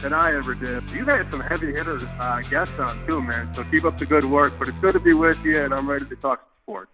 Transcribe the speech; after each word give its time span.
than 0.00 0.12
I 0.12 0.34
ever 0.34 0.54
did. 0.54 0.88
You've 0.90 1.08
had 1.08 1.30
some 1.30 1.40
heavy 1.40 1.72
hitters 1.72 2.02
uh, 2.02 2.42
guests 2.50 2.74
on 2.78 3.06
too, 3.06 3.20
man. 3.22 3.52
So 3.54 3.64
keep 3.64 3.84
up 3.84 3.98
the 3.98 4.06
good 4.06 4.24
work. 4.24 4.52
But 4.58 4.68
it's 4.68 4.78
good 4.78 4.92
to 4.92 5.00
be 5.00 5.14
with 5.14 5.38
you, 5.44 5.62
and 5.62 5.72
I'm 5.72 5.88
ready 5.88 6.06
to 6.06 6.16
talk 6.16 6.46
sports. 6.62 6.90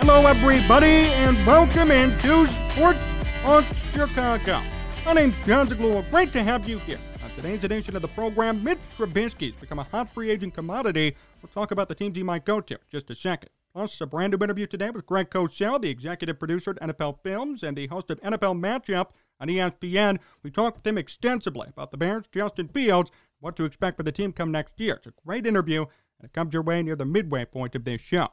Hello, 0.00 0.26
everybody, 0.26 0.86
and 0.86 1.44
welcome 1.46 1.90
into 1.90 2.46
Sports 2.70 3.02
Talk 3.44 3.64
Chicago. 3.92 4.62
My 5.04 5.12
name's 5.12 5.34
Jon 5.44 5.66
Zaghloul. 5.66 6.08
Great 6.10 6.32
to 6.32 6.42
have 6.42 6.68
you 6.68 6.78
here. 6.80 6.98
On 7.24 7.30
today's 7.30 7.64
edition 7.64 7.96
of 7.96 8.02
the 8.02 8.08
program, 8.08 8.62
Mitch 8.62 8.78
Trubisky's 8.96 9.56
become 9.56 9.80
a 9.80 9.84
hot 9.84 10.12
free 10.12 10.30
agent 10.30 10.54
commodity. 10.54 11.16
We'll 11.42 11.50
talk 11.52 11.72
about 11.72 11.88
the 11.88 11.94
teams 11.94 12.16
he 12.16 12.22
might 12.22 12.44
go 12.44 12.60
to 12.60 12.78
just 12.90 13.10
a 13.10 13.14
second. 13.14 13.50
Plus, 13.76 14.00
a 14.00 14.06
brand 14.06 14.32
new 14.32 14.42
interview 14.42 14.66
today 14.66 14.88
with 14.88 15.04
Greg 15.04 15.28
Cosell, 15.28 15.78
the 15.78 15.90
executive 15.90 16.38
producer 16.38 16.70
at 16.70 16.80
NFL 16.80 17.18
Films 17.22 17.62
and 17.62 17.76
the 17.76 17.88
host 17.88 18.10
of 18.10 18.18
NFL 18.22 18.58
Matchup 18.58 19.08
on 19.38 19.48
ESPN. 19.48 20.18
We 20.42 20.50
talked 20.50 20.78
with 20.78 20.86
him 20.86 20.96
extensively 20.96 21.68
about 21.68 21.90
the 21.90 21.98
Bears, 21.98 22.24
Justin 22.32 22.68
Fields, 22.68 23.10
what 23.38 23.54
to 23.56 23.66
expect 23.66 23.98
for 23.98 24.02
the 24.02 24.12
team 24.12 24.32
come 24.32 24.50
next 24.50 24.80
year. 24.80 24.94
It's 24.94 25.08
a 25.08 25.12
great 25.26 25.46
interview, 25.46 25.82
and 25.82 26.24
it 26.24 26.32
comes 26.32 26.54
your 26.54 26.62
way 26.62 26.82
near 26.82 26.96
the 26.96 27.04
midway 27.04 27.44
point 27.44 27.74
of 27.74 27.84
this 27.84 28.00
show. 28.00 28.28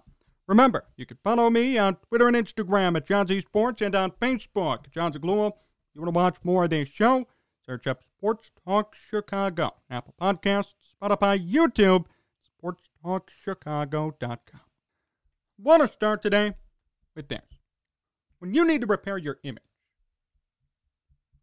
Remember, 0.47 0.85
you 0.95 1.05
can 1.05 1.17
follow 1.25 1.49
me 1.49 1.77
on 1.77 1.97
Twitter 2.07 2.29
and 2.29 2.37
Instagram 2.37 2.95
at 2.95 3.05
John 3.05 3.27
Z 3.27 3.41
Sports 3.41 3.81
and 3.81 3.95
on 3.95 4.11
Facebook, 4.11 4.89
Jon 4.91 5.11
Zaghloul. 5.11 5.49
If 5.49 5.95
you 5.95 6.01
want 6.03 6.13
to 6.13 6.17
watch 6.17 6.37
more 6.45 6.63
of 6.63 6.69
this 6.69 6.87
show, 6.87 7.27
search 7.65 7.85
up 7.85 8.01
Sports 8.17 8.49
Talk 8.65 8.95
Chicago, 8.95 9.73
Apple 9.89 10.13
Podcasts, 10.21 10.75
Spotify, 11.01 11.37
YouTube, 11.45 12.05
sportstalkchicago.com. 12.63 14.61
Want 15.57 15.81
to 15.81 15.87
start 15.87 16.21
today 16.21 16.53
with 17.15 17.27
this. 17.27 17.41
When 18.39 18.53
you 18.53 18.65
need 18.65 18.81
to 18.81 18.87
repair 18.87 19.17
your 19.17 19.39
image, 19.43 19.63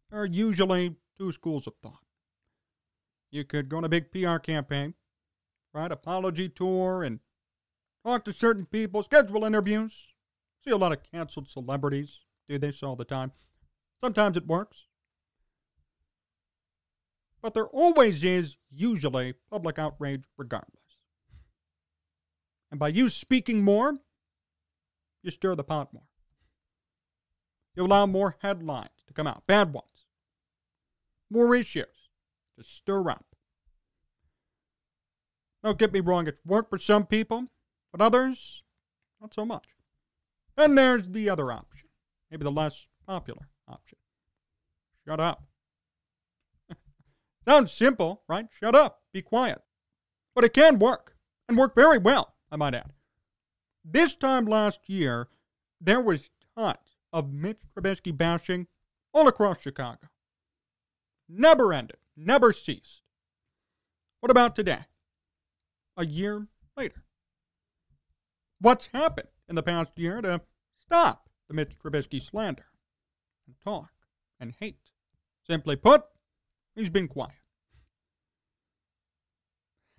there 0.09 0.21
are 0.21 0.25
usually 0.25 0.95
two 1.17 1.31
schools 1.31 1.65
of 1.65 1.73
thought. 1.81 2.03
You 3.31 3.45
could 3.45 3.69
go 3.69 3.77
on 3.77 3.85
a 3.85 3.89
big 3.89 4.11
PR 4.11 4.37
campaign, 4.37 4.95
write 5.73 5.91
apology 5.91 6.49
tour, 6.49 7.03
and 7.03 7.19
talk 8.05 8.25
to 8.25 8.33
certain 8.33 8.65
people, 8.65 9.01
schedule 9.03 9.45
interviews. 9.45 9.93
See 10.63 10.71
a 10.71 10.77
lot 10.77 10.91
of 10.91 11.03
canceled 11.09 11.49
celebrities 11.49 12.19
do 12.49 12.57
this 12.57 12.83
all 12.83 12.97
the 12.97 13.05
time. 13.05 13.31
Sometimes 13.99 14.35
it 14.35 14.45
works. 14.45 14.87
But 17.41 17.53
there 17.53 17.67
always 17.67 18.23
is, 18.23 18.57
usually, 18.69 19.33
public 19.49 19.79
outrage 19.79 20.25
regardless. 20.37 20.80
And 22.71 22.79
by 22.79 22.87
you 22.87 23.09
speaking 23.09 23.63
more, 23.63 23.99
you 25.21 25.29
stir 25.29 25.55
the 25.55 25.63
pot 25.63 25.93
more. 25.93 26.07
You 27.75 27.85
allow 27.85 28.05
more 28.05 28.37
headlines 28.41 28.89
to 29.07 29.13
come 29.13 29.27
out, 29.27 29.45
bad 29.45 29.73
ones. 29.73 30.07
More 31.29 31.55
issues 31.55 32.09
to 32.57 32.63
stir 32.63 33.09
up. 33.09 33.25
Don't 35.63 35.77
get 35.77 35.93
me 35.93 35.99
wrong, 35.99 36.27
it's 36.27 36.43
worked 36.45 36.69
for 36.69 36.79
some 36.79 37.05
people, 37.05 37.47
but 37.91 38.01
others, 38.01 38.63
not 39.19 39.33
so 39.33 39.45
much. 39.45 39.65
Then 40.55 40.75
there's 40.75 41.07
the 41.09 41.29
other 41.29 41.51
option, 41.51 41.89
maybe 42.29 42.43
the 42.43 42.51
less 42.51 42.87
popular 43.05 43.49
option. 43.67 43.97
Shut 45.07 45.19
up. 45.19 45.43
Sounds 47.47 47.71
simple, 47.71 48.23
right? 48.27 48.47
Shut 48.59 48.75
up, 48.75 49.01
be 49.13 49.21
quiet. 49.21 49.61
But 50.33 50.45
it 50.45 50.53
can 50.53 50.79
work, 50.79 51.15
and 51.47 51.57
work 51.57 51.75
very 51.75 51.97
well, 51.97 52.30
I 52.51 52.57
might 52.57 52.75
add. 52.75 52.91
This 53.83 54.15
time 54.15 54.45
last 54.45 54.81
year, 54.87 55.27
there 55.79 56.01
was 56.01 56.29
tons 56.55 56.77
of 57.13 57.31
Mitch 57.31 57.61
Trubisky 57.73 58.15
bashing 58.15 58.67
all 59.13 59.27
across 59.27 59.61
Chicago. 59.61 60.09
Never 61.27 61.73
ended, 61.73 61.97
never 62.15 62.51
ceased. 62.51 63.01
What 64.19 64.31
about 64.31 64.55
today? 64.55 64.85
A 65.97 66.05
year 66.05 66.47
later. 66.77 67.03
What's 68.59 68.87
happened 68.87 69.29
in 69.49 69.55
the 69.55 69.63
past 69.63 69.97
year 69.97 70.21
to 70.21 70.41
stop 70.75 71.29
the 71.47 71.53
Mitch 71.53 71.77
Trubisky 71.79 72.21
slander 72.21 72.65
and 73.47 73.55
talk 73.63 73.91
and 74.39 74.53
hate? 74.59 74.91
Simply 75.47 75.75
put, 75.75 76.03
he's 76.75 76.89
been 76.89 77.07
quiet. 77.07 77.33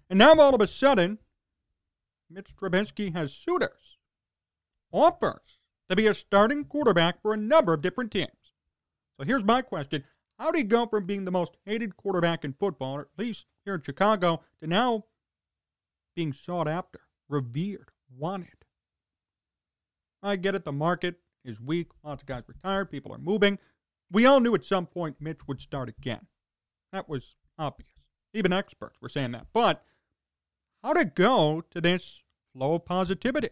And 0.09 0.19
now 0.19 0.35
all 0.35 0.55
of 0.55 0.61
a 0.61 0.67
sudden, 0.67 1.19
Mitch 2.33 2.57
Trubisky 2.57 3.13
has 3.15 3.35
suitors, 3.35 3.99
offers 4.91 5.59
to 5.89 5.97
be 5.97 6.07
a 6.07 6.15
starting 6.15 6.65
quarterback 6.65 7.21
for 7.21 7.35
a 7.35 7.37
number 7.37 7.73
of 7.75 7.83
different 7.83 8.11
teams. 8.11 8.31
So 9.19 9.27
here's 9.27 9.45
my 9.45 9.63
question 9.63 10.05
How 10.39 10.51
did 10.51 10.59
he 10.59 10.65
go 10.65 10.87
from 10.87 11.07
being 11.07 11.25
the 11.25 11.31
most 11.31 11.57
hated 11.67 11.97
quarterback 11.97 12.45
in 12.45 12.55
football, 12.55 12.97
or 12.97 13.01
at 13.03 13.19
least 13.19 13.47
here 13.65 13.75
in 13.75 13.83
Chicago, 13.83 14.43
to 14.61 14.67
now 14.67 15.05
being 16.17 16.33
sought 16.33 16.69
after, 16.69 17.01
revered, 17.29 17.91
wanted? 18.17 18.49
I 20.23 20.37
get 20.37 20.55
it, 20.55 20.65
the 20.65 20.73
market 20.73 21.17
is 21.45 21.61
weak, 21.61 21.89
lots 22.05 22.23
of 22.23 22.27
guys 22.27 22.45
retired, 22.47 22.91
people 22.91 23.13
are 23.13 23.19
moving. 23.19 23.59
We 24.11 24.27
all 24.27 24.41
knew 24.41 24.55
at 24.55 24.65
some 24.65 24.87
point 24.87 25.17
Mitch 25.21 25.49
would 25.49 25.61
start 25.61 25.89
again. 25.89 26.27
That 26.93 27.09
was 27.09 27.35
obvious. 27.59 27.91
Even 28.35 28.53
experts 28.53 28.99
were 29.01 29.09
saying 29.09 29.33
that. 29.33 29.47
But 29.53 29.85
how 30.83 30.93
to 30.93 31.05
go 31.05 31.63
to 31.71 31.81
this 31.81 32.21
flow 32.53 32.75
of 32.75 32.85
positivity? 32.85 33.51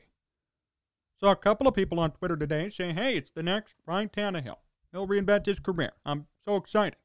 Saw 1.18 1.32
a 1.32 1.36
couple 1.36 1.68
of 1.68 1.74
people 1.74 2.00
on 2.00 2.12
Twitter 2.12 2.36
today 2.36 2.70
saying, 2.70 2.96
hey, 2.96 3.16
it's 3.16 3.30
the 3.30 3.42
next 3.42 3.74
Ryan 3.86 4.08
Tannehill. 4.08 4.56
He'll 4.91 5.06
reinvent 5.06 5.46
his 5.46 5.60
career. 5.60 5.92
I'm 6.04 6.26
so 6.44 6.56
excited. 6.56 6.96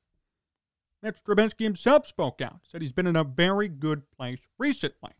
Mitch 1.04 1.24
Trubisky 1.24 1.66
himself 1.66 2.08
spoke 2.08 2.42
out, 2.42 2.62
said 2.68 2.82
he's 2.82 2.94
been 2.94 3.08
in 3.08 3.16
a 3.16 3.24
very 3.24 3.68
good 3.68 4.10
place 4.12 4.40
recently. 4.58 5.12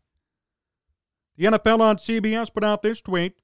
The 1.36 1.44
NFL 1.44 1.80
on 1.80 1.96
CBS 1.98 2.52
put 2.52 2.64
out 2.64 2.82
this 2.82 3.00
tweet 3.00 3.34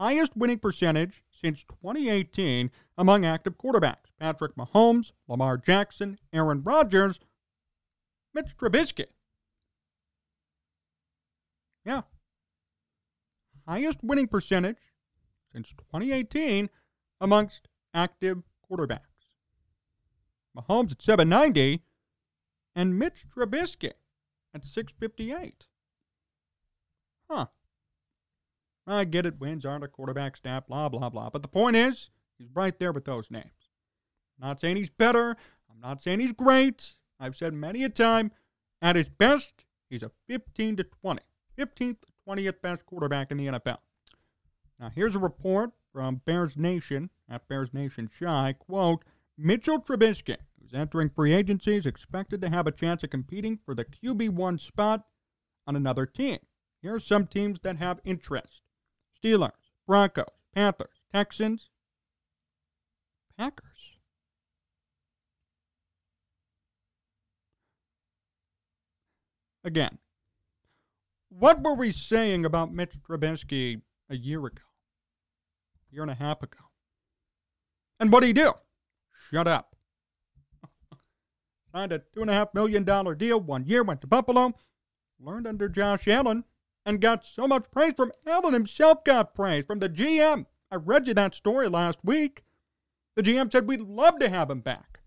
highest 0.00 0.36
winning 0.36 0.58
percentage 0.58 1.22
since 1.30 1.62
2018 1.64 2.70
among 2.98 3.24
active 3.24 3.56
quarterbacks 3.56 4.10
Patrick 4.18 4.56
Mahomes, 4.56 5.12
Lamar 5.28 5.56
Jackson, 5.56 6.18
Aaron 6.32 6.62
Rodgers, 6.62 7.20
Mitch 8.34 8.56
Trubisky. 8.56 9.06
Yeah. 11.84 12.02
Highest 13.66 14.02
winning 14.02 14.28
percentage 14.28 14.78
since 15.52 15.68
2018 15.70 16.70
amongst 17.20 17.68
active 17.94 18.42
quarterbacks. 18.70 19.00
Mahomes 20.56 20.92
at 20.92 21.02
790 21.02 21.82
and 22.74 22.98
Mitch 22.98 23.26
Trubisky 23.28 23.92
at 24.54 24.64
658. 24.64 25.66
Huh. 27.28 27.46
I 28.86 29.04
get 29.04 29.26
it, 29.26 29.38
wins 29.38 29.64
aren't 29.64 29.84
a 29.84 29.88
quarterback 29.88 30.36
stat, 30.36 30.66
blah, 30.66 30.88
blah, 30.88 31.08
blah. 31.08 31.30
But 31.30 31.42
the 31.42 31.48
point 31.48 31.76
is, 31.76 32.10
he's 32.38 32.48
right 32.54 32.76
there 32.78 32.92
with 32.92 33.04
those 33.04 33.30
names. 33.30 33.46
I'm 34.40 34.48
not 34.48 34.60
saying 34.60 34.76
he's 34.76 34.90
better. 34.90 35.36
I'm 35.70 35.80
not 35.80 36.00
saying 36.00 36.20
he's 36.20 36.32
great. 36.32 36.94
I've 37.20 37.36
said 37.36 37.54
many 37.54 37.84
a 37.84 37.88
time, 37.88 38.32
at 38.82 38.96
his 38.96 39.08
best, 39.08 39.52
he's 39.90 40.02
a 40.02 40.10
15 40.26 40.76
to 40.76 40.84
20, 40.84 41.22
15th, 41.60 41.96
20th 42.26 42.62
best 42.62 42.86
quarterback 42.86 43.30
in 43.30 43.36
the 43.36 43.46
NFL. 43.46 43.78
Now, 44.78 44.90
here's 44.94 45.14
a 45.14 45.18
report 45.20 45.72
from 45.92 46.22
Bears 46.24 46.56
Nation 46.56 47.10
at 47.28 47.46
Bears 47.48 47.74
Nation 47.74 48.08
Shy. 48.18 48.54
Quote, 48.58 49.04
Mitchell 49.36 49.80
Trubisky, 49.80 50.36
who's 50.60 50.72
entering 50.72 51.10
free 51.10 51.34
agency, 51.34 51.76
is 51.76 51.86
expected 51.86 52.40
to 52.40 52.48
have 52.48 52.66
a 52.66 52.72
chance 52.72 53.02
of 53.02 53.10
competing 53.10 53.58
for 53.64 53.74
the 53.74 53.84
QB1 53.84 54.58
spot 54.60 55.04
on 55.66 55.76
another 55.76 56.06
team. 56.06 56.38
Here 56.80 56.94
are 56.94 57.00
some 57.00 57.26
teams 57.26 57.60
that 57.60 57.76
have 57.76 58.00
interest 58.04 58.62
Steelers, 59.22 59.50
Broncos, 59.86 60.24
Panthers, 60.54 61.02
Texans, 61.12 61.68
Packers. 63.36 63.66
Again, 69.62 69.98
what 71.30 71.62
were 71.62 71.74
we 71.74 71.92
saying 71.92 72.44
about 72.44 72.72
Mitch 72.72 72.92
Trubisky 73.08 73.80
a 74.10 74.16
year 74.16 74.44
ago, 74.44 74.62
a 75.90 75.94
year 75.94 76.02
and 76.02 76.10
a 76.10 76.14
half 76.14 76.42
ago? 76.42 76.58
And 77.98 78.12
what 78.12 78.20
did 78.20 78.28
he 78.28 78.32
do? 78.32 78.52
Shut 79.30 79.46
up. 79.46 79.76
Signed 81.72 81.92
a 81.92 82.00
$2.5 82.16 82.54
million 82.54 83.16
deal 83.16 83.40
one 83.40 83.64
year, 83.64 83.82
went 83.82 84.00
to 84.00 84.06
Buffalo, 84.06 84.52
learned 85.18 85.46
under 85.46 85.68
Josh 85.68 86.08
Allen, 86.08 86.44
and 86.84 87.00
got 87.00 87.24
so 87.24 87.46
much 87.46 87.70
praise 87.70 87.94
from 87.94 88.12
Allen 88.26 88.54
himself, 88.54 89.04
got 89.04 89.34
praise 89.34 89.66
from 89.66 89.78
the 89.78 89.88
GM. 89.88 90.46
I 90.70 90.76
read 90.76 91.06
you 91.06 91.14
that 91.14 91.34
story 91.34 91.68
last 91.68 91.98
week. 92.02 92.44
The 93.16 93.22
GM 93.22 93.52
said 93.52 93.66
we'd 93.66 93.80
love 93.80 94.18
to 94.18 94.28
have 94.28 94.50
him 94.50 94.60
back 94.60 95.00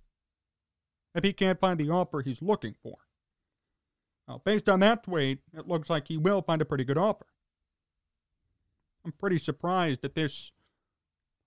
if 1.16 1.24
he 1.24 1.34
can't 1.34 1.60
find 1.60 1.80
the 1.80 1.90
offer 1.90 2.22
he's 2.22 2.42
looking 2.42 2.76
for. 2.82 2.98
Based 4.40 4.70
on 4.70 4.80
that 4.82 5.04
tweet, 5.04 5.40
it 5.58 5.68
looks 5.68 5.90
like 5.90 6.08
he 6.08 6.18
will 6.18 6.42
find 6.42 6.62
a 6.62 6.66
pretty 6.66 6.84
good 6.84 6.98
offer. 6.98 7.26
I'm 9.06 9.12
pretty 9.12 9.38
surprised 9.38 10.06
at 10.06 10.16
this 10.16 10.52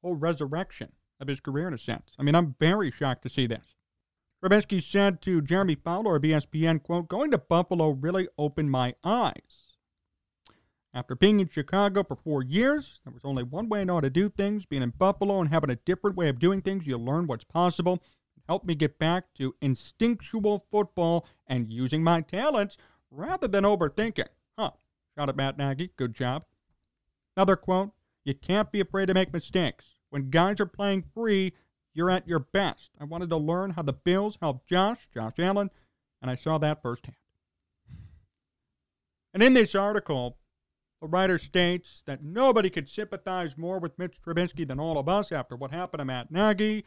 whole 0.02 0.14
resurrection 0.14 0.92
of 1.20 1.28
his 1.28 1.40
career 1.40 1.68
in 1.68 1.74
a 1.74 1.78
sense. 1.78 2.12
I 2.18 2.22
mean, 2.22 2.34
I'm 2.34 2.54
very 2.58 2.90
shocked 2.90 3.22
to 3.22 3.28
see 3.28 3.46
this. 3.46 3.74
Trubisky 4.42 4.82
said 4.82 5.22
to 5.22 5.40
Jeremy 5.40 5.74
Fowler 5.74 6.16
of 6.16 6.22
ESPN, 6.22 6.82
quote, 6.82 7.08
going 7.08 7.30
to 7.30 7.38
Buffalo 7.38 7.90
really 7.90 8.28
opened 8.36 8.70
my 8.70 8.94
eyes. 9.02 9.76
After 10.92 11.14
being 11.14 11.40
in 11.40 11.48
Chicago 11.48 12.04
for 12.04 12.16
four 12.16 12.42
years, 12.42 13.00
there 13.04 13.12
was 13.12 13.24
only 13.24 13.42
one 13.42 13.68
way 13.68 13.80
I 13.80 13.84
know 13.84 13.94
how 13.94 14.00
to 14.00 14.10
do 14.10 14.28
things. 14.28 14.64
Being 14.64 14.82
in 14.82 14.90
Buffalo 14.90 15.40
and 15.40 15.50
having 15.50 15.70
a 15.70 15.76
different 15.76 16.16
way 16.16 16.28
of 16.28 16.38
doing 16.38 16.62
things, 16.62 16.86
you 16.86 16.96
learn 16.96 17.26
what's 17.26 17.44
possible 17.44 18.02
helped 18.48 18.66
me 18.66 18.74
get 18.74 18.98
back 18.98 19.32
to 19.34 19.54
instinctual 19.60 20.64
football 20.70 21.26
and 21.46 21.70
using 21.70 22.02
my 22.02 22.20
talents 22.20 22.76
rather 23.10 23.48
than 23.48 23.64
overthinking. 23.64 24.28
Huh. 24.58 24.72
Shout 25.16 25.28
out 25.28 25.36
Matt 25.36 25.58
Nagy. 25.58 25.90
Good 25.96 26.14
job. 26.14 26.44
Another 27.36 27.56
quote 27.56 27.92
You 28.24 28.34
can't 28.34 28.72
be 28.72 28.80
afraid 28.80 29.06
to 29.06 29.14
make 29.14 29.32
mistakes. 29.32 29.84
When 30.10 30.30
guys 30.30 30.60
are 30.60 30.66
playing 30.66 31.04
free, 31.14 31.52
you're 31.94 32.10
at 32.10 32.28
your 32.28 32.40
best. 32.40 32.90
I 33.00 33.04
wanted 33.04 33.30
to 33.30 33.36
learn 33.36 33.70
how 33.70 33.82
the 33.82 33.92
Bills 33.92 34.38
helped 34.40 34.68
Josh, 34.68 35.08
Josh 35.12 35.38
Allen, 35.38 35.70
and 36.22 36.30
I 36.30 36.34
saw 36.34 36.58
that 36.58 36.82
firsthand. 36.82 37.16
And 39.34 39.42
in 39.42 39.54
this 39.54 39.74
article, 39.74 40.38
the 41.00 41.08
writer 41.08 41.38
states 41.38 42.02
that 42.06 42.24
nobody 42.24 42.70
could 42.70 42.88
sympathize 42.88 43.58
more 43.58 43.78
with 43.78 43.98
Mitch 43.98 44.20
Trubisky 44.22 44.66
than 44.66 44.80
all 44.80 44.98
of 44.98 45.08
us 45.08 45.30
after 45.30 45.56
what 45.56 45.70
happened 45.70 46.00
to 46.00 46.04
Matt 46.04 46.30
Nagy 46.30 46.84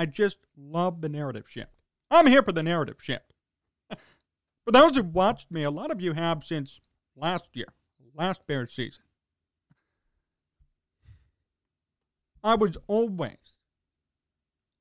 I 0.00 0.06
just 0.06 0.38
love 0.56 1.02
the 1.02 1.10
narrative 1.10 1.44
shift. 1.46 1.72
I'm 2.10 2.26
here 2.26 2.42
for 2.42 2.52
the 2.52 2.62
narrative 2.62 2.96
shift. 3.02 3.34
for 3.90 4.72
those 4.72 4.96
who've 4.96 5.14
watched 5.14 5.50
me, 5.50 5.62
a 5.62 5.70
lot 5.70 5.92
of 5.92 6.00
you 6.00 6.14
have 6.14 6.42
since 6.42 6.80
last 7.14 7.48
year, 7.52 7.66
last 8.14 8.46
Bears 8.46 8.72
season. 8.72 9.02
I 12.42 12.54
was 12.54 12.78
always 12.86 13.60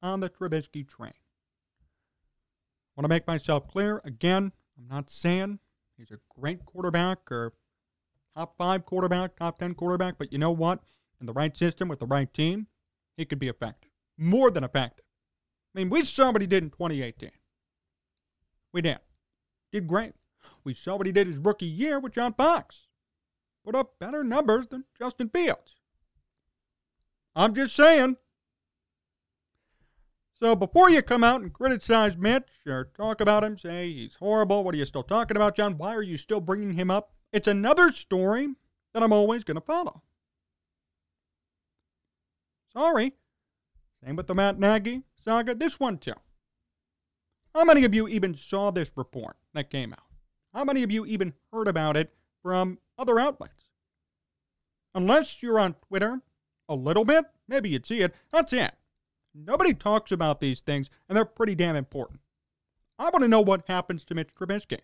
on 0.02 0.22
the 0.22 0.30
Trubisky 0.30 0.88
train. 0.88 1.12
I 1.12 2.96
want 2.96 3.04
to 3.04 3.10
make 3.10 3.28
myself 3.28 3.68
clear 3.68 4.02
again. 4.06 4.54
I'm 4.78 4.88
not 4.88 5.10
saying 5.10 5.60
he's 5.98 6.12
a 6.12 6.20
great 6.40 6.66
quarterback 6.66 7.30
or 7.30 7.52
top 8.38 8.56
five 8.58 8.86
quarterback, 8.86 9.36
top 9.36 9.60
10 9.60 9.74
quarterback, 9.74 10.18
but 10.18 10.32
you 10.32 10.40
know 10.40 10.52
what? 10.52 10.80
In 11.20 11.26
the 11.26 11.34
right 11.34 11.58
system 11.58 11.90
with 11.90 12.00
the 12.00 12.06
right 12.06 12.34
team, 12.34 12.68
he 13.18 13.26
could 13.26 13.40
be 13.40 13.50
effective. 13.50 13.92
More 14.18 14.50
than 14.50 14.64
effective. 14.64 15.04
I 15.76 15.80
mean, 15.80 15.90
we 15.90 16.04
saw 16.04 16.32
what 16.32 16.42
he 16.42 16.48
did 16.48 16.64
in 16.64 16.70
2018. 16.72 17.32
We 18.74 18.82
did. 18.82 19.00
Did 19.72 19.88
great. 19.88 20.14
We 20.64 20.74
saw 20.74 20.96
what 20.96 21.06
he 21.06 21.12
did 21.12 21.28
his 21.28 21.38
rookie 21.38 21.66
year 21.66 22.00
with 22.00 22.14
John 22.14 22.34
Fox. 22.34 22.88
Put 23.66 23.76
up 23.76 24.00
better 24.00 24.24
numbers 24.24 24.68
than 24.68 24.86
Justin 24.98 25.30
Fields. 25.30 25.76
I'm 27.36 27.54
just 27.54 27.76
saying. 27.76 28.18
So 30.42 30.56
before 30.56 30.90
you 30.90 31.02
come 31.02 31.24
out 31.24 31.42
and 31.42 31.54
criticize 31.54 32.16
Mitch 32.18 32.48
or 32.66 32.92
talk 32.96 33.20
about 33.20 33.44
him, 33.44 33.58
say 33.58 33.92
he's 33.92 34.16
horrible, 34.16 34.64
what 34.64 34.74
are 34.74 34.78
you 34.78 34.86
still 34.86 35.04
talking 35.04 35.36
about, 35.36 35.56
John? 35.56 35.78
Why 35.78 35.94
are 35.94 36.02
you 36.02 36.18
still 36.18 36.40
bringing 36.40 36.74
him 36.74 36.90
up? 36.90 37.12
It's 37.34 37.48
another 37.48 37.92
story 37.92 38.48
that 38.94 39.04
I'm 39.04 39.14
always 39.14 39.44
going 39.44 39.56
to 39.56 39.62
follow. 39.62 40.02
Sorry. 42.72 43.14
Same 44.04 44.16
with 44.16 44.28
the 44.28 44.36
Matt 44.36 44.58
Nagy 44.58 45.04
saga. 45.24 45.56
This 45.56 45.80
one, 45.80 45.98
too. 45.98 46.14
How 47.56 47.64
many 47.64 47.84
of 47.84 47.94
you 47.94 48.08
even 48.08 48.36
saw 48.36 48.72
this 48.72 48.92
report 48.96 49.36
that 49.54 49.70
came 49.70 49.94
out? 49.94 50.06
How 50.54 50.64
many 50.64 50.84
of 50.84 50.92
you 50.92 51.06
even 51.06 51.34
heard 51.52 51.68
about 51.68 51.98
it 51.98 52.14
from 52.44 52.80
other 52.98 53.20
outlets? 53.20 53.64
Unless 54.96 55.42
you're 55.42 55.60
on 55.60 55.76
Twitter 55.88 56.22
a 56.68 56.76
little 56.76 57.06
bit, 57.06 57.26
maybe 57.48 57.70
you'd 57.70 57.86
see 57.86 58.02
it. 58.02 58.14
That's 58.32 58.54
it. 58.54 58.74
Nobody 59.34 59.74
talks 59.74 60.12
about 60.12 60.40
these 60.40 60.62
things, 60.62 60.90
and 61.08 61.16
they're 61.16 61.26
pretty 61.26 61.56
damn 61.56 61.76
important. 61.76 62.20
I 62.98 63.06
want 63.06 63.22
to 63.22 63.28
know 63.28 63.42
what 63.42 63.68
happens 63.68 64.04
to 64.06 64.16
Mitch 64.16 64.34
Trubisky. 64.36 64.80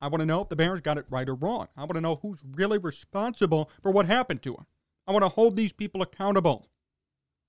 I 0.00 0.08
want 0.08 0.20
to 0.20 0.26
know 0.26 0.42
if 0.42 0.50
the 0.50 0.56
Bears 0.56 0.82
got 0.82 0.98
it 0.98 1.06
right 1.08 1.28
or 1.28 1.34
wrong. 1.34 1.68
I 1.76 1.80
want 1.80 1.94
to 1.94 2.00
know 2.00 2.16
who's 2.16 2.44
really 2.54 2.78
responsible 2.78 3.70
for 3.82 3.90
what 3.90 4.06
happened 4.06 4.42
to 4.42 4.52
him. 4.54 4.66
I 5.06 5.12
want 5.12 5.24
to 5.24 5.30
hold 5.30 5.56
these 5.56 5.72
people 5.72 6.02
accountable. 6.02 6.68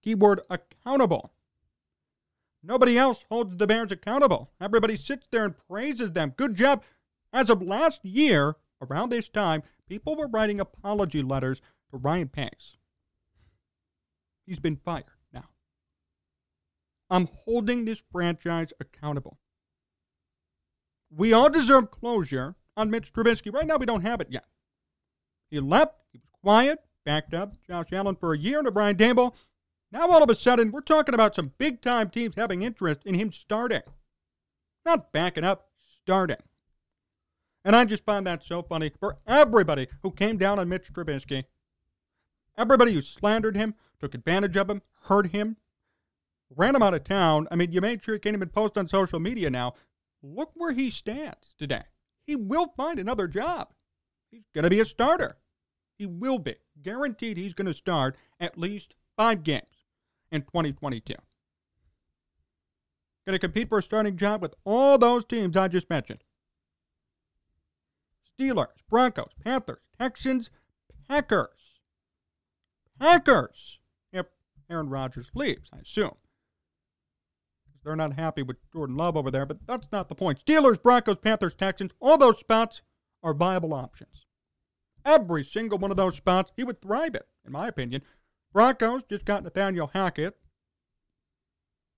Keyword 0.03 0.41
accountable. 0.49 1.31
Nobody 2.67 2.97
else 2.97 3.23
holds 3.29 3.57
the 3.57 3.67
Bears 3.67 3.91
accountable. 3.91 4.49
Everybody 4.59 4.97
sits 4.97 5.27
there 5.29 5.45
and 5.45 5.55
praises 5.69 6.13
them. 6.13 6.33
Good 6.35 6.55
job. 6.55 6.83
As 7.31 7.49
of 7.49 7.61
last 7.61 8.03
year, 8.03 8.55
around 8.81 9.09
this 9.09 9.29
time, 9.29 9.61
people 9.87 10.15
were 10.15 10.27
writing 10.27 10.59
apology 10.59 11.21
letters 11.21 11.61
to 11.91 11.97
Ryan 11.97 12.29
Pace. 12.29 12.77
He's 14.45 14.59
been 14.59 14.77
fired 14.77 15.05
now. 15.31 15.49
I'm 17.09 17.27
holding 17.27 17.85
this 17.85 18.03
franchise 18.11 18.73
accountable. 18.79 19.37
We 21.11 21.33
all 21.33 21.49
deserve 21.49 21.91
closure 21.91 22.55
on 22.75 22.89
Mitch 22.89 23.13
Trubisky. 23.13 23.53
Right 23.53 23.67
now, 23.67 23.77
we 23.77 23.85
don't 23.85 24.01
have 24.01 24.21
it 24.21 24.27
yet. 24.31 24.45
He 25.49 25.59
left. 25.59 25.95
He 26.11 26.17
was 26.17 26.29
quiet, 26.41 26.79
backed 27.05 27.33
up 27.33 27.55
Josh 27.67 27.93
Allen 27.93 28.15
for 28.15 28.33
a 28.33 28.37
year 28.37 28.61
to 28.63 28.71
Brian 28.71 28.95
Daboll. 28.95 29.35
Now 29.95 30.09
all 30.09 30.21
of 30.21 30.29
a 30.29 30.35
sudden, 30.35 30.71
we're 30.71 30.81
talking 30.81 31.15
about 31.15 31.35
some 31.35 31.53
big 31.57 31.81
time 31.81 32.09
teams 32.09 32.35
having 32.35 32.63
interest 32.63 33.03
in 33.05 33.13
him 33.13 33.31
starting. 33.31 33.83
Not 34.85 35.13
backing 35.13 35.45
up, 35.45 35.69
starting. 36.01 36.35
And 37.63 37.77
I 37.77 37.85
just 37.85 38.03
find 38.03 38.27
that 38.27 38.43
so 38.43 38.61
funny 38.61 38.91
for 38.99 39.15
everybody 39.25 39.87
who 40.03 40.11
came 40.11 40.35
down 40.35 40.59
on 40.59 40.67
Mitch 40.67 40.91
Trubisky. 40.91 41.45
Everybody 42.57 42.91
who 42.91 42.99
slandered 42.99 43.55
him, 43.55 43.73
took 44.01 44.13
advantage 44.13 44.57
of 44.57 44.69
him, 44.69 44.81
hurt 45.03 45.27
him, 45.27 45.55
ran 46.53 46.75
him 46.75 46.83
out 46.83 46.93
of 46.93 47.05
town. 47.05 47.47
I 47.49 47.55
mean, 47.55 47.71
you 47.71 47.79
made 47.79 48.03
sure 48.03 48.15
he 48.15 48.19
can't 48.19 48.35
even 48.35 48.49
post 48.49 48.77
on 48.77 48.89
social 48.89 49.21
media 49.21 49.49
now. 49.49 49.75
Look 50.21 50.51
where 50.55 50.73
he 50.73 50.91
stands 50.91 51.55
today. 51.57 51.83
He 52.27 52.35
will 52.35 52.73
find 52.75 52.99
another 52.99 53.29
job. 53.29 53.69
He's 54.29 54.49
going 54.53 54.65
to 54.65 54.69
be 54.69 54.81
a 54.81 54.85
starter. 54.85 55.37
He 55.97 56.05
will 56.05 56.37
be. 56.37 56.55
Guaranteed 56.83 57.37
he's 57.37 57.53
going 57.53 57.67
to 57.67 57.73
start 57.73 58.17
at 58.41 58.59
least 58.59 58.95
five 59.15 59.43
games 59.43 59.74
in 60.35 60.41
2022. 60.43 61.15
Going 63.25 63.33
to 63.33 63.39
compete 63.39 63.69
for 63.69 63.79
a 63.79 63.83
starting 63.83 64.17
job 64.17 64.41
with 64.41 64.53
all 64.65 64.99
those 64.99 65.25
teams 65.25 65.57
I 65.57 65.67
just 65.67 65.89
mentioned 65.89 66.19
Steelers, 68.37 68.67
Broncos, 68.89 69.31
Panthers, 69.43 69.81
Texans, 69.99 70.51
Packers. 71.09 71.49
Packers! 72.99 73.79
If 74.13 74.27
Aaron 74.69 74.89
Rodgers 74.89 75.31
leaves, 75.33 75.69
I 75.73 75.79
assume. 75.79 76.15
They're 77.83 77.95
not 77.95 78.13
happy 78.13 78.41
with 78.41 78.57
Jordan 78.73 78.97
Love 78.97 79.15
over 79.15 79.31
there, 79.31 79.45
but 79.45 79.65
that's 79.67 79.87
not 79.91 80.09
the 80.09 80.15
point. 80.15 80.43
Steelers, 80.45 80.81
Broncos, 80.81 81.17
Panthers, 81.17 81.53
Texans, 81.53 81.91
all 81.99 82.17
those 82.17 82.39
spots 82.39 82.81
are 83.23 83.33
viable 83.33 83.73
options. 83.73 84.25
Every 85.05 85.43
single 85.43 85.77
one 85.77 85.91
of 85.91 85.97
those 85.97 86.15
spots, 86.15 86.51
he 86.55 86.63
would 86.63 86.81
thrive 86.81 87.15
in, 87.15 87.21
in 87.45 87.51
my 87.51 87.67
opinion. 87.67 88.01
Broncos 88.55 89.03
just 89.03 89.25
got 89.25 89.43
Nathaniel 89.43 89.87
Hackett 89.87 90.37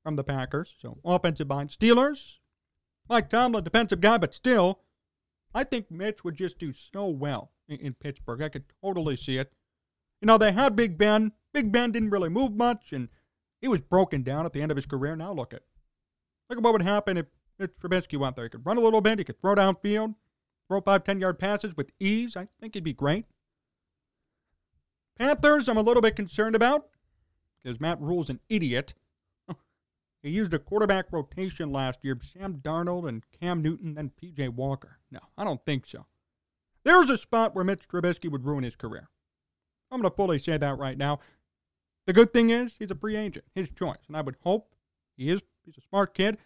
from 0.04 0.16
the 0.16 0.24
Packers, 0.24 0.74
so 0.82 0.98
offensive 1.06 1.48
line. 1.48 1.68
Steelers, 1.68 2.38
Mike 3.08 3.30
Tomlin, 3.30 3.64
defensive 3.64 4.02
guy, 4.02 4.18
but 4.18 4.34
still, 4.34 4.80
I 5.54 5.64
think 5.64 5.92
Mitch 5.92 6.24
would 6.24 6.34
just 6.34 6.58
do 6.58 6.74
so 6.74 7.10
well 7.10 7.52
in, 7.70 7.78
in 7.78 7.94
Pittsburgh. 7.94 8.42
I 8.42 8.50
could 8.50 8.64
totally 8.82 9.16
see 9.16 9.38
it. 9.38 9.54
You 10.20 10.26
know, 10.26 10.40
they 10.40 10.52
had 10.52 10.76
Big 10.76 10.98
Ben. 10.98 11.32
Big 11.54 11.72
Ben 11.72 11.92
didn't 11.92 12.10
really 12.10 12.30
move 12.30 12.54
much, 12.54 12.92
and 12.92 13.10
He 13.62 13.68
was 13.68 13.82
broken 13.82 14.24
down 14.24 14.48
at 14.48 14.54
the 14.54 14.64
end 14.64 14.72
of 14.72 14.78
his 14.78 14.88
career. 14.88 15.16
Now 15.16 15.34
look 15.34 15.54
at 15.54 15.62
look 16.50 16.58
at 16.58 16.64
what 16.64 16.74
would 16.74 16.82
happen 16.82 17.18
if 17.18 17.28
Mitch 17.60 17.78
Trubisky 17.80 18.18
went 18.18 18.36
there. 18.36 18.46
He 18.46 18.50
could 18.50 18.66
run 18.66 18.78
a 18.78 18.82
little 18.82 19.02
bit. 19.02 19.20
He 19.20 19.26
could 19.26 19.40
throw 19.40 19.54
downfield, 19.54 20.16
throw 20.68 20.82
five, 20.82 21.04
ten 21.04 21.20
yard 21.20 21.38
passes 21.38 21.78
with 21.78 21.92
ease. 22.00 22.36
I 22.36 22.48
think 22.60 22.74
he'd 22.74 22.84
be 22.84 22.94
great. 22.94 23.26
Panthers, 25.18 25.68
I'm 25.68 25.78
a 25.78 25.82
little 25.82 26.02
bit 26.02 26.16
concerned 26.16 26.56
about 26.56 26.88
because 27.64 27.80
Matt 27.80 28.00
Rhule's 28.00 28.30
an 28.30 28.40
idiot. 28.50 28.94
he 30.24 30.30
used 30.30 30.54
a 30.54 30.60
quarterback 30.60 31.12
rotation 31.12 31.72
last 31.72 32.00
year 32.04 32.18
Sam 32.22 32.56
Darnold 32.56 33.08
and 33.08 33.24
Cam 33.40 33.62
Newton, 33.62 33.96
then 33.96 34.12
PJ 34.22 34.50
Walker. 34.50 35.00
No, 35.12 35.20
I 35.38 35.44
don't 35.44 35.64
think 35.66 35.86
so. 35.88 36.06
There's 36.84 37.10
a 37.10 37.18
spot 37.18 37.56
where 37.56 37.66
Mitch 37.66 37.88
Trubisky 37.88 38.32
would 38.32 38.46
ruin 38.46 38.64
his 38.64 38.76
career. 38.76 39.10
I'm 39.92 40.02
going 40.02 40.10
to 40.10 40.16
fully 40.16 40.40
say 40.40 40.58
that 40.58 40.78
right 40.78 40.98
now. 40.98 41.20
The 42.06 42.14
good 42.14 42.32
thing 42.32 42.50
is 42.50 42.76
he's 42.78 42.92
a 42.92 42.96
free 42.96 43.16
agent, 43.16 43.46
his 43.54 43.70
choice, 43.70 43.98
and 44.08 44.16
I 44.16 44.22
would 44.22 44.38
hope 44.44 44.74
he 45.18 45.30
is. 45.30 45.42
He's 45.66 45.78
a 45.78 45.82
smart 45.90 46.14
kid. 46.14 46.38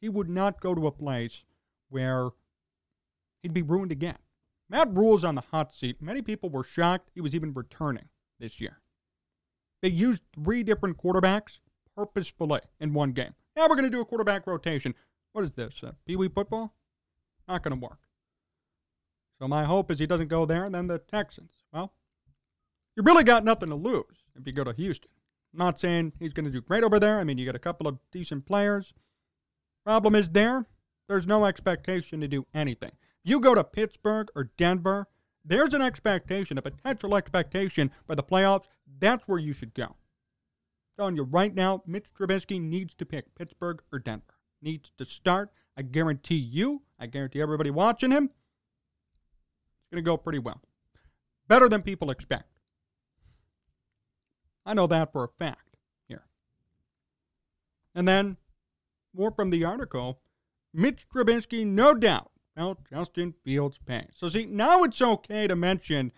He 0.00 0.08
would 0.08 0.28
not 0.28 0.60
go 0.60 0.74
to 0.74 0.86
a 0.86 0.92
place 0.92 1.42
where 1.88 2.30
he'd 3.42 3.52
be 3.52 3.62
ruined 3.62 3.90
again. 3.90 4.18
Matt 4.70 4.94
Rhule's 4.94 5.24
on 5.24 5.34
the 5.34 5.40
hot 5.40 5.72
seat. 5.72 6.00
Many 6.00 6.22
people 6.22 6.48
were 6.48 6.62
shocked 6.62 7.10
he 7.12 7.20
was 7.20 7.34
even 7.34 7.52
returning 7.52 8.08
this 8.38 8.60
year. 8.60 8.78
They 9.82 9.88
used 9.88 10.22
three 10.32 10.62
different 10.62 10.96
quarterbacks 10.96 11.58
purposefully 11.96 12.60
in 12.78 12.94
one 12.94 13.10
game. 13.10 13.34
Now 13.56 13.64
we're 13.64 13.74
going 13.74 13.90
to 13.90 13.90
do 13.90 14.00
a 14.00 14.04
quarterback 14.04 14.46
rotation. 14.46 14.94
What 15.32 15.44
is 15.44 15.54
this? 15.54 15.74
Uh, 15.82 15.92
Pee 16.06 16.14
Wee 16.14 16.28
football? 16.28 16.72
Not 17.48 17.64
going 17.64 17.78
to 17.78 17.84
work. 17.84 17.98
So 19.40 19.48
my 19.48 19.64
hope 19.64 19.90
is 19.90 19.98
he 19.98 20.06
doesn't 20.06 20.28
go 20.28 20.46
there 20.46 20.64
and 20.64 20.74
then 20.74 20.86
the 20.86 20.98
Texans. 20.98 21.50
Well, 21.72 21.92
you 22.96 23.02
really 23.02 23.24
got 23.24 23.44
nothing 23.44 23.70
to 23.70 23.74
lose 23.74 24.24
if 24.38 24.46
you 24.46 24.52
go 24.52 24.64
to 24.64 24.72
Houston. 24.72 25.10
I'm 25.52 25.58
not 25.58 25.80
saying 25.80 26.12
he's 26.20 26.32
going 26.32 26.44
to 26.44 26.50
do 26.52 26.60
great 26.60 26.84
over 26.84 27.00
there. 27.00 27.18
I 27.18 27.24
mean, 27.24 27.38
you 27.38 27.46
got 27.46 27.56
a 27.56 27.60
couple 27.60 27.88
of 27.88 27.98
decent 28.12 28.46
players. 28.46 28.92
Problem 29.84 30.14
is 30.14 30.30
there, 30.30 30.66
there's 31.08 31.26
no 31.26 31.44
expectation 31.44 32.20
to 32.20 32.28
do 32.28 32.46
anything. 32.54 32.92
You 33.22 33.40
go 33.40 33.54
to 33.54 33.64
Pittsburgh 33.64 34.28
or 34.34 34.50
Denver, 34.56 35.06
there's 35.44 35.74
an 35.74 35.82
expectation, 35.82 36.58
a 36.58 36.62
potential 36.62 37.14
expectation 37.14 37.90
for 38.06 38.14
the 38.14 38.22
playoffs. 38.22 38.64
That's 38.98 39.26
where 39.26 39.38
you 39.38 39.52
should 39.52 39.74
go. 39.74 39.96
Telling 40.98 41.16
you 41.16 41.22
right 41.22 41.54
now, 41.54 41.82
Mitch 41.86 42.06
Trubisky 42.12 42.60
needs 42.60 42.94
to 42.96 43.06
pick 43.06 43.34
Pittsburgh 43.34 43.82
or 43.92 43.98
Denver. 43.98 44.34
Needs 44.62 44.92
to 44.98 45.04
start. 45.04 45.50
I 45.76 45.82
guarantee 45.82 46.36
you, 46.36 46.82
I 46.98 47.06
guarantee 47.06 47.40
everybody 47.40 47.70
watching 47.70 48.10
him, 48.10 48.24
it's 48.24 48.34
going 49.90 50.04
to 50.04 50.08
go 50.08 50.16
pretty 50.16 50.38
well. 50.38 50.60
Better 51.48 51.68
than 51.68 51.82
people 51.82 52.10
expect. 52.10 52.44
I 54.66 54.74
know 54.74 54.86
that 54.86 55.12
for 55.12 55.24
a 55.24 55.28
fact 55.28 55.76
here. 56.06 56.24
And 57.94 58.06
then, 58.06 58.36
more 59.14 59.30
from 59.30 59.50
the 59.50 59.64
article 59.64 60.20
Mitch 60.72 61.08
Trubisky, 61.08 61.66
no 61.66 61.94
doubt, 61.94 62.29
felt 62.56 62.88
Justin 62.88 63.34
Fields' 63.44 63.78
pain. 63.84 64.08
So, 64.16 64.28
see, 64.28 64.46
now 64.46 64.82
it's 64.82 65.00
okay 65.00 65.46
to 65.46 65.56
mention, 65.56 66.12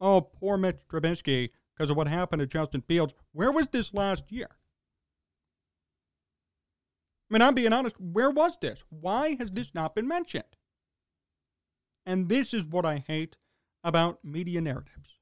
oh, 0.00 0.20
poor 0.20 0.56
Mitch 0.56 0.80
Trubisky 0.88 1.50
because 1.74 1.90
of 1.90 1.96
what 1.96 2.08
happened 2.08 2.40
to 2.40 2.46
Justin 2.46 2.82
Fields. 2.82 3.14
Where 3.32 3.52
was 3.52 3.68
this 3.68 3.94
last 3.94 4.30
year? 4.30 4.48
I 7.30 7.34
mean, 7.34 7.42
I'm 7.42 7.54
being 7.54 7.72
honest, 7.72 7.96
where 8.00 8.30
was 8.30 8.58
this? 8.60 8.82
Why 8.88 9.36
has 9.38 9.50
this 9.52 9.74
not 9.74 9.94
been 9.94 10.08
mentioned? 10.08 10.44
And 12.04 12.28
this 12.28 12.52
is 12.52 12.64
what 12.64 12.84
I 12.84 13.04
hate 13.06 13.36
about 13.84 14.24
media 14.24 14.60
narratives. 14.60 15.18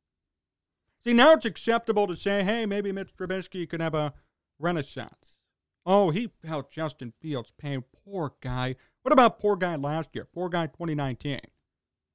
See, 1.04 1.12
now 1.12 1.32
it's 1.32 1.44
acceptable 1.44 2.06
to 2.06 2.16
say, 2.16 2.42
hey, 2.42 2.66
maybe 2.66 2.92
Mitch 2.92 3.14
Trubisky 3.16 3.68
could 3.68 3.80
have 3.80 3.94
a 3.94 4.14
renaissance. 4.58 5.38
Oh, 5.86 6.10
he 6.10 6.30
felt 6.44 6.70
Justin 6.70 7.12
Fields' 7.20 7.52
pain. 7.58 7.84
Poor 8.04 8.34
guy. 8.40 8.76
What 9.08 9.14
about 9.14 9.40
poor 9.40 9.56
guy 9.56 9.74
last 9.76 10.10
year? 10.12 10.26
Poor 10.34 10.50
guy 10.50 10.66
2019? 10.66 11.40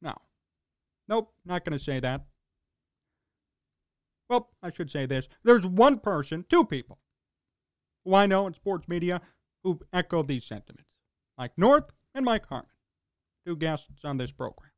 No. 0.04 0.14
Nope, 1.08 1.34
not 1.44 1.66
going 1.66 1.76
to 1.76 1.84
say 1.84 2.00
that. 2.00 2.24
Well, 4.30 4.52
I 4.62 4.72
should 4.72 4.92
say 4.92 5.08
this. 5.08 5.28
There's 5.44 5.66
one 5.66 5.98
person, 5.98 6.46
two 6.48 6.64
people, 6.64 7.00
who 8.06 8.14
I 8.14 8.28
know 8.28 8.46
in 8.46 8.54
sports 8.54 8.88
media 8.88 9.22
who 9.64 9.80
echo 9.92 10.22
these 10.22 10.44
sentiments 10.44 10.98
Mike 11.36 11.54
North 11.58 11.86
and 12.14 12.26
Mike 12.26 12.46
Harmon, 12.46 12.70
two 13.44 13.56
guests 13.56 13.88
on 14.04 14.18
this 14.18 14.32
program. 14.32 14.70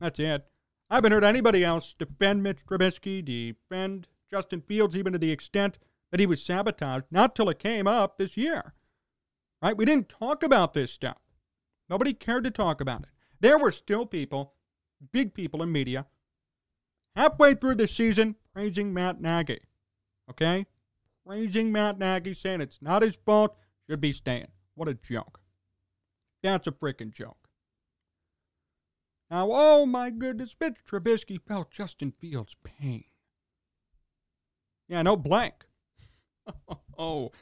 That's 0.00 0.18
it. 0.18 0.46
I 0.88 0.94
haven't 0.94 1.12
heard 1.12 1.24
anybody 1.24 1.62
else 1.62 1.94
defend 1.98 2.42
Mitch 2.42 2.64
Trubisky, 2.64 3.22
defend 3.22 4.08
Justin 4.30 4.62
Fields, 4.62 4.96
even 4.96 5.12
to 5.12 5.18
the 5.18 5.30
extent 5.30 5.78
that 6.10 6.20
he 6.20 6.26
was 6.26 6.42
sabotaged, 6.42 7.04
not 7.10 7.36
till 7.36 7.50
it 7.50 7.58
came 7.58 7.86
up 7.86 8.16
this 8.16 8.38
year. 8.38 8.72
Right? 9.62 9.76
We 9.76 9.84
didn't 9.84 10.08
talk 10.08 10.42
about 10.42 10.74
this 10.74 10.92
stuff. 10.92 11.18
Nobody 11.88 12.12
cared 12.12 12.44
to 12.44 12.50
talk 12.50 12.80
about 12.80 13.02
it. 13.02 13.10
There 13.40 13.58
were 13.58 13.70
still 13.70 14.06
people, 14.06 14.54
big 15.12 15.34
people 15.34 15.62
in 15.62 15.72
media, 15.72 16.06
halfway 17.14 17.54
through 17.54 17.76
the 17.76 17.88
season 17.88 18.36
praising 18.52 18.92
Matt 18.92 19.20
Nagy. 19.20 19.60
Okay? 20.30 20.66
Praising 21.26 21.72
Matt 21.72 21.98
Nagy, 21.98 22.34
saying 22.34 22.60
it's 22.60 22.80
not 22.80 23.02
his 23.02 23.16
fault, 23.16 23.56
should 23.88 24.00
be 24.00 24.12
staying. 24.12 24.48
What 24.74 24.88
a 24.88 24.94
joke. 24.94 25.40
That's 26.42 26.66
a 26.66 26.72
freaking 26.72 27.12
joke. 27.12 27.48
Now, 29.30 29.48
oh 29.50 29.86
my 29.86 30.10
goodness, 30.10 30.54
Mitch 30.60 30.76
Trubisky 30.88 31.40
felt 31.40 31.70
Justin 31.70 32.12
Fields' 32.12 32.56
pain. 32.62 33.04
Yeah, 34.88 35.02
no 35.02 35.16
blank. 35.16 35.66
oh, 36.98 37.32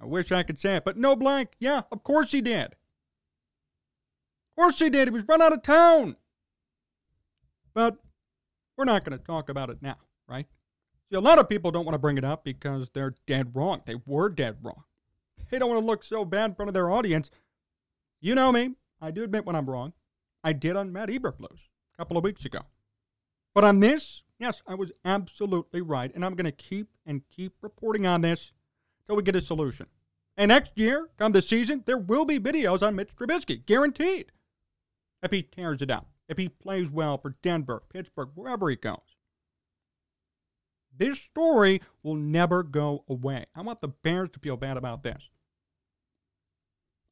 I 0.00 0.04
wish 0.04 0.30
I 0.30 0.42
could 0.42 0.58
say 0.58 0.76
it, 0.76 0.84
but 0.84 0.96
no 0.96 1.16
blank. 1.16 1.50
Yeah, 1.58 1.82
of 1.90 2.02
course 2.02 2.32
he 2.32 2.40
did. 2.40 2.66
Of 2.66 4.56
course 4.56 4.78
he 4.78 4.90
did. 4.90 5.08
He 5.08 5.12
was 5.12 5.26
run 5.26 5.42
out 5.42 5.52
of 5.52 5.62
town. 5.62 6.16
But 7.74 7.98
we're 8.76 8.84
not 8.84 9.04
going 9.04 9.18
to 9.18 9.24
talk 9.24 9.48
about 9.48 9.70
it 9.70 9.82
now, 9.82 9.96
right? 10.28 10.46
See, 11.10 11.16
a 11.16 11.20
lot 11.20 11.38
of 11.38 11.48
people 11.48 11.70
don't 11.70 11.84
want 11.84 11.94
to 11.94 12.00
bring 12.00 12.18
it 12.18 12.24
up 12.24 12.44
because 12.44 12.90
they're 12.92 13.14
dead 13.26 13.54
wrong. 13.54 13.82
They 13.86 13.96
were 14.06 14.28
dead 14.28 14.56
wrong. 14.62 14.84
They 15.50 15.58
don't 15.58 15.70
want 15.70 15.80
to 15.80 15.86
look 15.86 16.04
so 16.04 16.24
bad 16.24 16.50
in 16.50 16.54
front 16.54 16.68
of 16.68 16.74
their 16.74 16.90
audience. 16.90 17.30
You 18.20 18.34
know 18.34 18.50
me. 18.50 18.74
I 19.00 19.10
do 19.10 19.22
admit 19.22 19.44
when 19.44 19.56
I'm 19.56 19.68
wrong. 19.68 19.92
I 20.42 20.52
did 20.52 20.76
on 20.76 20.92
Matt 20.92 21.08
Eberflus 21.08 21.68
a 21.94 21.96
couple 21.96 22.16
of 22.16 22.24
weeks 22.24 22.44
ago. 22.44 22.60
But 23.54 23.64
on 23.64 23.80
this, 23.80 24.22
yes, 24.38 24.62
I 24.66 24.74
was 24.74 24.92
absolutely 25.04 25.80
right. 25.80 26.12
And 26.14 26.24
I'm 26.24 26.34
going 26.34 26.44
to 26.46 26.52
keep 26.52 26.88
and 27.04 27.22
keep 27.28 27.54
reporting 27.62 28.06
on 28.06 28.22
this 28.22 28.52
till 29.06 29.16
we 29.16 29.22
get 29.22 29.36
a 29.36 29.40
solution. 29.40 29.86
And 30.36 30.50
next 30.50 30.72
year, 30.76 31.08
come 31.16 31.32
the 31.32 31.40
season, 31.40 31.82
there 31.86 31.98
will 31.98 32.24
be 32.24 32.38
videos 32.38 32.86
on 32.86 32.94
Mitch 32.94 33.14
Trubisky, 33.16 33.64
guaranteed. 33.64 34.32
If 35.22 35.30
he 35.30 35.42
tears 35.42 35.80
it 35.80 35.90
up, 35.90 36.08
if 36.28 36.36
he 36.36 36.48
plays 36.48 36.90
well 36.90 37.16
for 37.16 37.36
Denver, 37.42 37.82
Pittsburgh, 37.92 38.30
wherever 38.34 38.68
he 38.68 38.76
goes. 38.76 38.98
This 40.98 41.20
story 41.20 41.80
will 42.02 42.14
never 42.14 42.62
go 42.62 43.04
away. 43.08 43.46
I 43.54 43.62
want 43.62 43.80
the 43.80 43.88
Bears 43.88 44.30
to 44.30 44.38
feel 44.38 44.56
bad 44.56 44.76
about 44.76 45.02
this. 45.02 45.30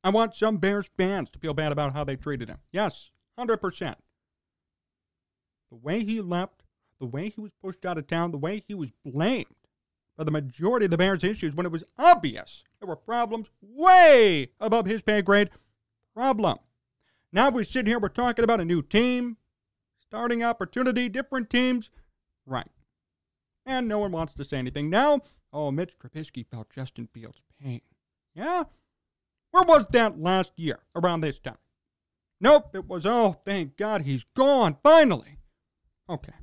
I 0.02 0.10
want 0.10 0.34
some 0.34 0.58
Bears 0.58 0.90
fans 0.96 1.30
to 1.30 1.38
feel 1.38 1.54
bad 1.54 1.72
about 1.72 1.94
how 1.94 2.04
they 2.04 2.16
treated 2.16 2.48
him. 2.48 2.58
Yes, 2.72 3.10
100%. 3.38 3.94
The 5.70 5.76
way 5.76 6.04
he 6.04 6.20
left, 6.20 6.62
the 7.00 7.06
way 7.06 7.30
he 7.30 7.40
was 7.40 7.52
pushed 7.62 7.86
out 7.86 7.98
of 7.98 8.06
town, 8.06 8.30
the 8.30 8.38
way 8.38 8.62
he 8.66 8.74
was 8.74 8.92
blamed 9.04 9.46
for 10.16 10.24
the 10.24 10.30
majority 10.30 10.84
of 10.84 10.90
the 10.90 10.98
Bears' 10.98 11.24
issues 11.24 11.54
when 11.54 11.66
it 11.66 11.72
was 11.72 11.84
obvious 11.98 12.64
there 12.78 12.88
were 12.88 12.96
problems 12.96 13.48
way 13.60 14.50
above 14.60 14.86
his 14.86 15.02
pay 15.02 15.22
grade. 15.22 15.50
Problem. 16.14 16.58
Now 17.32 17.50
we 17.50 17.64
sit 17.64 17.86
here, 17.86 17.98
we're 17.98 18.08
talking 18.08 18.44
about 18.44 18.60
a 18.60 18.64
new 18.64 18.82
team, 18.82 19.38
starting 20.00 20.44
opportunity, 20.44 21.08
different 21.08 21.50
teams. 21.50 21.90
Right. 22.46 22.70
And 23.66 23.88
no 23.88 23.98
one 23.98 24.12
wants 24.12 24.34
to 24.34 24.44
say 24.44 24.58
anything. 24.58 24.90
Now, 24.90 25.22
oh, 25.52 25.70
Mitch 25.70 25.98
Trubisky 25.98 26.46
felt 26.46 26.70
Justin 26.70 27.08
Fields' 27.12 27.40
pain. 27.60 27.80
Yeah? 28.34 28.64
Where 29.50 29.64
was 29.64 29.86
that 29.90 30.20
last 30.20 30.52
year 30.56 30.80
around 30.94 31.22
this 31.22 31.38
time? 31.38 31.58
Nope, 32.40 32.74
it 32.74 32.86
was, 32.86 33.06
oh, 33.06 33.40
thank 33.44 33.76
God 33.76 34.02
he's 34.02 34.24
gone, 34.36 34.76
finally. 34.82 35.38
Okay. 36.08 36.34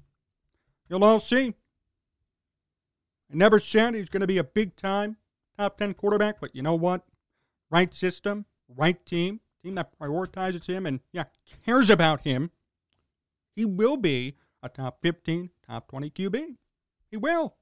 You'll 0.89 1.03
all 1.03 1.19
see. 1.19 1.53
I 3.31 3.35
never 3.35 3.59
said 3.59 3.95
he's 3.95 4.09
going 4.09 4.21
to 4.21 4.27
be 4.27 4.39
a 4.39 4.43
big 4.43 4.75
time 4.75 5.17
top 5.57 5.77
10 5.77 5.93
quarterback, 5.93 6.41
but 6.41 6.55
you 6.55 6.61
know 6.61 6.75
what? 6.75 7.03
Right 7.69 7.93
system, 7.93 8.45
right 8.67 9.03
team, 9.05 9.39
team 9.63 9.75
that 9.75 9.97
prioritizes 9.97 10.65
him 10.65 10.85
and, 10.85 10.99
yeah, 11.13 11.25
cares 11.65 11.89
about 11.89 12.21
him. 12.21 12.51
He 13.55 13.63
will 13.63 13.97
be 13.97 14.35
a 14.63 14.69
top 14.69 14.99
15, 15.01 15.49
top 15.67 15.87
20 15.89 16.09
QB. 16.09 16.55
He 17.09 17.17
will. 17.17 17.55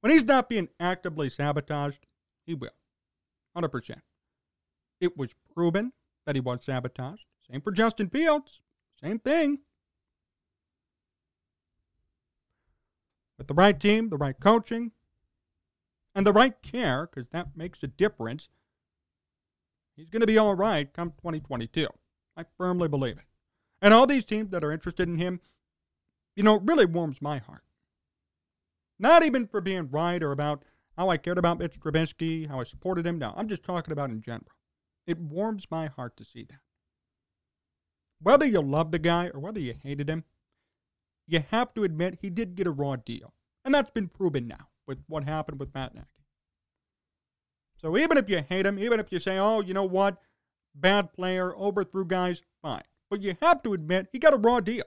When 0.00 0.12
he's 0.12 0.24
not 0.24 0.48
being 0.48 0.68
actively 0.80 1.28
sabotaged, 1.28 2.06
he 2.46 2.54
will. 2.54 2.70
100%. 3.56 4.00
It 5.00 5.16
was 5.16 5.30
proven 5.54 5.92
that 6.24 6.36
he 6.36 6.40
was 6.40 6.64
sabotaged. 6.64 7.24
Same 7.50 7.60
for 7.60 7.72
Justin 7.72 8.08
Fields. 8.08 8.60
Same 9.00 9.18
thing. 9.18 9.60
With 13.38 13.48
the 13.48 13.54
right 13.54 13.78
team, 13.78 14.08
the 14.08 14.16
right 14.16 14.38
coaching, 14.38 14.92
and 16.14 16.26
the 16.26 16.32
right 16.32 16.54
care, 16.62 17.06
because 17.06 17.28
that 17.30 17.56
makes 17.56 17.82
a 17.82 17.86
difference, 17.86 18.48
he's 19.96 20.10
going 20.10 20.20
to 20.20 20.26
be 20.26 20.38
all 20.38 20.54
right 20.54 20.92
come 20.92 21.10
2022. 21.10 21.86
I 22.36 22.44
firmly 22.56 22.88
believe 22.88 23.18
it. 23.18 23.24
And 23.82 23.92
all 23.92 24.06
these 24.06 24.24
teams 24.24 24.50
that 24.50 24.64
are 24.64 24.72
interested 24.72 25.08
in 25.08 25.18
him, 25.18 25.40
you 26.34 26.42
know, 26.42 26.56
it 26.56 26.62
really 26.64 26.86
warms 26.86 27.20
my 27.20 27.38
heart. 27.38 27.62
Not 28.98 29.22
even 29.22 29.46
for 29.46 29.60
being 29.60 29.90
right 29.90 30.22
or 30.22 30.32
about 30.32 30.62
how 30.96 31.10
I 31.10 31.18
cared 31.18 31.38
about 31.38 31.58
Mitch 31.58 31.78
Trubisky, 31.78 32.48
how 32.48 32.60
I 32.60 32.64
supported 32.64 33.06
him. 33.06 33.18
No, 33.18 33.34
I'm 33.36 33.48
just 33.48 33.62
talking 33.62 33.92
about 33.92 34.10
in 34.10 34.22
general. 34.22 34.46
It 35.06 35.18
warms 35.18 35.66
my 35.70 35.86
heart 35.86 36.16
to 36.16 36.24
see 36.24 36.44
that. 36.44 36.60
Whether 38.20 38.46
you 38.46 38.62
love 38.62 38.90
the 38.90 38.98
guy 38.98 39.28
or 39.28 39.40
whether 39.40 39.60
you 39.60 39.74
hated 39.82 40.08
him, 40.08 40.24
you 41.26 41.42
have 41.50 41.74
to 41.74 41.84
admit 41.84 42.18
he 42.20 42.30
did 42.30 42.54
get 42.54 42.66
a 42.66 42.70
raw 42.70 42.96
deal. 42.96 43.32
And 43.64 43.74
that's 43.74 43.90
been 43.90 44.08
proven 44.08 44.46
now 44.46 44.68
with 44.86 44.98
what 45.08 45.24
happened 45.24 45.58
with 45.58 45.74
Matt 45.74 45.94
Nagy. 45.94 46.06
So 47.80 47.96
even 47.96 48.16
if 48.16 48.28
you 48.28 48.42
hate 48.48 48.66
him, 48.66 48.78
even 48.78 49.00
if 49.00 49.12
you 49.12 49.18
say, 49.18 49.38
oh, 49.38 49.60
you 49.60 49.74
know 49.74 49.84
what, 49.84 50.18
bad 50.74 51.12
player, 51.12 51.54
overthrew 51.56 52.06
guys, 52.06 52.42
fine. 52.62 52.84
But 53.10 53.22
you 53.22 53.36
have 53.42 53.62
to 53.62 53.74
admit 53.74 54.08
he 54.12 54.18
got 54.18 54.34
a 54.34 54.38
raw 54.38 54.60
deal. 54.60 54.84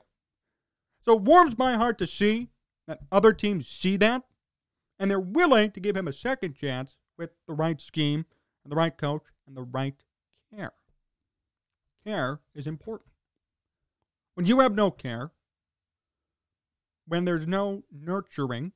So 1.06 1.16
it 1.16 1.22
warms 1.22 1.58
my 1.58 1.76
heart 1.76 1.98
to 2.00 2.08
see 2.08 2.50
that 2.88 3.00
other 3.12 3.34
teams 3.34 3.68
see 3.68 3.98
that 3.98 4.24
and 5.00 5.10
they're 5.10 5.20
willing 5.20 5.72
to 5.72 5.80
give 5.80 5.96
him 5.96 6.08
a 6.08 6.14
second 6.14 6.56
chance 6.56 6.96
with 7.18 7.32
the 7.48 7.54
right 7.54 7.80
scheme 7.80 8.26
and 8.64 8.72
the 8.72 8.76
right 8.76 8.98
coach 8.98 9.24
and 9.48 9.56
the 9.56 9.64
right 9.64 9.96
care. 10.54 10.74
Care 12.06 12.40
is 12.54 12.68
important. 12.68 13.10
When 14.36 14.46
you 14.46 14.60
have 14.60 14.74
no 14.74 14.92
care, 14.92 15.32
when 17.10 17.26
there's 17.26 17.48
no 17.48 17.84
nurturing 17.92 18.72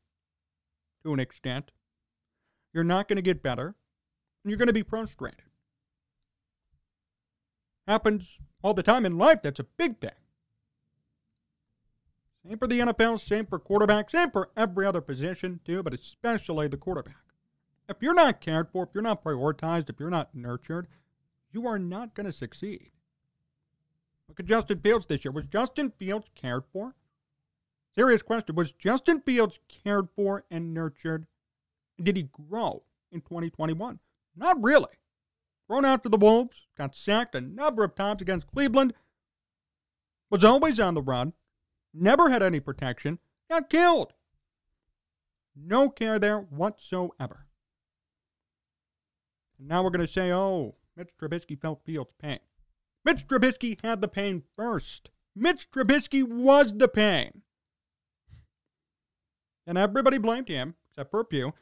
to 1.04 1.14
an 1.14 1.20
extent, 1.20 1.72
you're 2.74 2.84
not 2.84 3.08
going 3.08 3.18
to 3.18 3.22
get 3.22 3.44
better 3.44 3.76
and 4.44 4.50
you're 4.50 4.58
going 4.58 4.68
to 4.68 4.74
be 4.74 4.84
frustrated. 4.84 5.44
Happens 7.88 8.40
all 8.64 8.74
the 8.74 8.84
time 8.84 9.06
in 9.06 9.18
life. 9.18 9.42
That's 9.44 9.60
a 9.60 9.66
big 9.78 10.00
thing. 10.00 10.12
Same 12.46 12.58
for 12.58 12.68
the 12.68 12.80
NFL, 12.80 13.20
same 13.20 13.46
for 13.46 13.60
quarterbacks, 13.60 14.12
same 14.12 14.32
for 14.32 14.50
every 14.58 14.86
other 14.86 15.00
position 15.00 15.62
too, 15.64 15.84
but 15.84 15.94
especially 15.94 16.68
the 16.68 16.78
quarterback. 16.78 17.16
If 17.88 17.98
you're 18.02 18.14
not 18.14 18.42
cared 18.42 18.70
for, 18.72 18.84
if 18.84 18.90
you're 18.94 19.04
not 19.04 19.24
prioritized, 19.24 19.90
if 19.90 20.00
you're 20.00 20.10
not 20.10 20.34
nurtured, 20.34 20.88
you 21.52 21.68
are 21.68 21.80
not 21.80 22.16
going 22.16 22.26
to 22.26 22.34
succeed. 22.34 22.90
Look 24.28 24.40
at 24.40 24.46
Justin 24.46 24.80
Fields 24.80 25.06
this 25.06 25.24
year. 25.24 25.32
Was 25.32 25.46
Justin 25.46 25.92
Fields 26.00 26.28
cared 26.34 26.64
for? 26.72 26.96
Serious 27.96 28.22
question. 28.22 28.56
Was 28.56 28.72
Justin 28.72 29.22
Fields 29.22 29.60
cared 29.68 30.10
for 30.16 30.46
and 30.50 30.74
nurtured? 30.74 31.28
Did 32.02 32.18
he 32.18 32.24
grow 32.24 32.84
in 33.12 33.22
2021? 33.22 34.00
Not 34.36 34.62
really. 34.62 34.96
Thrown 35.68 35.86
out 35.86 36.04
to 36.04 36.10
the 36.10 36.18
Wolves, 36.18 36.68
got 36.78 36.96
sacked 36.96 37.36
a 37.36 37.42
number 37.42 37.84
of 37.84 37.96
times 37.96 38.22
against 38.22 38.48
Cleveland, 38.48 38.94
was 40.30 40.44
always 40.44 40.80
on 40.80 40.96
the 40.96 41.02
run, 41.02 41.34
never 41.94 42.30
had 42.30 42.42
any 42.42 42.60
protection, 42.60 43.20
got 43.50 43.70
killed. 43.70 44.14
No 45.56 45.90
care 45.90 46.18
there 46.18 46.40
whatsoever. 46.40 47.46
And 49.60 49.68
now 49.68 49.84
we're 49.84 49.92
going 49.92 50.06
to 50.06 50.12
say, 50.12 50.32
oh, 50.32 50.76
Mitch 50.98 51.12
Trubisky 51.20 51.60
felt 51.60 51.86
Fields' 51.86 52.14
pain. 52.20 52.40
Mitch 53.06 53.28
Trubisky 53.28 53.80
had 53.84 54.02
the 54.02 54.08
pain 54.08 54.44
first. 54.56 55.12
Mitch 55.36 55.70
Trubisky 55.70 56.24
was 56.24 56.78
the 56.78 56.88
pain. 56.88 57.44
And 59.66 59.78
everybody 59.78 60.18
blamed 60.18 60.48
him, 60.48 60.76
except 60.90 61.12
for 61.12 61.22
a 61.22 61.26
few. 61.26 61.54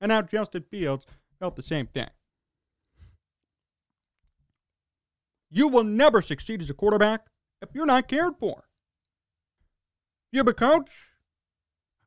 And 0.00 0.10
now 0.10 0.22
Justin 0.22 0.64
Fields 0.70 1.06
felt 1.38 1.56
the 1.56 1.62
same 1.62 1.86
thing. 1.86 2.10
You 5.50 5.68
will 5.68 5.84
never 5.84 6.22
succeed 6.22 6.62
as 6.62 6.70
a 6.70 6.74
quarterback 6.74 7.26
if 7.60 7.70
you're 7.74 7.86
not 7.86 8.08
cared 8.08 8.34
for. 8.38 8.64
You 10.30 10.38
have 10.38 10.48
a 10.48 10.54
coach 10.54 10.90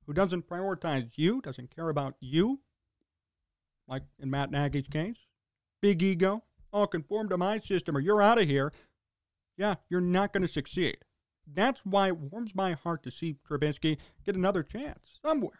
who 0.06 0.14
doesn't 0.14 0.50
prioritize 0.50 1.12
you, 1.16 1.42
doesn't 1.42 1.76
care 1.76 1.90
about 1.90 2.16
you, 2.20 2.60
like 3.88 4.04
in 4.20 4.32
Matt 4.32 4.52
Nagy's 4.52 4.88
case, 4.88 5.18
big 5.82 6.02
ego, 6.02 6.44
all 6.74 6.88
conform 6.88 7.30
to 7.30 7.38
my 7.38 7.60
system 7.60 7.96
or 7.96 8.00
you're 8.00 8.22
out 8.22 8.42
of 8.42 8.48
here, 8.48 8.72
yeah, 9.58 9.76
you're 9.90 10.02
not 10.02 10.34
going 10.34 10.42
to 10.42 10.48
succeed. 10.48 10.98
That's 11.52 11.82
why 11.86 12.08
it 12.08 12.18
warms 12.18 12.56
my 12.56 12.74
heart 12.74 13.04
to 13.04 13.12
see 13.12 13.38
Trubisky 13.48 13.98
get 14.26 14.36
another 14.36 14.64
chance 14.64 15.20
somewhere. 15.22 15.60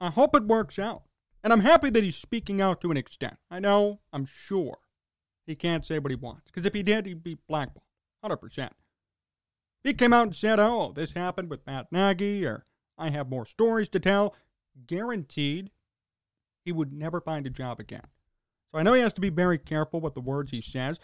I 0.00 0.10
hope 0.10 0.34
it 0.34 0.44
works 0.44 0.78
out. 0.78 1.02
And 1.44 1.52
I'm 1.52 1.60
happy 1.60 1.90
that 1.90 2.02
he's 2.02 2.16
speaking 2.16 2.60
out 2.60 2.80
to 2.80 2.90
an 2.90 2.96
extent. 2.96 3.36
I 3.50 3.60
know, 3.60 4.00
I'm 4.12 4.26
sure, 4.26 4.78
he 5.46 5.54
can't 5.54 5.84
say 5.84 5.98
what 5.98 6.10
he 6.10 6.16
wants. 6.16 6.46
Because 6.46 6.66
if 6.66 6.74
he 6.74 6.82
did, 6.82 7.06
he'd 7.06 7.22
be 7.22 7.38
blackballed. 7.48 7.84
100%. 8.24 8.70
He 9.84 9.94
came 9.94 10.12
out 10.12 10.26
and 10.26 10.36
said, 10.36 10.58
oh, 10.58 10.92
this 10.92 11.12
happened 11.12 11.48
with 11.48 11.66
Matt 11.66 11.92
Nagy, 11.92 12.44
or 12.44 12.64
I 12.98 13.10
have 13.10 13.30
more 13.30 13.46
stories 13.46 13.88
to 13.90 14.00
tell. 14.00 14.34
Guaranteed, 14.86 15.70
he 16.64 16.72
would 16.72 16.92
never 16.92 17.20
find 17.20 17.46
a 17.46 17.50
job 17.50 17.78
again. 17.78 18.06
So 18.72 18.78
I 18.78 18.82
know 18.82 18.92
he 18.92 19.00
has 19.00 19.12
to 19.14 19.20
be 19.20 19.30
very 19.30 19.58
careful 19.58 20.00
with 20.00 20.14
the 20.14 20.20
words 20.20 20.50
he 20.50 20.60
says. 20.60 20.98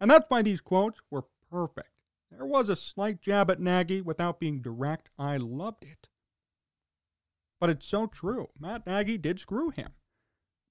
And 0.00 0.10
that's 0.10 0.26
why 0.28 0.42
these 0.42 0.60
quotes 0.60 1.00
were 1.10 1.24
perfect. 1.50 1.88
There 2.30 2.46
was 2.46 2.68
a 2.68 2.76
slight 2.76 3.20
jab 3.20 3.50
at 3.50 3.60
Nagy 3.60 4.00
without 4.00 4.38
being 4.38 4.60
direct. 4.60 5.08
I 5.18 5.36
loved 5.36 5.84
it. 5.84 6.08
But 7.60 7.70
it's 7.70 7.86
so 7.86 8.06
true. 8.06 8.48
Matt 8.58 8.86
Nagy 8.86 9.18
did 9.18 9.40
screw 9.40 9.70
him. 9.70 9.90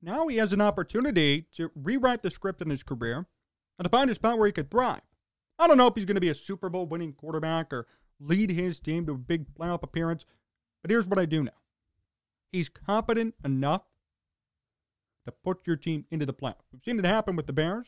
Now 0.02 0.28
he 0.28 0.38
has 0.38 0.54
an 0.54 0.62
opportunity 0.62 1.48
to 1.56 1.72
rewrite 1.76 2.22
the 2.22 2.32
script 2.32 2.62
in 2.62 2.70
his 2.70 2.84
career 2.84 3.26
and 3.78 3.84
to 3.84 3.90
find 3.90 4.10
a 4.10 4.16
spot 4.16 4.38
where 4.38 4.46
he 4.46 4.54
could 4.54 4.70
thrive. 4.70 5.02
I 5.60 5.68
don't 5.68 5.78
know 5.78 5.88
if 5.88 5.96
he's 5.96 6.06
going 6.06 6.16
to 6.16 6.22
be 6.22 6.30
a 6.30 6.36
Super 6.36 6.70
Bowl 6.70 6.86
winning 6.86 7.14
quarterback 7.14 7.74
or 7.74 7.88
lead 8.20 8.52
his 8.52 8.80
team 8.80 9.06
to 9.08 9.14
a 9.14 9.18
big 9.18 9.54
playoff 9.56 9.84
appearance, 9.84 10.26
but 10.82 10.92
here's 10.92 11.08
what 11.08 11.20
I 11.20 11.26
do 11.26 11.44
know 11.44 11.52
he's 12.52 12.70
competent 12.70 13.36
enough 13.44 13.84
to 15.26 15.32
put 15.32 15.66
your 15.66 15.76
team 15.76 16.06
into 16.10 16.26
the 16.26 16.34
playoffs. 16.34 16.64
We've 16.72 16.84
seen 16.84 17.00
it 17.00 17.06
happen 17.06 17.36
with 17.36 17.48
the 17.48 17.54
Bears, 17.54 17.88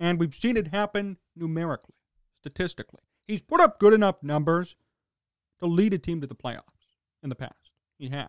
and 0.00 0.18
we've 0.18 0.34
seen 0.34 0.56
it 0.56 0.68
happen 0.68 1.18
numerically, 1.36 1.94
statistically. 2.40 3.00
He's 3.26 3.42
put 3.42 3.60
up 3.60 3.78
good 3.78 3.92
enough 3.92 4.22
numbers 4.22 4.76
to 5.60 5.66
lead 5.66 5.94
a 5.94 5.98
team 5.98 6.20
to 6.20 6.26
the 6.26 6.34
playoffs 6.34 6.96
in 7.22 7.28
the 7.28 7.34
past. 7.34 7.70
He 7.98 8.08
has. 8.08 8.28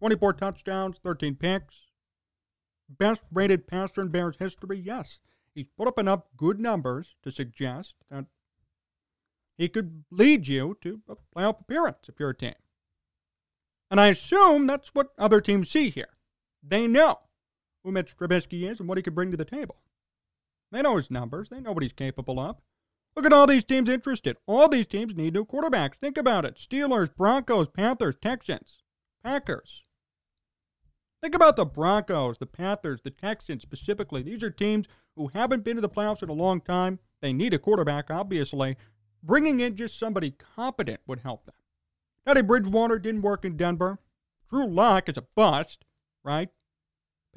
24 0.00 0.32
touchdowns, 0.34 0.98
13 1.02 1.36
picks. 1.36 1.74
Best 2.88 3.24
rated 3.32 3.66
passer 3.66 4.00
in 4.00 4.08
Bears 4.08 4.36
history? 4.38 4.78
Yes. 4.78 5.20
He's 5.54 5.66
put 5.76 5.88
up 5.88 5.98
enough 5.98 6.22
good 6.36 6.58
numbers 6.58 7.16
to 7.22 7.30
suggest 7.30 7.94
that 8.10 8.24
he 9.56 9.68
could 9.68 10.04
lead 10.10 10.46
you 10.46 10.78
to 10.82 11.00
a 11.08 11.16
playoff 11.36 11.60
appearance 11.60 12.08
if 12.08 12.14
you're 12.18 12.30
a 12.30 12.36
team. 12.36 12.54
And 13.90 14.00
I 14.00 14.08
assume 14.08 14.66
that's 14.66 14.94
what 14.94 15.08
other 15.18 15.40
teams 15.40 15.70
see 15.70 15.90
here. 15.90 16.16
They 16.62 16.86
know 16.86 17.18
who 17.82 17.90
Mitch 17.90 18.16
Trubisky 18.16 18.70
is 18.70 18.80
and 18.80 18.88
what 18.88 18.98
he 18.98 19.02
could 19.02 19.14
bring 19.14 19.30
to 19.30 19.36
the 19.36 19.44
table. 19.44 19.76
They 20.70 20.82
know 20.82 20.96
his 20.96 21.10
numbers. 21.10 21.48
They 21.48 21.60
know 21.60 21.72
what 21.72 21.82
he's 21.82 21.92
capable 21.92 22.38
of. 22.38 22.56
Look 23.16 23.26
at 23.26 23.32
all 23.32 23.46
these 23.46 23.64
teams 23.64 23.88
interested. 23.88 24.36
All 24.46 24.68
these 24.68 24.86
teams 24.86 25.14
need 25.14 25.34
new 25.34 25.44
quarterbacks. 25.44 25.96
Think 25.96 26.16
about 26.16 26.44
it 26.44 26.56
Steelers, 26.56 27.14
Broncos, 27.14 27.68
Panthers, 27.68 28.16
Texans, 28.20 28.78
Packers. 29.24 29.82
Think 31.20 31.34
about 31.34 31.56
the 31.56 31.64
Broncos, 31.64 32.38
the 32.38 32.46
Panthers, 32.46 33.00
the 33.02 33.10
Texans 33.10 33.62
specifically. 33.62 34.22
These 34.22 34.44
are 34.44 34.50
teams 34.50 34.86
who 35.16 35.28
haven't 35.34 35.64
been 35.64 35.74
to 35.74 35.82
the 35.82 35.88
playoffs 35.88 36.22
in 36.22 36.28
a 36.28 36.34
long 36.34 36.60
time. 36.60 37.00
They 37.20 37.32
need 37.32 37.54
a 37.54 37.58
quarterback, 37.58 38.08
obviously. 38.10 38.76
Bringing 39.22 39.58
in 39.58 39.74
just 39.74 39.98
somebody 39.98 40.30
competent 40.30 41.00
would 41.08 41.20
help 41.20 41.44
them. 41.44 41.56
Teddy 42.24 42.42
Bridgewater 42.42 43.00
didn't 43.00 43.22
work 43.22 43.44
in 43.44 43.56
Denver. 43.56 43.98
Drew 44.48 44.66
Lock 44.66 45.08
is 45.08 45.18
a 45.18 45.26
bust, 45.34 45.84
right? 46.22 46.50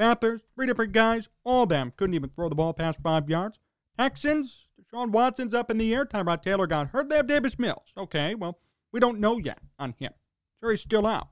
Panthers, 0.01 0.41
three 0.55 0.65
different 0.65 0.93
guys, 0.93 1.29
all 1.43 1.61
of 1.61 1.69
them 1.69 1.93
couldn't 1.95 2.15
even 2.15 2.31
throw 2.31 2.49
the 2.49 2.55
ball 2.55 2.73
past 2.73 2.97
five 3.03 3.29
yards. 3.29 3.59
Texans, 3.99 4.65
Deshaun 4.81 5.11
Watson's 5.11 5.53
up 5.53 5.69
in 5.69 5.77
the 5.77 5.93
air. 5.93 6.07
Tyrod 6.07 6.41
Taylor 6.41 6.65
got 6.65 6.87
hurt. 6.87 7.07
They 7.07 7.17
have 7.17 7.27
Davis 7.27 7.59
Mills. 7.59 7.93
Okay, 7.95 8.33
well, 8.33 8.57
we 8.91 8.99
don't 8.99 9.19
know 9.19 9.37
yet 9.37 9.59
on 9.77 9.93
him. 9.99 10.11
Sure, 10.59 10.71
he's 10.71 10.81
still 10.81 11.05
out. 11.05 11.27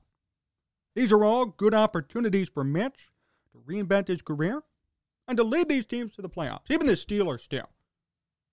These 0.94 1.10
are 1.10 1.24
all 1.24 1.46
good 1.46 1.74
opportunities 1.74 2.48
for 2.48 2.62
Mitch 2.62 3.08
to 3.50 3.58
reinvent 3.58 4.06
his 4.06 4.22
career 4.22 4.62
and 5.26 5.36
to 5.36 5.42
lead 5.42 5.68
these 5.68 5.84
teams 5.84 6.14
to 6.14 6.22
the 6.22 6.30
playoffs, 6.30 6.70
even 6.70 6.86
the 6.86 6.92
Steelers 6.92 7.40
still. 7.40 7.70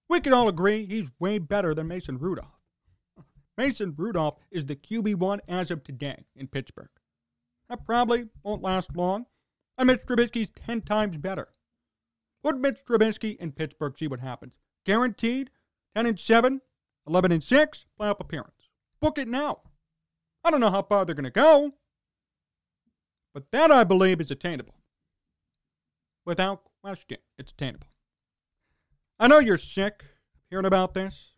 We 0.10 0.20
can 0.20 0.34
all 0.34 0.48
agree 0.48 0.88
he's 0.88 1.12
way 1.20 1.38
better 1.38 1.76
than 1.76 1.90
Mason 1.90 2.18
Rudolph. 2.18 2.60
Mason 3.56 3.94
Rudolph 3.96 4.40
is 4.50 4.66
the 4.66 4.76
QB1 4.76 5.42
as 5.48 5.70
of 5.70 5.84
today 5.84 6.26
in 6.36 6.48
Pittsburgh. 6.48 6.90
That 7.70 7.86
probably 7.86 8.30
won't 8.42 8.64
last 8.64 8.96
long, 8.96 9.28
and 9.78 9.88
Mitch 9.88 10.02
Trubisky's 10.06 10.50
10 10.66 10.82
times 10.82 11.18
better. 11.18 11.50
Put 12.44 12.58
Mitch 12.58 12.80
Trubisky 12.86 13.38
in 13.38 13.52
Pittsburgh, 13.52 13.98
see 13.98 14.08
what 14.08 14.20
happens. 14.20 14.54
Guaranteed 14.86 15.52
10 15.96 16.06
and 16.06 16.20
7, 16.20 16.62
11 17.08 17.32
and 17.32 17.44
6, 17.44 17.86
playoff 18.00 18.20
appearance. 18.20 18.70
Book 19.02 19.18
it 19.18 19.28
now. 19.28 19.60
I 20.44 20.52
don't 20.52 20.62
know 20.62 20.72
how 20.72 20.82
far 20.82 21.06
they're 21.06 21.16
going 21.16 21.26
to 21.26 21.30
go, 21.30 21.74
but 23.34 23.52
that 23.52 23.72
I 23.72 23.84
believe 23.84 24.22
is 24.22 24.32
attainable. 24.32 24.76
Without 26.26 26.64
question, 26.82 27.18
it's 27.38 27.52
attainable. 27.52 27.88
I 29.20 29.28
know 29.28 29.40
you're 29.40 29.58
sick 29.58 30.04
hearing 30.50 30.66
about 30.66 30.94
this. 30.94 31.34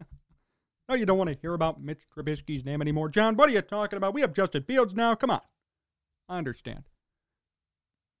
no, 0.88 0.94
you 0.94 1.06
don't 1.06 1.18
want 1.18 1.30
to 1.30 1.38
hear 1.40 1.54
about 1.54 1.82
Mitch 1.82 2.06
Trubisky's 2.14 2.64
name 2.64 2.82
anymore. 2.82 3.08
John, 3.08 3.36
what 3.36 3.48
are 3.48 3.52
you 3.52 3.62
talking 3.62 3.96
about? 3.96 4.14
We 4.14 4.20
have 4.20 4.34
Justin 4.34 4.62
Fields 4.62 4.94
now. 4.94 5.14
Come 5.14 5.30
on. 5.30 5.40
I 6.28 6.38
understand. 6.38 6.84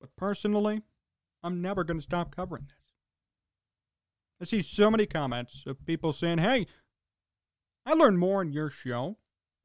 But 0.04 0.16
personally, 0.16 0.82
I'm 1.42 1.62
never 1.62 1.82
going 1.82 1.96
to 1.96 2.02
stop 2.02 2.36
covering 2.36 2.66
this. 2.68 2.92
I 4.38 4.44
see 4.44 4.60
so 4.60 4.90
many 4.90 5.06
comments 5.06 5.62
of 5.66 5.86
people 5.86 6.12
saying, 6.12 6.38
hey, 6.38 6.66
I 7.86 7.94
learn 7.94 8.18
more 8.18 8.42
in 8.42 8.52
your 8.52 8.68
show 8.68 9.16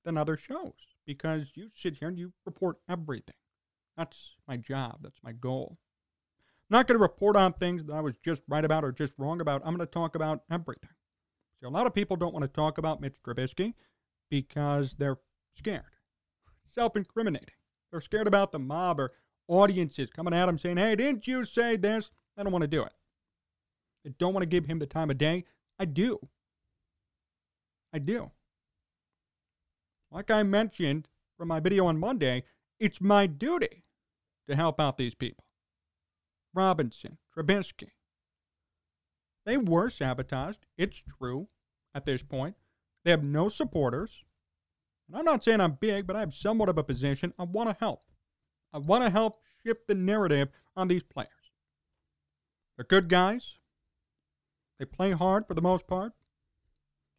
than 0.05 0.17
other 0.17 0.37
shows 0.37 0.95
because 1.05 1.47
you 1.55 1.71
sit 1.75 1.95
here 1.95 2.07
and 2.07 2.17
you 2.17 2.31
report 2.45 2.77
everything. 2.87 3.35
That's 3.97 4.37
my 4.47 4.55
job. 4.55 4.99
That's 5.01 5.19
my 5.21 5.33
goal. 5.33 5.77
I'm 6.71 6.77
not 6.77 6.87
going 6.87 6.97
to 6.97 7.01
report 7.01 7.35
on 7.35 7.51
things 7.51 7.83
that 7.83 7.93
I 7.93 7.99
was 7.99 8.15
just 8.23 8.43
right 8.47 8.63
about 8.63 8.85
or 8.85 8.93
just 8.93 9.15
wrong 9.17 9.41
about. 9.41 9.61
I'm 9.65 9.75
going 9.75 9.85
to 9.85 9.91
talk 9.91 10.15
about 10.15 10.43
everything. 10.49 10.91
So 11.61 11.67
a 11.67 11.69
lot 11.69 11.85
of 11.85 11.93
people 11.93 12.15
don't 12.15 12.33
want 12.33 12.43
to 12.43 12.47
talk 12.47 12.77
about 12.77 13.01
Mitch 13.01 13.21
Trubisky 13.21 13.73
because 14.29 14.95
they're 14.95 15.17
scared, 15.57 15.97
self-incriminating. 16.63 17.55
They're 17.91 17.99
scared 17.99 18.27
about 18.27 18.53
the 18.53 18.59
mob 18.59 19.01
or 19.01 19.11
audiences 19.49 20.09
coming 20.09 20.33
at 20.33 20.47
him 20.47 20.57
saying, 20.57 20.77
"Hey, 20.77 20.95
didn't 20.95 21.27
you 21.27 21.43
say 21.43 21.75
this?" 21.75 22.11
I 22.37 22.43
don't 22.43 22.53
want 22.53 22.63
to 22.63 22.67
do 22.67 22.83
it. 22.83 22.93
I 24.05 24.13
don't 24.17 24.33
want 24.33 24.43
to 24.43 24.47
give 24.47 24.65
him 24.65 24.79
the 24.79 24.85
time 24.85 25.09
of 25.09 25.17
day. 25.17 25.43
I 25.77 25.85
do. 25.85 26.19
I 27.91 27.99
do. 27.99 28.31
Like 30.11 30.31
I 30.31 30.43
mentioned 30.43 31.07
from 31.37 31.49
my 31.49 31.59
video 31.59 31.85
on 31.85 31.99
Monday, 31.99 32.43
it's 32.79 33.01
my 33.01 33.27
duty 33.27 33.83
to 34.47 34.55
help 34.55 34.79
out 34.79 34.97
these 34.97 35.15
people. 35.15 35.43
Robinson, 36.53 37.17
Trubisky. 37.35 37.91
They 39.45 39.57
were 39.57 39.89
sabotaged. 39.89 40.65
It's 40.77 41.01
true 41.01 41.47
at 41.93 42.05
this 42.05 42.23
point. 42.23 42.55
They 43.03 43.11
have 43.11 43.23
no 43.23 43.49
supporters. 43.49 44.23
And 45.07 45.17
I'm 45.17 45.25
not 45.25 45.43
saying 45.43 45.61
I'm 45.61 45.73
big, 45.73 46.05
but 46.05 46.15
I 46.15 46.19
have 46.19 46.35
somewhat 46.35 46.69
of 46.69 46.77
a 46.77 46.83
position. 46.83 47.33
I 47.39 47.43
want 47.43 47.69
to 47.69 47.77
help. 47.79 48.03
I 48.73 48.77
want 48.77 49.03
to 49.03 49.09
help 49.09 49.41
shift 49.63 49.87
the 49.87 49.95
narrative 49.95 50.49
on 50.75 50.87
these 50.87 51.03
players. 51.03 51.29
They're 52.75 52.85
good 52.85 53.09
guys. 53.09 53.55
They 54.77 54.85
play 54.85 55.11
hard 55.11 55.47
for 55.47 55.53
the 55.53 55.61
most 55.61 55.87
part. 55.87 56.13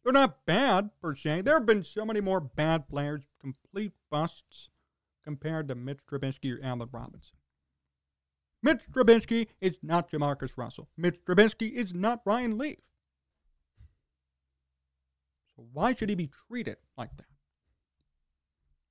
They're 0.03 0.13
not 0.13 0.45
bad 0.45 0.89
per 0.99 1.15
se. 1.15 1.41
There 1.41 1.53
have 1.53 1.65
been 1.65 1.83
so 1.83 2.05
many 2.05 2.21
more 2.21 2.39
bad 2.39 2.87
players, 2.87 3.21
complete 3.39 3.91
busts, 4.09 4.69
compared 5.23 5.67
to 5.67 5.75
Mitch 5.75 5.99
Trubisky 6.09 6.57
or 6.57 6.65
Allen 6.65 6.89
Robinson. 6.91 7.37
Mitch 8.63 8.81
Trubisky 8.91 9.47
is 9.59 9.77
not 9.83 10.11
Jamarcus 10.11 10.57
Russell. 10.57 10.89
Mitch 10.97 11.19
Trubisky 11.25 11.71
is 11.71 11.93
not 11.93 12.21
Ryan 12.25 12.57
Leaf. 12.57 12.79
So 15.55 15.65
why 15.73 15.93
should 15.93 16.09
he 16.09 16.15
be 16.15 16.31
treated 16.47 16.77
like 16.97 17.15
that? 17.17 17.25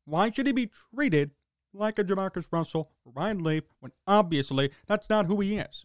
Why 0.04 0.30
should 0.30 0.46
he 0.46 0.52
be 0.52 0.70
treated 0.94 1.32
like 1.72 1.98
a 1.98 2.04
Jamarcus 2.04 2.46
Russell 2.50 2.90
or 3.04 3.12
Ryan 3.14 3.42
Leaf 3.42 3.64
when 3.80 3.92
obviously 4.06 4.70
that's 4.86 5.08
not 5.08 5.26
who 5.26 5.40
he 5.40 5.56
is? 5.56 5.84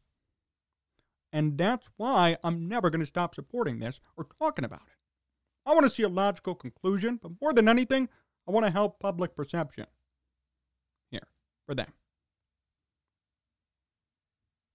And 1.31 1.57
that's 1.57 1.89
why 1.97 2.37
I'm 2.43 2.67
never 2.67 2.89
going 2.89 3.01
to 3.01 3.05
stop 3.05 3.35
supporting 3.35 3.79
this 3.79 3.99
or 4.15 4.25
talking 4.39 4.65
about 4.65 4.83
it. 4.87 4.97
I 5.65 5.73
want 5.73 5.85
to 5.85 5.89
see 5.89 6.03
a 6.03 6.09
logical 6.09 6.55
conclusion, 6.55 7.19
but 7.21 7.31
more 7.41 7.53
than 7.53 7.67
anything, 7.67 8.07
I 8.47 8.51
want 8.51 8.65
to 8.65 8.71
help 8.71 8.99
public 8.99 9.35
perception 9.35 9.87
here 11.09 11.27
for 11.65 11.75
them. 11.75 11.91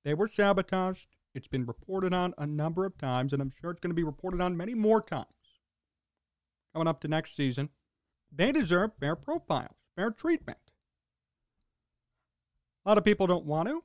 They 0.05 0.15
were 0.15 0.29
sabotaged. 0.29 1.07
It's 1.35 1.47
been 1.47 1.65
reported 1.65 2.13
on 2.13 2.35
a 2.37 2.47
number 2.47 2.85
of 2.85 2.99
times, 2.99 3.33
and 3.33 3.41
I'm 3.41 3.53
sure 3.61 3.71
it's 3.71 3.81
going 3.81 3.91
to 3.91 3.95
be 3.95 4.03
reported 4.03 4.41
on 4.41 4.57
many 4.57 4.75
more 4.75 5.01
times 5.01 5.27
coming 6.73 6.89
up 6.89 7.01
to 7.01 7.09
next 7.09 7.37
season. 7.37 7.69
They 8.33 8.53
deserve 8.53 8.93
fair 8.99 9.17
profiles, 9.17 9.77
fair 9.97 10.11
treatment. 10.11 10.59
A 12.85 12.89
lot 12.89 12.99
of 12.99 13.05
people 13.05 13.27
don't 13.27 13.45
want 13.45 13.69
to, 13.69 13.83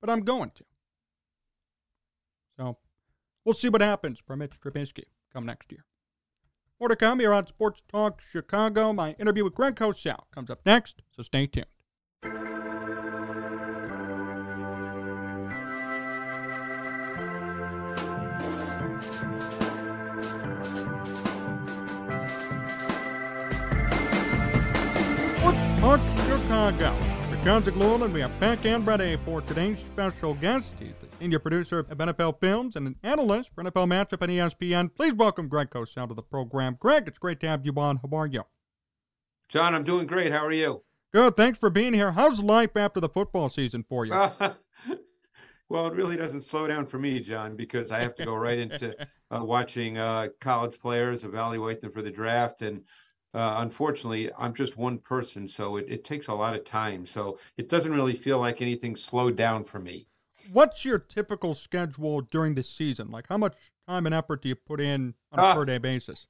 but 0.00 0.10
I'm 0.10 0.20
going 0.20 0.50
to. 0.56 0.64
So 2.58 2.76
we'll 3.44 3.54
see 3.54 3.68
what 3.68 3.80
happens 3.80 4.20
for 4.24 4.36
Mitch 4.36 4.60
Trubisky 4.60 5.04
come 5.32 5.46
next 5.46 5.72
year. 5.72 5.84
More 6.78 6.90
to 6.90 6.96
come 6.96 7.20
here 7.20 7.32
on 7.32 7.46
Sports 7.46 7.82
Talk 7.88 8.20
Chicago. 8.20 8.92
My 8.92 9.12
interview 9.12 9.44
with 9.44 9.54
Greg 9.54 9.76
Cosell 9.76 10.24
comes 10.34 10.50
up 10.50 10.60
next, 10.66 11.02
so 11.10 11.22
stay 11.22 11.46
tuned. 11.46 11.66
Sports 25.38 25.62
Talk 25.80 26.00
Chicago. 26.26 27.15
John 27.46 27.62
and 27.62 28.12
we 28.12 28.20
have 28.22 28.40
back 28.40 28.66
and 28.66 28.84
ready 28.84 29.16
for 29.24 29.40
today's 29.40 29.78
special 29.92 30.34
guest. 30.34 30.72
He's 30.80 30.96
the 30.96 31.06
senior 31.20 31.38
producer 31.38 31.78
of 31.78 31.86
NFL 31.86 32.40
Films 32.40 32.74
and 32.74 32.88
an 32.88 32.96
analyst 33.04 33.50
for 33.54 33.62
NFL 33.62 33.86
Matchup 33.86 34.20
on 34.20 34.30
ESPN. 34.30 34.92
Please 34.92 35.12
welcome 35.12 35.46
Greg 35.46 35.70
Cosell 35.70 36.08
to 36.08 36.14
the 36.14 36.24
program. 36.24 36.76
Greg, 36.80 37.06
it's 37.06 37.18
great 37.18 37.38
to 37.38 37.46
have 37.46 37.64
you 37.64 37.72
on. 37.76 37.98
How 37.98 38.18
are 38.18 38.26
you? 38.26 38.42
John, 39.48 39.76
I'm 39.76 39.84
doing 39.84 40.08
great. 40.08 40.32
How 40.32 40.44
are 40.44 40.52
you? 40.52 40.82
Good. 41.14 41.36
Thanks 41.36 41.56
for 41.56 41.70
being 41.70 41.94
here. 41.94 42.10
How's 42.10 42.40
life 42.40 42.76
after 42.76 42.98
the 42.98 43.08
football 43.08 43.48
season 43.48 43.84
for 43.88 44.04
you? 44.04 44.10
well, 45.68 45.86
it 45.86 45.94
really 45.94 46.16
doesn't 46.16 46.42
slow 46.42 46.66
down 46.66 46.84
for 46.84 46.98
me, 46.98 47.20
John, 47.20 47.54
because 47.54 47.92
I 47.92 48.00
have 48.00 48.16
to 48.16 48.24
go 48.24 48.34
right 48.34 48.58
into 48.58 48.92
uh, 49.30 49.44
watching 49.44 49.98
uh, 49.98 50.30
college 50.40 50.80
players 50.80 51.22
evaluate 51.22 51.80
them 51.80 51.92
for 51.92 52.02
the 52.02 52.10
draft. 52.10 52.62
And 52.62 52.82
uh, 53.36 53.56
unfortunately, 53.58 54.30
I'm 54.38 54.54
just 54.54 54.76
one 54.76 54.98
person, 54.98 55.46
so 55.46 55.76
it, 55.76 55.86
it 55.88 56.04
takes 56.04 56.28
a 56.28 56.32
lot 56.34 56.54
of 56.56 56.64
time. 56.64 57.04
So 57.04 57.38
it 57.58 57.68
doesn't 57.68 57.92
really 57.92 58.16
feel 58.16 58.38
like 58.38 58.62
anything 58.62 58.96
slowed 58.96 59.36
down 59.36 59.62
for 59.64 59.78
me. 59.78 60.06
What's 60.52 60.84
your 60.84 60.98
typical 60.98 61.54
schedule 61.54 62.22
during 62.22 62.54
the 62.54 62.62
season? 62.62 63.10
Like, 63.10 63.26
how 63.28 63.36
much 63.36 63.54
time 63.86 64.06
and 64.06 64.14
effort 64.14 64.42
do 64.42 64.48
you 64.48 64.54
put 64.54 64.80
in 64.80 65.14
on 65.32 65.38
a 65.38 65.42
Ah. 65.42 65.54
per 65.54 65.64
day 65.64 65.78
basis? 65.78 66.26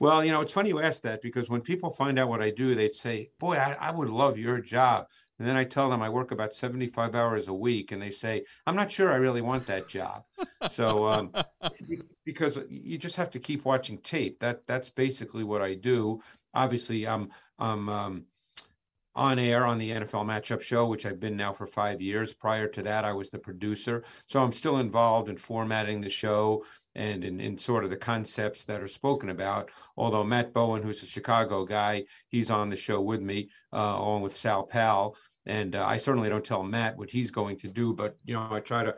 Well, 0.00 0.24
you 0.24 0.32
know, 0.32 0.40
it's 0.40 0.50
funny 0.50 0.70
you 0.70 0.80
ask 0.80 1.02
that 1.02 1.22
because 1.22 1.48
when 1.48 1.60
people 1.60 1.90
find 1.90 2.18
out 2.18 2.28
what 2.28 2.42
I 2.42 2.50
do, 2.50 2.74
they'd 2.74 2.94
say, 2.96 3.30
Boy, 3.38 3.54
I, 3.56 3.74
I 3.74 3.90
would 3.92 4.08
love 4.08 4.36
your 4.36 4.58
job. 4.58 5.06
And 5.38 5.48
then 5.48 5.56
I 5.56 5.64
tell 5.64 5.90
them 5.90 6.00
I 6.00 6.08
work 6.08 6.30
about 6.30 6.54
75 6.54 7.14
hours 7.14 7.48
a 7.48 7.54
week, 7.54 7.90
and 7.90 8.00
they 8.00 8.10
say, 8.10 8.44
I'm 8.66 8.76
not 8.76 8.92
sure 8.92 9.12
I 9.12 9.16
really 9.16 9.42
want 9.42 9.66
that 9.66 9.88
job. 9.88 10.24
so, 10.70 11.06
um, 11.06 11.32
because 12.24 12.60
you 12.68 12.98
just 12.98 13.16
have 13.16 13.30
to 13.32 13.40
keep 13.40 13.64
watching 13.64 13.98
tape. 13.98 14.38
That 14.40 14.66
that's 14.66 14.90
basically 14.90 15.42
what 15.42 15.60
I 15.60 15.74
do. 15.74 16.20
Obviously, 16.54 17.06
I'm 17.06 17.30
I'm 17.58 17.88
um, 17.88 18.26
on 19.16 19.38
air 19.40 19.66
on 19.66 19.78
the 19.78 19.90
NFL 19.90 20.24
Matchup 20.24 20.60
Show, 20.60 20.86
which 20.86 21.04
I've 21.04 21.20
been 21.20 21.36
now 21.36 21.52
for 21.52 21.66
five 21.66 22.00
years. 22.00 22.32
Prior 22.32 22.68
to 22.68 22.82
that, 22.82 23.04
I 23.04 23.12
was 23.12 23.30
the 23.30 23.38
producer, 23.38 24.04
so 24.26 24.40
I'm 24.40 24.52
still 24.52 24.78
involved 24.78 25.28
in 25.28 25.36
formatting 25.36 26.00
the 26.00 26.10
show 26.10 26.64
and 26.94 27.24
in, 27.24 27.40
in 27.40 27.58
sort 27.58 27.84
of 27.84 27.90
the 27.90 27.96
concepts 27.96 28.64
that 28.64 28.80
are 28.80 28.88
spoken 28.88 29.30
about. 29.30 29.70
Although 29.96 30.24
Matt 30.24 30.52
Bowen, 30.52 30.82
who's 30.82 31.02
a 31.02 31.06
Chicago 31.06 31.64
guy, 31.64 32.04
he's 32.28 32.50
on 32.50 32.70
the 32.70 32.76
show 32.76 33.00
with 33.00 33.20
me, 33.20 33.50
uh, 33.72 33.96
along 33.98 34.22
with 34.22 34.36
Sal 34.36 34.64
Pal. 34.64 35.16
And 35.46 35.76
uh, 35.76 35.84
I 35.84 35.96
certainly 35.96 36.28
don't 36.28 36.44
tell 36.44 36.62
Matt 36.62 36.96
what 36.96 37.10
he's 37.10 37.30
going 37.30 37.58
to 37.58 37.68
do, 37.68 37.92
but 37.92 38.16
you 38.24 38.34
know, 38.34 38.48
I 38.50 38.60
try 38.60 38.84
to 38.84 38.96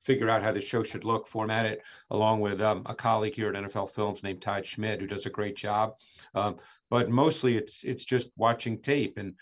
figure 0.00 0.28
out 0.28 0.42
how 0.42 0.52
the 0.52 0.60
show 0.60 0.82
should 0.82 1.04
look, 1.04 1.26
format 1.26 1.66
it, 1.66 1.82
along 2.10 2.40
with 2.40 2.60
um, 2.60 2.82
a 2.86 2.94
colleague 2.94 3.34
here 3.34 3.48
at 3.48 3.62
NFL 3.62 3.94
Films 3.94 4.22
named 4.22 4.42
Todd 4.42 4.66
Schmidt, 4.66 5.00
who 5.00 5.06
does 5.06 5.26
a 5.26 5.30
great 5.30 5.56
job. 5.56 5.94
Um, 6.34 6.56
but 6.90 7.10
mostly, 7.10 7.56
it's 7.56 7.84
it's 7.84 8.04
just 8.04 8.30
watching 8.36 8.80
tape, 8.80 9.18
and 9.18 9.34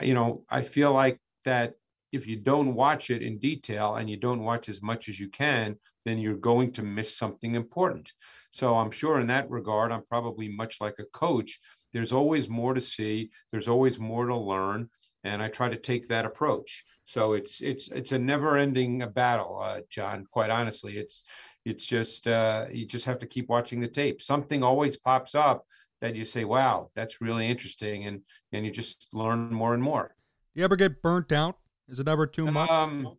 you 0.00 0.14
know, 0.14 0.44
I 0.50 0.62
feel 0.62 0.92
like 0.92 1.18
that 1.44 1.74
if 2.12 2.26
you 2.26 2.36
don't 2.36 2.74
watch 2.74 3.10
it 3.10 3.22
in 3.22 3.38
detail 3.38 3.94
and 3.96 4.10
you 4.10 4.16
don't 4.16 4.42
watch 4.42 4.68
as 4.68 4.82
much 4.82 5.08
as 5.08 5.18
you 5.18 5.28
can, 5.28 5.76
then 6.04 6.18
you're 6.18 6.36
going 6.36 6.72
to 6.72 6.82
miss 6.82 7.16
something 7.16 7.54
important. 7.54 8.10
So 8.50 8.76
I'm 8.76 8.90
sure 8.90 9.20
in 9.20 9.26
that 9.28 9.50
regard, 9.50 9.92
I'm 9.92 10.04
probably 10.04 10.48
much 10.48 10.80
like 10.80 10.96
a 10.98 11.04
coach. 11.12 11.58
There's 11.92 12.12
always 12.12 12.48
more 12.48 12.74
to 12.74 12.80
see. 12.80 13.30
There's 13.50 13.68
always 13.68 13.98
more 13.98 14.26
to 14.26 14.36
learn, 14.36 14.88
and 15.24 15.42
I 15.42 15.48
try 15.48 15.68
to 15.68 15.76
take 15.76 16.08
that 16.08 16.24
approach. 16.24 16.84
So 17.04 17.32
it's 17.32 17.60
it's 17.60 17.88
it's 17.88 18.12
a 18.12 18.18
never-ending 18.18 19.04
battle, 19.14 19.58
uh, 19.60 19.80
John. 19.90 20.24
Quite 20.30 20.50
honestly, 20.50 20.96
it's 20.96 21.24
it's 21.64 21.84
just 21.84 22.26
uh, 22.26 22.66
you 22.70 22.86
just 22.86 23.04
have 23.04 23.18
to 23.18 23.26
keep 23.26 23.48
watching 23.48 23.80
the 23.80 23.88
tape. 23.88 24.22
Something 24.22 24.62
always 24.62 24.96
pops 24.96 25.34
up 25.34 25.64
that 26.00 26.14
you 26.14 26.24
say, 26.24 26.44
"Wow, 26.44 26.90
that's 26.94 27.20
really 27.20 27.48
interesting," 27.48 28.06
and 28.06 28.22
and 28.52 28.64
you 28.64 28.70
just 28.70 29.08
learn 29.12 29.52
more 29.52 29.74
and 29.74 29.82
more. 29.82 30.14
Do 30.54 30.60
you 30.60 30.64
ever 30.64 30.76
get 30.76 31.02
burnt 31.02 31.32
out? 31.32 31.58
Is 31.88 31.98
it 31.98 32.06
ever 32.06 32.26
too 32.26 32.46
much? 32.46 32.70
Um, 32.70 33.16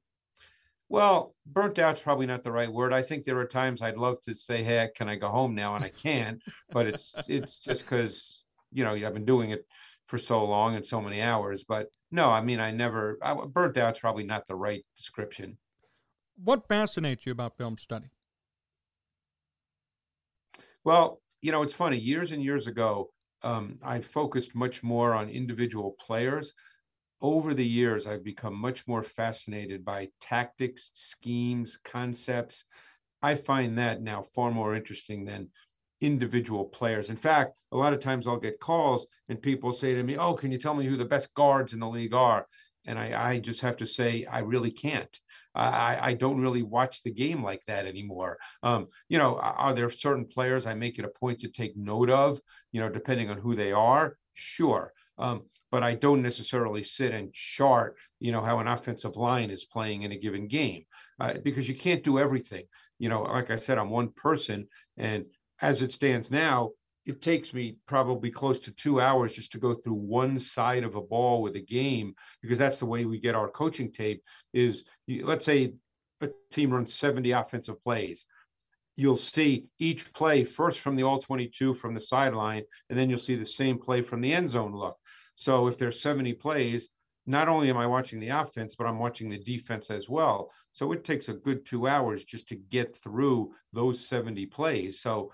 well, 0.92 1.36
burnt 1.46 1.80
out's 1.80 2.02
probably 2.02 2.26
not 2.26 2.44
the 2.44 2.52
right 2.52 2.72
word. 2.72 2.94
I 2.94 3.02
think 3.02 3.24
there 3.24 3.40
are 3.40 3.48
times 3.48 3.82
I'd 3.82 3.98
love 3.98 4.22
to 4.22 4.36
say, 4.36 4.64
"Hey, 4.64 4.90
can 4.96 5.10
I 5.10 5.16
go 5.16 5.30
home 5.30 5.56
now?" 5.56 5.76
and 5.76 5.86
I 5.86 5.90
can't. 5.90 6.42
But 6.72 6.88
it's 6.88 7.16
it's 7.28 7.60
just 7.60 7.84
because 7.84 8.44
you 8.72 8.84
know, 8.84 8.94
I've 8.94 9.14
been 9.14 9.26
doing 9.26 9.52
it 9.52 9.66
for 10.06 10.18
so 10.18 10.44
long 10.46 10.76
and 10.76 10.86
so 10.86 11.02
many 11.02 11.22
hours. 11.22 11.66
But 11.68 11.88
no, 12.12 12.30
I 12.30 12.42
mean, 12.42 12.60
I 12.60 12.72
never, 12.72 13.18
I, 13.22 13.34
burnt 13.46 13.78
out's 13.78 14.00
probably 14.00 14.24
not 14.24 14.48
the 14.48 14.56
right 14.56 14.84
description. 14.96 15.58
What 16.44 16.68
fascinates 16.68 17.26
you 17.26 17.32
about 17.32 17.58
film 17.58 17.78
study? 17.78 18.08
Well, 20.84 21.22
you 21.42 21.52
know, 21.52 21.62
it's 21.62 21.76
funny. 21.76 21.98
Years 21.98 22.32
and 22.32 22.42
years 22.44 22.68
ago, 22.68 23.12
um, 23.44 23.78
I 23.84 24.02
focused 24.02 24.56
much 24.56 24.84
more 24.84 25.14
on 25.14 25.30
individual 25.30 25.96
players. 26.00 26.54
Over 27.22 27.54
the 27.54 27.66
years, 27.66 28.08
I've 28.08 28.24
become 28.24 28.54
much 28.56 28.88
more 28.88 29.04
fascinated 29.04 29.86
by 29.86 30.10
tactics, 30.20 30.92
schemes, 30.94 31.78
concepts. 31.78 32.66
I 33.22 33.36
find 33.36 33.78
that 33.78 34.02
now 34.02 34.24
far 34.24 34.52
more 34.52 34.76
interesting 34.76 35.24
than 35.26 35.52
individual 36.02 36.66
players. 36.66 37.10
In 37.10 37.16
fact, 37.18 37.62
a 37.72 37.78
lot 37.78 37.94
of 37.94 38.00
times 38.02 38.28
I'll 38.28 38.40
get 38.40 38.60
calls 38.60 39.08
and 39.30 39.42
people 39.42 39.72
say 39.72 39.94
to 39.96 40.04
me, 40.04 40.18
Oh, 40.18 40.34
can 40.34 40.52
you 40.52 40.58
tell 40.58 40.74
me 40.74 40.86
who 40.86 40.98
the 40.98 41.06
best 41.06 41.34
guards 41.36 41.74
in 41.74 41.80
the 41.80 41.88
league 41.88 42.14
are? 42.14 42.48
And 42.86 42.98
I, 42.98 43.34
I 43.34 43.40
just 43.40 43.62
have 43.62 43.78
to 43.78 43.86
say, 43.86 44.26
I 44.26 44.40
really 44.40 44.72
can't. 44.72 45.16
I, 45.54 45.98
I 46.02 46.14
don't 46.16 46.42
really 46.42 46.64
watch 46.64 47.04
the 47.04 47.12
game 47.14 47.44
like 47.44 47.64
that 47.68 47.86
anymore. 47.86 48.38
Um, 48.64 48.88
you 49.10 49.18
know, 49.20 49.38
are 49.40 49.74
there 49.76 49.90
certain 49.92 50.26
players 50.26 50.66
I 50.66 50.74
make 50.74 50.98
it 50.98 51.06
a 51.06 51.10
point 51.20 51.40
to 51.42 51.50
take 51.50 51.78
note 51.78 52.10
of, 52.10 52.40
you 52.72 52.82
know, 52.82 52.90
depending 52.90 53.30
on 53.30 53.38
who 53.38 53.54
they 53.56 53.72
are? 53.72 54.18
Sure. 54.34 54.94
Um, 55.18 55.44
but 55.72 55.84
I 55.84 55.96
don't 55.96 56.22
necessarily 56.22 56.84
sit 56.84 57.14
and 57.14 57.34
chart, 57.34 57.96
you 58.20 58.32
know, 58.32 58.42
how 58.42 58.60
an 58.60 58.68
offensive 58.68 59.16
line 59.16 59.50
is 59.50 59.66
playing 59.66 60.04
in 60.04 60.12
a 60.12 60.18
given 60.18 60.48
game 60.48 60.84
uh, 61.20 61.34
because 61.44 61.68
you 61.68 61.76
can't 61.76 62.04
do 62.04 62.20
everything. 62.20 62.64
You 63.00 63.10
know, 63.10 63.24
like 63.24 63.52
I 63.52 63.56
said, 63.56 63.78
I'm 63.78 63.90
one 63.90 64.10
person, 64.10 64.68
and 64.98 65.26
as 65.62 65.82
it 65.82 65.92
stands 65.92 66.32
now, 66.32 66.72
it 67.06 67.22
takes 67.22 67.54
me 67.54 67.78
probably 67.88 68.30
close 68.30 68.60
to 68.60 68.72
two 68.72 69.02
hours 69.02 69.34
just 69.34 69.52
to 69.52 69.58
go 69.58 69.74
through 69.74 69.94
one 69.94 70.38
side 70.38 70.84
of 70.84 70.96
a 70.96 71.02
ball 71.02 71.42
with 71.42 71.56
a 71.56 71.62
game 71.62 72.14
because 72.42 72.58
that's 72.58 72.80
the 72.80 72.86
way 72.86 73.06
we 73.06 73.20
get 73.20 73.36
our 73.36 73.50
coaching 73.50 73.92
tape 73.92 74.22
is 74.54 74.84
let's 75.24 75.46
say 75.46 75.74
a 76.22 76.30
team 76.52 76.72
runs 76.72 76.94
70 76.94 77.32
offensive 77.32 77.82
plays 77.82 78.28
you'll 79.02 79.18
see 79.18 79.66
each 79.80 80.14
play 80.14 80.44
first 80.44 80.80
from 80.80 80.96
the 80.96 81.04
all 81.04 81.20
22 81.20 81.74
from 81.74 81.94
the 81.96 82.02
sideline 82.02 82.64
and 82.90 82.98
then 82.98 83.10
you'll 83.10 83.18
see 83.18 83.36
the 83.36 83.46
same 83.46 83.78
play 83.78 84.02
from 84.02 84.22
the 84.22 84.32
end 84.32 84.50
zone 84.50 84.74
look 84.74 84.98
so 85.36 85.68
if 85.68 85.78
there's 85.78 86.00
70 86.00 86.34
plays 86.34 86.90
not 87.26 87.48
only 87.48 87.70
am 87.70 87.78
i 87.78 87.88
watching 87.88 88.20
the 88.20 88.30
offense 88.30 88.76
but 88.76 88.86
i'm 88.86 89.00
watching 89.00 89.28
the 89.28 89.44
defense 89.44 89.90
as 89.90 90.08
well 90.08 90.52
so 90.72 90.92
it 90.92 91.04
takes 91.04 91.30
a 91.30 91.34
good 91.34 91.66
two 91.66 91.88
hours 91.88 92.26
just 92.26 92.48
to 92.48 92.56
get 92.56 92.96
through 93.04 93.52
those 93.74 94.08
70 94.08 94.46
plays 94.46 95.02
so 95.02 95.32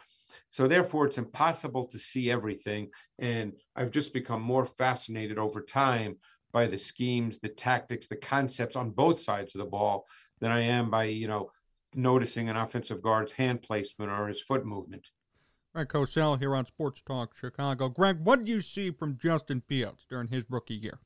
so 0.49 0.67
therefore, 0.67 1.08
it's 1.08 1.17
impossible 1.17 1.86
to 1.86 1.97
see 1.97 2.30
everything. 2.32 2.89
And 3.19 3.53
I've 3.75 3.91
just 3.91 4.13
become 4.13 4.41
more 4.41 4.65
fascinated 4.65 5.38
over 5.38 5.62
time 5.62 6.17
by 6.51 6.67
the 6.67 6.77
schemes, 6.77 7.39
the 7.39 7.49
tactics, 7.49 8.08
the 8.08 8.17
concepts 8.17 8.75
on 8.75 8.91
both 8.91 9.19
sides 9.19 9.56
of 9.56 9.60
the 9.60 9.65
ball 9.65 10.06
than 10.39 10.51
I 10.51 10.62
am 10.62 10.89
by, 10.89 11.06
you 11.06 11.27
know, 11.27 11.51
noticing 11.95 12.50
an 12.50 12.58
offensive 12.58 13.02
guard's 13.02 13.32
hand 13.32 13.62
placement 13.62 14.12
or 14.12 14.28
his 14.28 14.41
foot 14.41 14.65
movement. 14.65 15.10
Greg 15.73 15.89
Cosell 15.89 16.39
here 16.39 16.56
on 16.56 16.65
Sports 16.65 17.02
Talk 17.06 17.36
Chicago. 17.36 17.89
Greg, 17.89 18.19
what 18.23 18.39
did 18.39 18.47
you 18.47 18.62
see 18.62 18.91
from 18.91 19.17
Justin 19.21 19.62
Fields 19.67 20.06
during 20.10 20.28
his 20.28 20.43
rookie 20.50 20.73
year? 20.73 21.00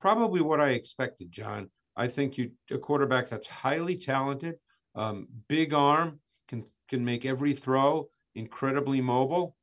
Probably 0.00 0.40
what 0.40 0.60
I 0.60 0.70
expected, 0.70 1.30
John. 1.30 1.70
I 1.96 2.08
think 2.08 2.38
you 2.38 2.50
a 2.70 2.78
quarterback 2.78 3.28
that's 3.28 3.46
highly 3.46 3.96
talented, 3.98 4.54
um, 4.94 5.28
big 5.48 5.74
arm, 5.74 6.18
can 6.48 6.64
can 6.88 7.04
make 7.04 7.24
every 7.24 7.54
throw, 7.54 8.08
incredibly 8.34 9.00
mobile. 9.00 9.54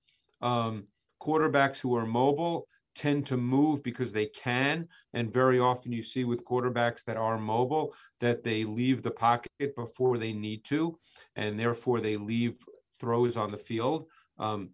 Um, 0.42 0.88
quarterbacks 1.22 1.80
who 1.82 1.96
are 1.96 2.06
mobile 2.06 2.66
tend 2.96 3.26
to 3.28 3.38
move 3.38 3.84
because 3.84 4.12
they 4.12 4.28
can. 4.28 4.88
And 5.14 5.32
very 5.32 5.60
often 5.60 5.92
you 5.92 6.04
see 6.04 6.24
with 6.24 6.46
quarterbacks 6.46 7.04
that 7.06 7.18
are 7.18 7.38
mobile 7.38 7.94
that 8.20 8.44
they 8.44 8.64
leave 8.64 9.02
the 9.02 9.12
pocket 9.12 9.76
before 9.76 10.18
they 10.18 10.34
need 10.34 10.64
to, 10.66 10.98
and 11.36 11.60
therefore 11.60 12.00
they 12.00 12.18
leave 12.18 12.58
throws 13.00 13.38
on 13.38 13.52
the 13.52 13.58
field. 13.58 14.08
Um, 14.38 14.72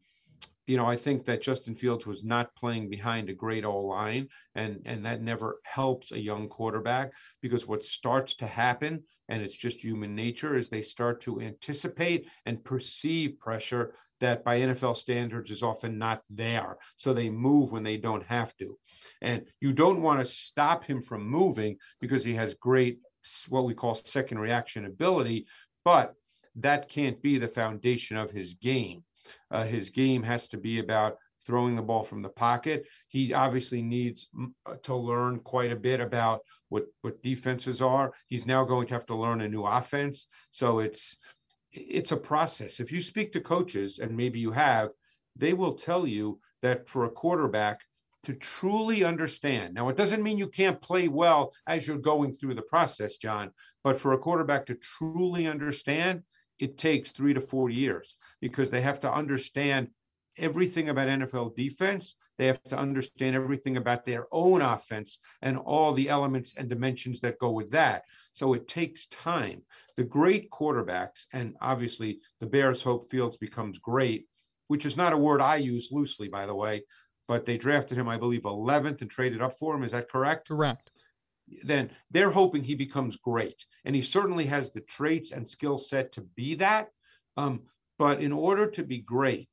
you 0.67 0.77
know, 0.77 0.85
I 0.85 0.97
think 0.97 1.25
that 1.25 1.43
Justin 1.43 1.75
Fields 1.75 2.07
was 2.07 2.23
not 2.23 2.55
playing 2.55 2.89
behind 2.89 3.29
a 3.29 3.35
great 3.35 3.65
O 3.65 3.81
line, 3.81 4.27
and 4.55 4.81
and 4.85 5.05
that 5.05 5.21
never 5.21 5.59
helps 5.63 6.11
a 6.11 6.19
young 6.19 6.49
quarterback 6.49 7.11
because 7.41 7.67
what 7.67 7.83
starts 7.83 8.35
to 8.37 8.47
happen, 8.47 9.03
and 9.29 9.43
it's 9.43 9.55
just 9.55 9.77
human 9.77 10.15
nature, 10.15 10.57
is 10.57 10.67
they 10.67 10.81
start 10.81 11.21
to 11.21 11.39
anticipate 11.39 12.27
and 12.47 12.63
perceive 12.63 13.39
pressure 13.39 13.93
that 14.19 14.43
by 14.43 14.59
NFL 14.59 14.97
standards 14.97 15.51
is 15.51 15.61
often 15.61 15.99
not 15.99 16.23
there. 16.31 16.77
So 16.97 17.13
they 17.13 17.29
move 17.29 17.71
when 17.71 17.83
they 17.83 17.97
don't 17.97 18.25
have 18.25 18.55
to, 18.57 18.75
and 19.21 19.45
you 19.61 19.71
don't 19.71 20.01
want 20.01 20.19
to 20.19 20.33
stop 20.33 20.83
him 20.83 21.03
from 21.03 21.29
moving 21.29 21.77
because 21.99 22.23
he 22.23 22.33
has 22.33 22.55
great 22.55 22.99
what 23.49 23.65
we 23.65 23.75
call 23.75 23.93
second 23.93 24.39
reaction 24.39 24.85
ability, 24.85 25.45
but 25.83 26.15
that 26.55 26.89
can't 26.89 27.21
be 27.21 27.37
the 27.37 27.47
foundation 27.47 28.17
of 28.17 28.31
his 28.31 28.55
game. 28.55 29.03
Uh, 29.51 29.65
his 29.65 29.89
game 29.89 30.23
has 30.23 30.47
to 30.49 30.57
be 30.57 30.79
about 30.79 31.17
throwing 31.45 31.75
the 31.75 31.81
ball 31.81 32.03
from 32.03 32.21
the 32.21 32.29
pocket. 32.29 32.87
He 33.07 33.33
obviously 33.33 33.81
needs 33.81 34.27
uh, 34.65 34.75
to 34.83 34.95
learn 34.95 35.39
quite 35.39 35.71
a 35.71 35.75
bit 35.75 35.99
about 35.99 36.41
what 36.69 36.85
what 37.01 37.21
defenses 37.21 37.81
are. 37.81 38.13
He's 38.27 38.45
now 38.45 38.63
going 38.65 38.87
to 38.87 38.93
have 38.93 39.05
to 39.07 39.15
learn 39.15 39.41
a 39.41 39.47
new 39.47 39.63
offense. 39.63 40.25
So 40.51 40.79
it's 40.79 41.17
it's 41.71 42.11
a 42.11 42.17
process. 42.17 42.79
If 42.79 42.91
you 42.91 43.01
speak 43.01 43.31
to 43.33 43.41
coaches, 43.41 43.99
and 43.99 44.15
maybe 44.15 44.39
you 44.39 44.51
have, 44.51 44.89
they 45.35 45.53
will 45.53 45.75
tell 45.75 46.07
you 46.07 46.39
that 46.61 46.87
for 46.87 47.05
a 47.05 47.11
quarterback 47.11 47.81
to 48.23 48.33
truly 48.33 49.03
understand. 49.03 49.75
Now, 49.75 49.89
it 49.89 49.97
doesn't 49.97 50.23
mean 50.23 50.37
you 50.37 50.47
can't 50.47 50.81
play 50.81 51.07
well 51.07 51.53
as 51.67 51.85
you're 51.85 51.97
going 51.97 52.33
through 52.33 52.55
the 52.55 52.63
process, 52.63 53.17
John, 53.17 53.51
but 53.83 53.99
for 53.99 54.13
a 54.13 54.17
quarterback 54.17 54.65
to 54.65 54.75
truly 54.75 55.47
understand, 55.47 56.23
it 56.59 56.77
takes 56.77 57.11
three 57.11 57.33
to 57.33 57.41
four 57.41 57.69
years 57.69 58.17
because 58.41 58.69
they 58.69 58.81
have 58.81 58.99
to 59.01 59.11
understand 59.11 59.89
everything 60.37 60.89
about 60.89 61.07
NFL 61.07 61.55
defense. 61.55 62.15
They 62.37 62.47
have 62.47 62.61
to 62.63 62.77
understand 62.77 63.35
everything 63.35 63.77
about 63.77 64.05
their 64.05 64.27
own 64.31 64.61
offense 64.61 65.19
and 65.41 65.57
all 65.57 65.93
the 65.93 66.09
elements 66.09 66.55
and 66.57 66.69
dimensions 66.69 67.19
that 67.21 67.39
go 67.39 67.51
with 67.51 67.71
that. 67.71 68.03
So 68.33 68.53
it 68.53 68.67
takes 68.67 69.07
time. 69.07 69.61
The 69.95 70.03
great 70.03 70.49
quarterbacks, 70.51 71.25
and 71.33 71.55
obviously 71.61 72.19
the 72.39 72.47
Bears 72.47 72.81
hope 72.81 73.09
Fields 73.09 73.37
becomes 73.37 73.79
great, 73.79 74.27
which 74.67 74.85
is 74.85 74.97
not 74.97 75.13
a 75.13 75.17
word 75.17 75.41
I 75.41 75.57
use 75.57 75.89
loosely, 75.91 76.27
by 76.27 76.45
the 76.45 76.55
way, 76.55 76.83
but 77.27 77.45
they 77.45 77.57
drafted 77.57 77.97
him, 77.97 78.09
I 78.09 78.17
believe, 78.17 78.41
11th 78.41 79.01
and 79.01 79.09
traded 79.09 79.41
up 79.41 79.57
for 79.57 79.75
him. 79.75 79.83
Is 79.83 79.91
that 79.93 80.09
correct? 80.09 80.49
Correct 80.49 80.89
then 81.63 81.91
they're 82.11 82.31
hoping 82.31 82.63
he 82.63 82.75
becomes 82.75 83.17
great. 83.17 83.65
And 83.85 83.95
he 83.95 84.01
certainly 84.01 84.45
has 84.45 84.71
the 84.71 84.81
traits 84.81 85.31
and 85.31 85.47
skill 85.47 85.77
set 85.77 86.11
to 86.13 86.21
be 86.21 86.55
that. 86.55 86.89
Um, 87.37 87.63
but 87.97 88.21
in 88.21 88.31
order 88.31 88.69
to 88.71 88.83
be 88.83 88.99
great, 88.99 89.49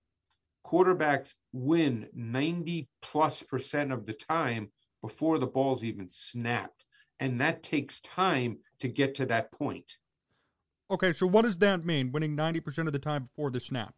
quarterbacks 0.66 1.34
win 1.52 2.08
90 2.14 2.88
plus 3.02 3.42
percent 3.42 3.92
of 3.92 4.06
the 4.06 4.14
time 4.14 4.70
before 5.00 5.38
the 5.38 5.46
ball's 5.46 5.84
even 5.84 6.08
snapped. 6.08 6.84
And 7.20 7.40
that 7.40 7.62
takes 7.62 8.00
time 8.00 8.58
to 8.80 8.88
get 8.88 9.14
to 9.16 9.26
that 9.26 9.52
point. 9.52 9.90
Okay, 10.90 11.12
so 11.12 11.26
what 11.26 11.42
does 11.42 11.58
that 11.58 11.84
mean, 11.84 12.12
winning 12.12 12.36
90% 12.36 12.86
of 12.86 12.92
the 12.92 12.98
time 12.98 13.24
before 13.24 13.50
the 13.50 13.60
snap? 13.60 13.94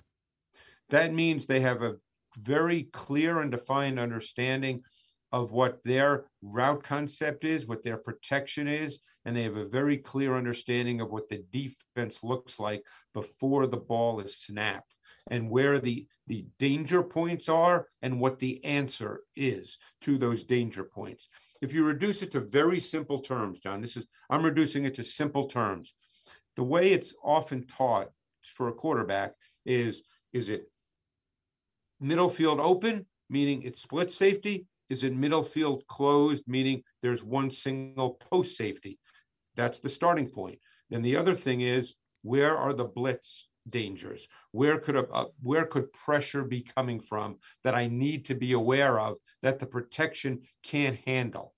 That 0.90 1.12
means 1.12 1.46
they 1.46 1.60
have 1.60 1.82
a 1.82 1.96
very 2.38 2.84
clear 2.92 3.40
and 3.40 3.50
defined 3.50 3.98
understanding 3.98 4.82
of 5.34 5.50
what 5.50 5.82
their 5.82 6.26
route 6.42 6.84
concept 6.84 7.44
is, 7.44 7.66
what 7.66 7.82
their 7.82 7.96
protection 7.96 8.68
is, 8.68 9.00
and 9.24 9.36
they 9.36 9.42
have 9.42 9.56
a 9.56 9.66
very 9.66 9.96
clear 9.96 10.36
understanding 10.36 11.00
of 11.00 11.10
what 11.10 11.28
the 11.28 11.44
defense 11.50 12.22
looks 12.22 12.60
like 12.60 12.84
before 13.14 13.66
the 13.66 13.76
ball 13.76 14.20
is 14.20 14.36
snapped 14.36 14.94
and 15.32 15.50
where 15.50 15.80
the 15.80 16.06
the 16.28 16.46
danger 16.60 17.02
points 17.02 17.48
are 17.48 17.88
and 18.02 18.20
what 18.20 18.38
the 18.38 18.64
answer 18.64 19.22
is 19.34 19.76
to 20.00 20.16
those 20.16 20.44
danger 20.44 20.84
points. 20.84 21.28
If 21.60 21.72
you 21.72 21.82
reduce 21.82 22.22
it 22.22 22.30
to 22.30 22.40
very 22.40 22.78
simple 22.78 23.18
terms, 23.18 23.58
John, 23.58 23.80
this 23.80 23.96
is 23.96 24.06
I'm 24.30 24.44
reducing 24.44 24.84
it 24.84 24.94
to 24.94 25.02
simple 25.02 25.48
terms. 25.48 25.94
The 26.54 26.62
way 26.62 26.92
it's 26.92 27.12
often 27.24 27.66
taught 27.66 28.08
for 28.54 28.68
a 28.68 28.72
quarterback 28.72 29.32
is 29.66 30.04
is 30.32 30.48
it 30.48 30.70
middle 31.98 32.30
field 32.30 32.60
open, 32.60 33.04
meaning 33.28 33.62
it's 33.62 33.82
split 33.82 34.12
safety, 34.12 34.68
is 34.90 35.02
in 35.02 35.18
middle 35.18 35.42
field 35.42 35.86
closed, 35.86 36.44
meaning 36.46 36.82
there's 37.02 37.22
one 37.22 37.50
single 37.50 38.14
post 38.14 38.56
safety. 38.56 38.98
That's 39.56 39.80
the 39.80 39.88
starting 39.88 40.28
point. 40.28 40.58
Then 40.90 41.02
the 41.02 41.16
other 41.16 41.34
thing 41.34 41.60
is 41.60 41.94
where 42.22 42.56
are 42.56 42.72
the 42.72 42.84
blitz 42.84 43.48
dangers? 43.70 44.28
Where 44.52 44.78
could 44.78 44.96
a, 44.96 45.26
where 45.42 45.66
could 45.66 45.92
pressure 45.92 46.44
be 46.44 46.62
coming 46.62 47.00
from 47.00 47.38
that 47.62 47.74
I 47.74 47.86
need 47.86 48.24
to 48.26 48.34
be 48.34 48.52
aware 48.52 49.00
of 49.00 49.18
that 49.42 49.58
the 49.58 49.66
protection 49.66 50.42
can't 50.62 50.98
handle, 51.06 51.54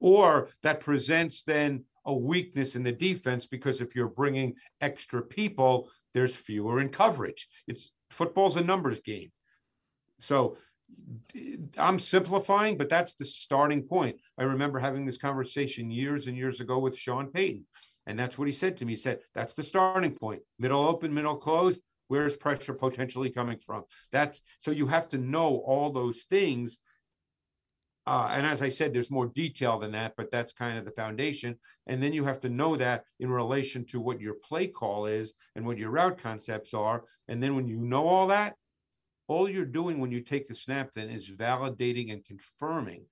or 0.00 0.48
that 0.62 0.80
presents 0.80 1.42
then 1.42 1.84
a 2.06 2.14
weakness 2.14 2.76
in 2.76 2.82
the 2.82 2.92
defense 2.92 3.46
because 3.46 3.80
if 3.80 3.94
you're 3.94 4.08
bringing 4.08 4.54
extra 4.80 5.20
people, 5.20 5.90
there's 6.14 6.34
fewer 6.34 6.80
in 6.80 6.88
coverage. 6.88 7.48
It's 7.66 7.90
football's 8.10 8.56
a 8.56 8.62
numbers 8.62 9.00
game. 9.00 9.32
So 10.18 10.56
I'm 11.78 11.98
simplifying, 11.98 12.76
but 12.76 12.88
that's 12.88 13.14
the 13.14 13.24
starting 13.24 13.82
point. 13.82 14.16
I 14.38 14.44
remember 14.44 14.78
having 14.78 15.04
this 15.04 15.18
conversation 15.18 15.90
years 15.90 16.26
and 16.26 16.36
years 16.36 16.60
ago 16.60 16.78
with 16.78 16.96
Sean 16.96 17.30
Payton. 17.30 17.66
And 18.06 18.18
that's 18.18 18.38
what 18.38 18.46
he 18.46 18.54
said 18.54 18.76
to 18.76 18.84
me. 18.84 18.92
He 18.92 18.96
said, 18.96 19.20
that's 19.34 19.54
the 19.54 19.62
starting 19.62 20.14
point. 20.14 20.42
Middle 20.58 20.86
open, 20.86 21.12
middle 21.12 21.36
closed. 21.36 21.80
Where's 22.08 22.36
pressure 22.36 22.74
potentially 22.74 23.30
coming 23.30 23.58
from? 23.58 23.84
That's 24.12 24.40
so 24.58 24.70
you 24.70 24.86
have 24.86 25.08
to 25.08 25.18
know 25.18 25.56
all 25.66 25.90
those 25.90 26.22
things. 26.30 26.78
Uh, 28.06 28.28
and 28.30 28.46
as 28.46 28.62
I 28.62 28.68
said, 28.68 28.94
there's 28.94 29.10
more 29.10 29.26
detail 29.26 29.80
than 29.80 29.90
that, 29.90 30.14
but 30.16 30.30
that's 30.30 30.52
kind 30.52 30.78
of 30.78 30.84
the 30.84 30.92
foundation. 30.92 31.58
And 31.88 32.00
then 32.00 32.12
you 32.12 32.24
have 32.24 32.40
to 32.42 32.48
know 32.48 32.76
that 32.76 33.02
in 33.18 33.28
relation 33.28 33.84
to 33.86 34.00
what 34.00 34.20
your 34.20 34.34
play 34.34 34.68
call 34.68 35.06
is 35.06 35.34
and 35.56 35.66
what 35.66 35.78
your 35.78 35.90
route 35.90 36.18
concepts 36.18 36.72
are. 36.72 37.02
And 37.26 37.42
then 37.42 37.56
when 37.56 37.66
you 37.66 37.78
know 37.78 38.06
all 38.06 38.28
that, 38.28 38.54
all 39.28 39.48
you're 39.48 39.64
doing 39.64 39.98
when 39.98 40.12
you 40.12 40.20
take 40.20 40.46
the 40.46 40.54
snap 40.54 40.92
then 40.94 41.10
is 41.10 41.30
validating 41.30 42.12
and 42.12 42.24
confirming 42.24 43.04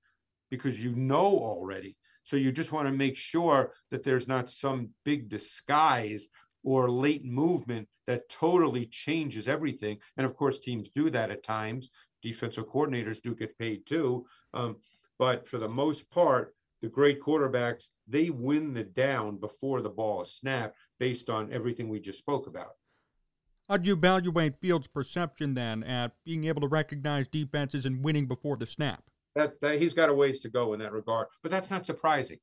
because 0.50 0.82
you 0.82 0.92
know 0.92 1.26
already. 1.26 1.96
So 2.22 2.36
you 2.36 2.52
just 2.52 2.72
want 2.72 2.88
to 2.88 2.92
make 2.92 3.16
sure 3.16 3.72
that 3.90 4.02
there's 4.02 4.28
not 4.28 4.48
some 4.50 4.90
big 5.04 5.28
disguise 5.28 6.28
or 6.62 6.90
late 6.90 7.24
movement 7.24 7.88
that 8.06 8.28
totally 8.28 8.86
changes 8.86 9.48
everything. 9.48 9.98
And 10.16 10.24
of 10.24 10.36
course, 10.36 10.58
teams 10.58 10.90
do 10.90 11.10
that 11.10 11.30
at 11.30 11.42
times. 11.42 11.90
Defensive 12.22 12.66
coordinators 12.66 13.20
do 13.20 13.34
get 13.34 13.58
paid 13.58 13.86
too. 13.86 14.26
Um, 14.54 14.76
but 15.18 15.46
for 15.48 15.58
the 15.58 15.68
most 15.68 16.10
part, 16.10 16.54
the 16.80 16.88
great 16.88 17.20
quarterbacks, 17.20 17.88
they 18.06 18.30
win 18.30 18.74
the 18.74 18.84
down 18.84 19.36
before 19.38 19.80
the 19.80 19.90
ball 19.90 20.22
is 20.22 20.32
snapped 20.32 20.76
based 20.98 21.30
on 21.30 21.52
everything 21.52 21.88
we 21.88 22.00
just 22.00 22.18
spoke 22.18 22.46
about. 22.46 22.72
How 23.68 23.78
do 23.78 23.86
you 23.88 23.94
evaluate 23.94 24.60
Fields' 24.60 24.86
perception 24.86 25.54
then 25.54 25.82
at 25.84 26.12
being 26.24 26.44
able 26.44 26.60
to 26.60 26.68
recognize 26.68 27.26
defenses 27.28 27.86
and 27.86 28.04
winning 28.04 28.26
before 28.26 28.56
the 28.56 28.66
snap? 28.66 29.02
That, 29.34 29.60
that 29.62 29.80
he's 29.80 29.94
got 29.94 30.10
a 30.10 30.14
ways 30.14 30.40
to 30.40 30.50
go 30.50 30.74
in 30.74 30.80
that 30.80 30.92
regard, 30.92 31.28
but 31.42 31.50
that's 31.50 31.70
not 31.70 31.86
surprising. 31.86 32.38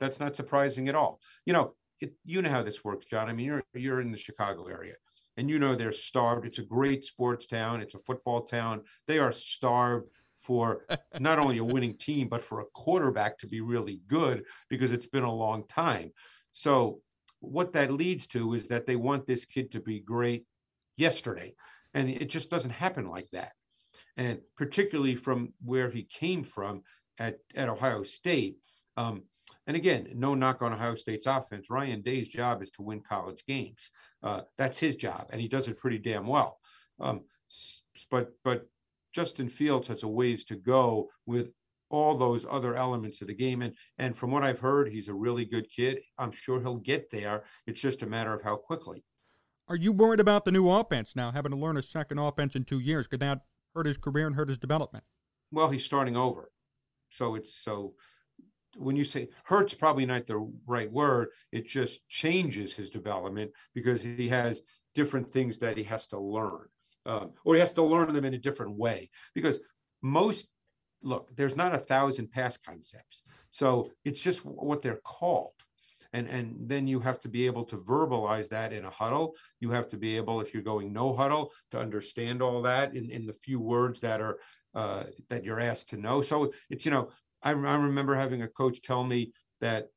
That's 0.00 0.20
not 0.20 0.34
surprising 0.34 0.88
at 0.88 0.94
all. 0.94 1.20
You 1.46 1.52
know, 1.52 1.74
it, 2.00 2.14
you 2.24 2.42
know 2.42 2.50
how 2.50 2.62
this 2.62 2.84
works, 2.84 3.06
Jon. 3.06 3.28
I 3.28 3.32
mean, 3.32 3.46
you're 3.46 3.62
you're 3.74 4.00
in 4.00 4.10
the 4.10 4.18
Chicago 4.18 4.66
area, 4.66 4.94
and 5.36 5.48
you 5.48 5.58
know 5.58 5.76
they're 5.76 5.92
starved. 5.92 6.46
It's 6.46 6.58
a 6.58 6.64
great 6.64 7.04
sports 7.04 7.46
town. 7.46 7.80
It's 7.80 7.94
a 7.94 7.98
football 7.98 8.42
town. 8.42 8.82
They 9.06 9.18
are 9.18 9.32
starved 9.32 10.08
for 10.38 10.84
not 11.20 11.38
only 11.38 11.58
a 11.58 11.64
winning 11.64 11.96
team, 11.96 12.28
but 12.28 12.42
for 12.42 12.60
a 12.60 12.66
quarterback 12.74 13.38
to 13.38 13.46
be 13.46 13.60
really 13.60 14.00
good 14.08 14.44
because 14.68 14.90
it's 14.90 15.06
been 15.06 15.22
a 15.22 15.32
long 15.32 15.66
time. 15.68 16.12
So 16.50 17.00
what 17.48 17.72
that 17.72 17.92
leads 17.92 18.26
to 18.28 18.54
is 18.54 18.68
that 18.68 18.86
they 18.86 18.96
want 18.96 19.26
this 19.26 19.44
kid 19.44 19.72
to 19.72 19.80
be 19.80 20.00
great 20.00 20.44
yesterday. 20.96 21.54
And 21.94 22.08
it 22.08 22.26
just 22.26 22.50
doesn't 22.50 22.70
happen 22.70 23.08
like 23.08 23.28
that. 23.32 23.52
And 24.16 24.40
particularly 24.56 25.14
from 25.16 25.52
where 25.64 25.90
he 25.90 26.04
came 26.04 26.44
from 26.44 26.82
at, 27.18 27.38
at 27.54 27.68
Ohio 27.68 28.02
State. 28.02 28.58
Um, 28.96 29.22
and 29.66 29.76
again, 29.76 30.08
no 30.14 30.34
knock 30.34 30.62
on 30.62 30.72
Ohio 30.72 30.94
State's 30.94 31.26
offense. 31.26 31.70
Ryan 31.70 32.02
Day's 32.02 32.28
job 32.28 32.62
is 32.62 32.70
to 32.72 32.82
win 32.82 33.00
college 33.00 33.44
games. 33.46 33.90
Uh, 34.22 34.42
that's 34.58 34.78
his 34.78 34.96
job, 34.96 35.26
and 35.30 35.40
he 35.40 35.48
does 35.48 35.68
it 35.68 35.78
pretty 35.78 35.98
damn 35.98 36.26
well. 36.26 36.58
Um, 37.00 37.22
but 38.10 38.32
but 38.42 38.66
Justin 39.14 39.48
Fields 39.48 39.86
has 39.88 40.02
a 40.02 40.08
ways 40.08 40.44
to 40.46 40.56
go 40.56 41.08
with 41.26 41.50
all 41.94 42.16
those 42.16 42.44
other 42.48 42.74
elements 42.74 43.20
of 43.20 43.28
the 43.28 43.34
game. 43.34 43.62
And 43.62 43.74
and 43.98 44.16
from 44.16 44.30
what 44.30 44.42
I've 44.42 44.58
heard, 44.58 44.88
he's 44.88 45.08
a 45.08 45.14
really 45.14 45.44
good 45.44 45.68
kid. 45.70 46.00
I'm 46.18 46.32
sure 46.32 46.60
he'll 46.60 46.78
get 46.78 47.10
there. 47.10 47.44
It's 47.66 47.80
just 47.80 48.02
a 48.02 48.06
matter 48.06 48.34
of 48.34 48.42
how 48.42 48.56
quickly. 48.56 49.04
Are 49.68 49.76
you 49.76 49.92
worried 49.92 50.20
about 50.20 50.44
the 50.44 50.52
new 50.52 50.68
offense 50.68 51.16
now, 51.16 51.30
having 51.30 51.52
to 51.52 51.56
learn 51.56 51.78
a 51.78 51.82
second 51.82 52.18
offense 52.18 52.54
in 52.54 52.64
two 52.64 52.80
years? 52.80 53.06
Could 53.06 53.20
that 53.20 53.40
hurt 53.74 53.86
his 53.86 53.96
career 53.96 54.26
and 54.26 54.36
hurt 54.36 54.48
his 54.48 54.58
development? 54.58 55.04
Well, 55.50 55.70
he's 55.70 55.84
starting 55.84 56.16
over. 56.16 56.50
So 57.08 57.34
it's 57.36 57.62
so 57.62 57.94
when 58.76 58.96
you 58.96 59.04
say 59.04 59.28
hurts 59.44 59.74
probably 59.74 60.04
not 60.04 60.26
the 60.26 60.50
right 60.66 60.90
word 60.90 61.28
it 61.52 61.66
just 61.66 62.00
changes 62.08 62.72
his 62.72 62.90
development 62.90 63.50
because 63.72 64.02
he 64.02 64.28
has 64.28 64.62
different 64.94 65.28
things 65.28 65.58
that 65.58 65.76
he 65.76 65.84
has 65.84 66.06
to 66.08 66.18
learn 66.18 66.66
um, 67.06 67.32
or 67.44 67.54
he 67.54 67.60
has 67.60 67.72
to 67.72 67.82
learn 67.82 68.12
them 68.12 68.24
in 68.24 68.34
a 68.34 68.38
different 68.38 68.76
way 68.76 69.08
because 69.34 69.60
most 70.02 70.48
look, 71.04 71.34
there's 71.36 71.56
not 71.56 71.74
a 71.74 71.78
thousand 71.78 72.30
pass 72.32 72.56
concepts. 72.56 73.22
So 73.50 73.90
it's 74.04 74.20
just 74.20 74.44
what 74.44 74.82
they're 74.82 75.00
called. 75.04 75.52
And, 76.12 76.28
and 76.28 76.68
then 76.68 76.86
you 76.86 77.00
have 77.00 77.18
to 77.20 77.28
be 77.28 77.46
able 77.46 77.64
to 77.64 77.76
verbalize 77.78 78.48
that 78.50 78.72
in 78.72 78.84
a 78.84 78.90
huddle. 78.90 79.34
You 79.60 79.70
have 79.70 79.88
to 79.88 79.96
be 79.96 80.16
able, 80.16 80.40
if 80.40 80.54
you're 80.54 80.62
going 80.62 80.92
no 80.92 81.12
huddle, 81.12 81.50
to 81.72 81.80
understand 81.80 82.40
all 82.40 82.62
that 82.62 82.94
in, 82.94 83.10
in 83.10 83.26
the 83.26 83.32
few 83.32 83.60
words 83.60 84.00
that 84.00 84.20
are 84.20 84.38
uh, 84.74 85.04
that 85.28 85.44
you're 85.44 85.60
asked 85.60 85.88
to 85.90 85.96
know. 85.96 86.22
So 86.22 86.52
it's 86.70 86.84
you 86.84 86.92
know, 86.92 87.10
I, 87.42 87.50
I 87.50 87.52
remember 87.52 88.14
having 88.14 88.42
a 88.42 88.48
coach 88.48 88.80
tell 88.82 89.04
me 89.04 89.32
that, 89.60 89.88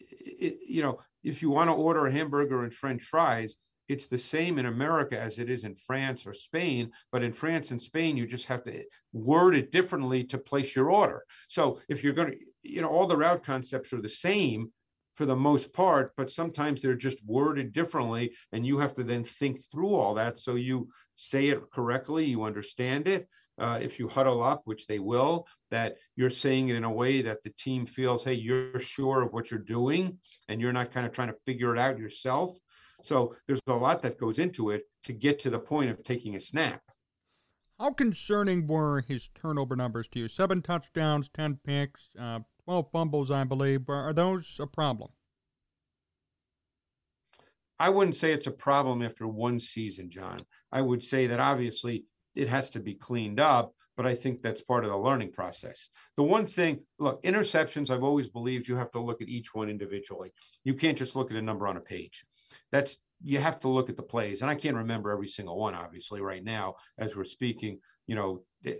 it, 0.00 0.58
you 0.66 0.82
know, 0.82 0.98
if 1.22 1.40
you 1.42 1.50
want 1.50 1.70
to 1.70 1.74
order 1.74 2.06
a 2.06 2.12
hamburger 2.12 2.64
and 2.64 2.72
French 2.72 3.02
fries, 3.02 3.56
it's 3.88 4.06
the 4.06 4.18
same 4.18 4.58
in 4.58 4.66
America 4.66 5.18
as 5.18 5.38
it 5.38 5.50
is 5.50 5.64
in 5.64 5.74
France 5.74 6.26
or 6.26 6.34
Spain, 6.34 6.90
but 7.10 7.22
in 7.22 7.32
France 7.32 7.70
and 7.70 7.80
Spain, 7.80 8.16
you 8.16 8.26
just 8.26 8.46
have 8.46 8.62
to 8.64 8.84
word 9.12 9.54
it 9.54 9.70
differently 9.70 10.24
to 10.24 10.38
place 10.38 10.74
your 10.74 10.90
order. 10.90 11.22
So 11.48 11.80
if 11.88 12.02
you're 12.02 12.12
going 12.12 12.32
to, 12.32 12.36
you 12.62 12.82
know, 12.82 12.88
all 12.88 13.06
the 13.06 13.16
route 13.16 13.44
concepts 13.44 13.92
are 13.92 14.00
the 14.00 14.08
same 14.08 14.72
for 15.14 15.26
the 15.26 15.36
most 15.36 15.72
part, 15.72 16.12
but 16.16 16.30
sometimes 16.30 16.80
they're 16.80 16.94
just 16.94 17.24
worded 17.26 17.72
differently, 17.72 18.32
and 18.52 18.66
you 18.66 18.78
have 18.78 18.94
to 18.94 19.04
then 19.04 19.24
think 19.24 19.60
through 19.70 19.94
all 19.94 20.14
that 20.14 20.38
so 20.38 20.54
you 20.54 20.88
say 21.16 21.48
it 21.48 21.60
correctly, 21.72 22.24
you 22.24 22.44
understand 22.44 23.06
it. 23.06 23.28
Uh, 23.58 23.78
if 23.82 23.98
you 23.98 24.08
huddle 24.08 24.42
up, 24.42 24.62
which 24.64 24.86
they 24.86 24.98
will, 24.98 25.46
that 25.70 25.96
you're 26.16 26.30
saying 26.30 26.70
it 26.70 26.76
in 26.76 26.84
a 26.84 26.90
way 26.90 27.20
that 27.20 27.42
the 27.42 27.50
team 27.58 27.84
feels, 27.84 28.24
hey, 28.24 28.32
you're 28.32 28.78
sure 28.78 29.22
of 29.22 29.32
what 29.34 29.50
you're 29.50 29.60
doing, 29.60 30.18
and 30.48 30.60
you're 30.60 30.72
not 30.72 30.92
kind 30.92 31.06
of 31.06 31.12
trying 31.12 31.28
to 31.28 31.36
figure 31.44 31.76
it 31.76 31.78
out 31.78 31.98
yourself. 31.98 32.56
So 33.02 33.34
there's 33.46 33.60
a 33.66 33.74
lot 33.74 34.02
that 34.02 34.18
goes 34.18 34.38
into 34.38 34.70
it 34.70 34.84
to 35.04 35.12
get 35.12 35.40
to 35.40 35.50
the 35.50 35.58
point 35.58 35.90
of 35.90 36.02
taking 36.04 36.36
a 36.36 36.40
snap. 36.40 36.82
How 37.78 37.92
concerning 37.92 38.66
were 38.66 39.00
his 39.00 39.28
turnover 39.34 39.74
numbers 39.74 40.06
to 40.08 40.20
you? 40.20 40.28
Seven 40.28 40.62
touchdowns, 40.62 41.28
10 41.34 41.58
picks, 41.64 42.00
uh, 42.18 42.40
12 42.64 42.90
fumbles, 42.92 43.30
I 43.30 43.44
believe. 43.44 43.88
Are 43.88 44.12
those 44.12 44.56
a 44.60 44.66
problem? 44.66 45.10
I 47.80 47.88
wouldn't 47.88 48.16
say 48.16 48.32
it's 48.32 48.46
a 48.46 48.52
problem 48.52 49.02
after 49.02 49.26
one 49.26 49.58
season, 49.58 50.08
Jon. 50.08 50.36
I 50.70 50.80
would 50.80 51.02
say 51.02 51.26
that 51.26 51.40
obviously 51.40 52.04
it 52.36 52.46
has 52.48 52.70
to 52.70 52.80
be 52.80 52.94
cleaned 52.94 53.40
up, 53.40 53.74
but 53.96 54.06
I 54.06 54.14
think 54.14 54.40
that's 54.40 54.62
part 54.62 54.84
of 54.84 54.90
the 54.90 54.96
learning 54.96 55.32
process. 55.32 55.88
The 56.16 56.22
one 56.22 56.46
thing, 56.46 56.84
look, 57.00 57.20
interceptions, 57.24 57.90
I've 57.90 58.04
always 58.04 58.28
believed 58.28 58.68
you 58.68 58.76
have 58.76 58.92
to 58.92 59.00
look 59.00 59.20
at 59.20 59.28
each 59.28 59.54
one 59.54 59.68
individually. 59.68 60.32
You 60.62 60.74
can't 60.74 60.96
just 60.96 61.16
look 61.16 61.32
at 61.32 61.36
a 61.36 61.42
number 61.42 61.66
on 61.66 61.76
a 61.76 61.80
page 61.80 62.24
that's 62.72 62.98
you 63.24 63.38
have 63.38 63.60
to 63.60 63.68
look 63.68 63.88
at 63.88 63.96
the 63.96 64.02
plays 64.02 64.42
and 64.42 64.50
i 64.50 64.54
can't 64.54 64.76
remember 64.76 65.12
every 65.12 65.28
single 65.28 65.56
one 65.56 65.74
obviously 65.74 66.20
right 66.20 66.42
now 66.42 66.74
as 66.98 67.14
we're 67.14 67.24
speaking 67.24 67.78
you 68.06 68.16
know 68.16 68.42
a 68.66 68.78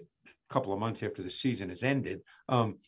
couple 0.52 0.72
of 0.72 0.78
months 0.78 1.02
after 1.02 1.22
the 1.22 1.30
season 1.30 1.70
has 1.70 1.82
ended. 1.82 2.20
Um, 2.48 2.78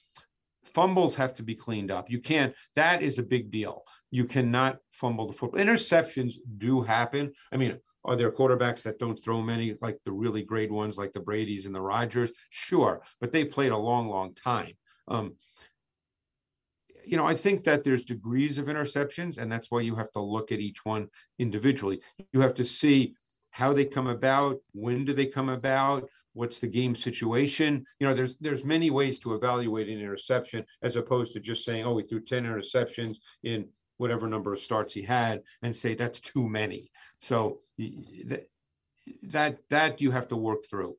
fumbles 0.75 1.14
have 1.14 1.35
to 1.35 1.43
be 1.43 1.55
cleaned 1.55 1.90
up. 1.90 2.11
You 2.11 2.21
can't 2.21 2.55
that 2.75 3.03
is 3.03 3.19
a 3.19 3.23
big 3.23 3.51
deal. 3.51 3.83
You 4.11 4.25
cannot 4.25 4.79
fumble 4.93 5.27
the 5.27 5.35
football 5.35 5.61
interceptions 5.61 6.37
do 6.59 6.83
happen. 6.83 7.33
I 7.53 7.57
mean 7.57 7.79
are 8.07 8.17
there 8.17 8.31
quarterbacks 8.31 8.83
that 8.83 8.99
don't 8.99 9.17
throw 9.17 9.43
many 9.43 9.77
like 9.81 9.99
the 10.05 10.12
really 10.12 10.43
great 10.43 10.71
ones 10.71 10.97
like 10.97 11.12
the 11.12 11.21
brady's 11.21 11.67
and 11.67 11.75
the 11.75 11.81
rodgers? 11.81 12.33
Sure 12.51 13.03
but 13.21 13.31
they 13.31 13.45
played 13.45 13.73
a 13.73 13.77
long 13.77 14.09
long 14.09 14.35
time. 14.35 14.73
Um, 15.07 15.35
you 17.07 17.17
know, 17.17 17.27
I 17.27 17.35
think 17.35 17.64
that 17.64 17.85
there's 17.85 18.05
degrees 18.05 18.59
of 18.59 18.67
interceptions, 18.67 19.38
and 19.38 19.51
that's 19.51 19.71
why 19.71 19.81
you 19.81 19.95
have 19.97 20.12
to 20.12 20.21
look 20.21 20.53
at 20.53 20.61
each 20.61 20.85
one 20.85 21.09
individually. 21.38 22.01
You 22.33 22.40
have 22.40 22.55
to 22.55 22.65
see 22.65 23.15
how 23.50 23.73
they 23.73 23.85
come 23.85 24.09
about, 24.09 24.59
when 24.73 25.05
do 25.05 25.13
they 25.13 25.27
come 25.27 25.48
about, 25.48 26.09
what's 26.33 26.59
the 26.59 26.67
game 26.67 26.94
situation. 26.94 27.85
You 28.00 28.09
know, 28.09 28.15
there's 28.15 28.37
there's 28.38 28.65
many 28.65 28.90
ways 28.90 29.19
to 29.21 29.35
evaluate 29.35 29.88
an 29.88 30.00
interception 30.00 30.65
as 30.83 30.96
opposed 30.96 31.33
to 31.35 31.40
just 31.40 31.65
saying, 31.65 31.85
oh, 31.85 31.94
we 31.94 32.02
threw 32.02 32.21
10 32.21 32.44
interceptions 32.44 33.19
in 33.44 33.69
whatever 33.98 34.27
number 34.29 34.52
of 34.52 34.59
starts 34.59 34.92
he 34.92 35.02
had 35.02 35.40
and 35.63 35.75
say 35.75 35.94
that's 35.94 36.21
too 36.21 36.48
many. 36.48 36.90
So 37.21 37.61
that 37.79 38.48
that 39.23 39.59
that 39.71 40.00
you 40.00 40.11
have 40.11 40.29
to 40.29 40.37
work 40.37 40.61
through 40.69 40.96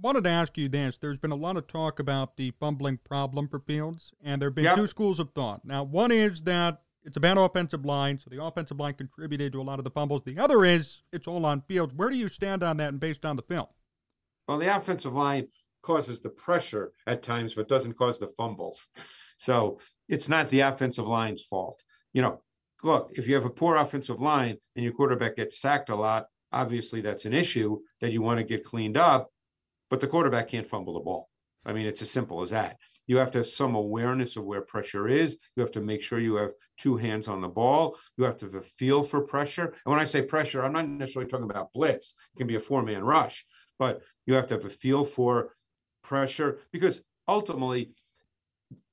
wanted 0.00 0.24
to 0.24 0.30
ask 0.30 0.56
you 0.56 0.68
this. 0.68 0.96
There's 1.00 1.18
been 1.18 1.32
a 1.32 1.36
lot 1.36 1.56
of 1.56 1.66
talk 1.66 1.98
about 1.98 2.36
the 2.36 2.52
fumbling 2.60 2.98
problem 3.04 3.48
for 3.48 3.60
Fields, 3.60 4.12
and 4.22 4.40
there 4.40 4.48
have 4.48 4.54
been 4.54 4.64
yep. 4.64 4.76
two 4.76 4.86
schools 4.86 5.18
of 5.18 5.30
thought. 5.32 5.64
Now, 5.64 5.82
one 5.84 6.10
is 6.10 6.42
that 6.42 6.82
it's 7.04 7.16
a 7.16 7.20
bad 7.20 7.36
offensive 7.36 7.84
line, 7.84 8.18
so 8.18 8.30
the 8.30 8.42
offensive 8.42 8.78
line 8.78 8.94
contributed 8.94 9.52
to 9.52 9.60
a 9.60 9.62
lot 9.62 9.78
of 9.78 9.84
the 9.84 9.90
fumbles. 9.90 10.22
The 10.22 10.38
other 10.38 10.64
is 10.64 11.02
it's 11.12 11.26
all 11.26 11.44
on 11.44 11.62
Fields. 11.62 11.92
Where 11.94 12.10
do 12.10 12.16
you 12.16 12.28
stand 12.28 12.62
on 12.62 12.76
that 12.78 12.88
and 12.88 13.00
based 13.00 13.24
on 13.24 13.36
the 13.36 13.42
film? 13.42 13.66
Well, 14.46 14.58
the 14.58 14.74
offensive 14.74 15.12
line 15.12 15.48
causes 15.82 16.20
the 16.20 16.30
pressure 16.30 16.92
at 17.06 17.22
times, 17.22 17.54
but 17.54 17.68
doesn't 17.68 17.94
cause 17.94 18.18
the 18.18 18.28
fumbles. 18.28 18.86
So 19.38 19.80
it's 20.08 20.28
not 20.28 20.48
the 20.50 20.60
offensive 20.60 21.06
line's 21.06 21.42
fault. 21.42 21.82
You 22.12 22.22
know, 22.22 22.40
look, 22.84 23.10
if 23.14 23.26
you 23.26 23.34
have 23.34 23.44
a 23.44 23.50
poor 23.50 23.76
offensive 23.76 24.20
line 24.20 24.56
and 24.76 24.84
your 24.84 24.94
quarterback 24.94 25.36
gets 25.36 25.60
sacked 25.60 25.90
a 25.90 25.96
lot, 25.96 26.26
obviously 26.52 27.00
that's 27.00 27.24
an 27.24 27.34
issue 27.34 27.80
that 28.00 28.12
you 28.12 28.22
want 28.22 28.38
to 28.38 28.44
get 28.44 28.64
cleaned 28.64 28.96
up 28.96 29.31
but 29.92 30.00
the 30.00 30.06
quarterback 30.06 30.48
can't 30.48 30.66
fumble 30.66 30.94
the 30.94 31.00
ball. 31.00 31.28
I 31.66 31.74
mean, 31.74 31.84
it's 31.84 32.00
as 32.00 32.10
simple 32.10 32.40
as 32.40 32.48
that. 32.48 32.78
You 33.08 33.18
have 33.18 33.30
to 33.32 33.40
have 33.40 33.46
some 33.46 33.74
awareness 33.74 34.38
of 34.38 34.44
where 34.44 34.62
pressure 34.62 35.06
is. 35.06 35.36
You 35.54 35.60
have 35.60 35.70
to 35.72 35.82
make 35.82 36.00
sure 36.00 36.18
you 36.18 36.36
have 36.36 36.54
two 36.78 36.96
hands 36.96 37.28
on 37.28 37.42
the 37.42 37.48
ball. 37.48 37.98
You 38.16 38.24
have 38.24 38.38
to 38.38 38.46
have 38.46 38.54
a 38.54 38.62
feel 38.62 39.04
for 39.04 39.20
pressure. 39.20 39.66
And 39.66 39.92
when 39.92 39.98
I 39.98 40.06
say 40.06 40.22
pressure, 40.22 40.64
I'm 40.64 40.72
not 40.72 40.88
necessarily 40.88 41.30
talking 41.30 41.50
about 41.50 41.74
blitz. 41.74 42.14
It 42.34 42.38
can 42.38 42.46
be 42.46 42.54
a 42.56 42.60
four 42.60 42.82
man 42.82 43.04
rush, 43.04 43.44
but 43.78 44.00
you 44.24 44.32
have 44.32 44.46
to 44.46 44.54
have 44.54 44.64
a 44.64 44.70
feel 44.70 45.04
for 45.04 45.54
pressure 46.02 46.60
because 46.72 47.02
ultimately, 47.28 47.92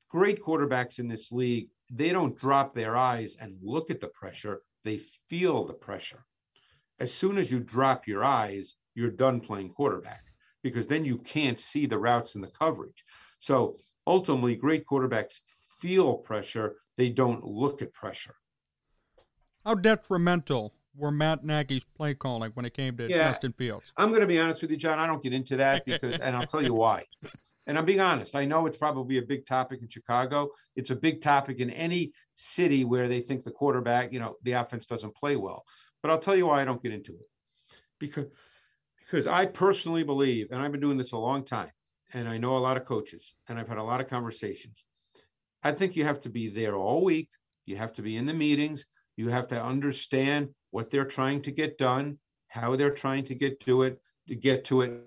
great 0.10 0.44
quarterbacks 0.44 1.00
in 1.00 1.08
this 1.08 1.32
league, 1.32 1.70
they 1.90 2.10
don't 2.10 2.38
drop 2.38 2.74
their 2.74 2.98
eyes 2.98 3.38
and 3.40 3.56
look 3.62 3.90
at 3.90 4.02
the 4.02 4.10
pressure, 4.10 4.64
they 4.84 4.98
feel 5.30 5.64
the 5.64 5.74
pressure. 5.74 6.26
As 7.00 7.14
soon 7.14 7.38
as 7.38 7.50
you 7.50 7.62
drop 7.62 8.06
your 8.06 8.26
eyes, 8.26 8.76
you're 8.96 9.10
done 9.10 9.40
playing 9.40 9.70
quarterback 9.70 10.24
because 10.64 10.88
then 10.88 11.06
you 11.06 11.18
can't 11.20 11.60
see 11.60 11.86
the 11.86 11.98
routes 11.98 12.36
and 12.36 12.44
the 12.44 12.52
coverage. 12.52 13.04
So 13.40 13.78
ultimately, 14.06 14.56
great 14.56 14.86
quarterbacks 14.86 15.40
feel 15.80 16.18
pressure, 16.18 16.76
they 16.98 17.10
don't 17.10 17.44
look 17.44 17.82
at 17.82 17.94
pressure. 17.94 18.36
How 19.66 19.76
detrimental 19.76 20.74
were 20.96 21.12
Matt 21.12 21.44
Nagy's 21.44 21.84
play 21.96 22.14
calling 22.14 22.52
when 22.54 22.66
it 22.66 22.74
came 22.74 22.98
to 22.98 23.10
Yeah. 23.10 23.32
Justin 23.32 23.54
Fields? 23.54 23.86
I'm 23.98 24.10
going 24.10 24.22
to 24.22 24.28
be 24.28 24.40
honest 24.40 24.62
with 24.62 24.72
you, 24.72 24.78
Jon. 24.78 25.00
I 25.00 25.08
don't 25.08 25.24
get 25.24 25.34
into 25.34 25.56
that 25.58 25.86
because, 25.86 26.20
and 26.20 26.36
I'll 26.36 26.46
tell 26.46 26.64
you 26.64 26.74
why. 26.74 27.06
And 27.68 27.78
I'm 27.78 27.86
being 27.86 28.00
honest. 28.00 28.36
I 28.36 28.46
know 28.46 28.66
it's 28.66 28.78
probably 28.78 29.20
a 29.20 29.22
big 29.22 29.46
topic 29.46 29.84
in 29.84 29.90
Chicago. 29.90 30.50
It's 30.76 30.90
a 30.90 30.96
big 30.96 31.22
topic 31.22 31.60
in 31.60 31.70
any 31.70 32.14
city 32.34 32.84
where 32.84 33.08
they 33.08 33.22
think 33.22 33.44
the 33.44 33.52
quarterback, 33.52 34.12
you 34.12 34.20
know, 34.20 34.38
the 34.42 34.54
offense 34.54 34.88
doesn't 34.88 35.16
play 35.16 35.36
well. 35.36 35.64
But 36.02 36.10
I'll 36.10 36.20
tell 36.20 36.36
you 36.36 36.48
why 36.48 36.64
I 36.64 36.66
don't 36.66 36.82
get 36.82 36.94
into 36.94 37.12
it. 37.12 37.28
Because 38.00 38.26
because 39.10 39.26
I 39.26 39.46
personally 39.46 40.04
believe, 40.04 40.52
and 40.52 40.62
I've 40.62 40.72
been 40.72 40.82
doing 40.82 40.98
this 40.98 41.14
a 41.14 41.18
long 41.18 41.44
time, 41.44 41.72
and 42.14 42.28
I 42.28 42.38
know 42.38 42.58
a 42.58 42.60
lot 42.60 42.78
of 42.78 42.86
coaches, 42.86 43.34
and 43.48 43.58
I've 43.58 43.68
had 43.68 43.80
a 43.80 43.84
lot 43.84 44.02
of 44.02 44.08
conversations. 44.08 44.86
I 45.64 45.72
think 45.72 45.96
you 45.96 46.04
have 46.04 46.22
to 46.22 46.30
be 46.30 46.48
there 46.48 46.76
all 46.76 47.04
week. 47.04 47.30
You 47.66 47.76
have 47.78 47.94
to 47.94 48.02
be 48.04 48.18
in 48.18 48.26
the 48.26 48.34
meetings. 48.34 48.86
You 49.18 49.30
have 49.30 49.48
to 49.48 49.62
understand 49.62 50.50
what 50.72 50.92
they're 50.92 51.06
trying 51.06 51.42
to 51.44 51.52
get 51.52 51.78
done, 51.78 52.20
how 52.48 52.76
they're 52.76 52.94
trying 52.94 53.26
to 53.26 53.36
get 53.36 53.60
to 53.62 53.82
it, 53.84 54.00
to 54.28 54.36
get 54.36 54.64
to 54.66 54.82
it. 54.82 55.04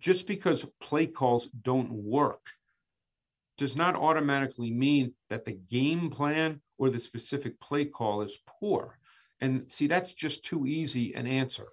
Just 0.00 0.26
because 0.26 0.64
play 0.80 1.06
calls 1.06 1.48
don't 1.62 1.92
work 1.92 2.46
does 3.58 3.76
not 3.76 3.94
automatically 3.94 4.70
mean 4.70 5.12
that 5.28 5.44
the 5.44 5.52
game 5.52 6.08
plan 6.08 6.62
or 6.78 6.88
the 6.88 6.98
specific 6.98 7.60
play 7.60 7.84
call 7.84 8.22
is 8.22 8.38
poor. 8.46 8.98
And 9.42 9.70
see, 9.70 9.86
that's 9.86 10.14
just 10.14 10.44
too 10.44 10.66
easy 10.66 11.14
an 11.14 11.26
answer. 11.26 11.66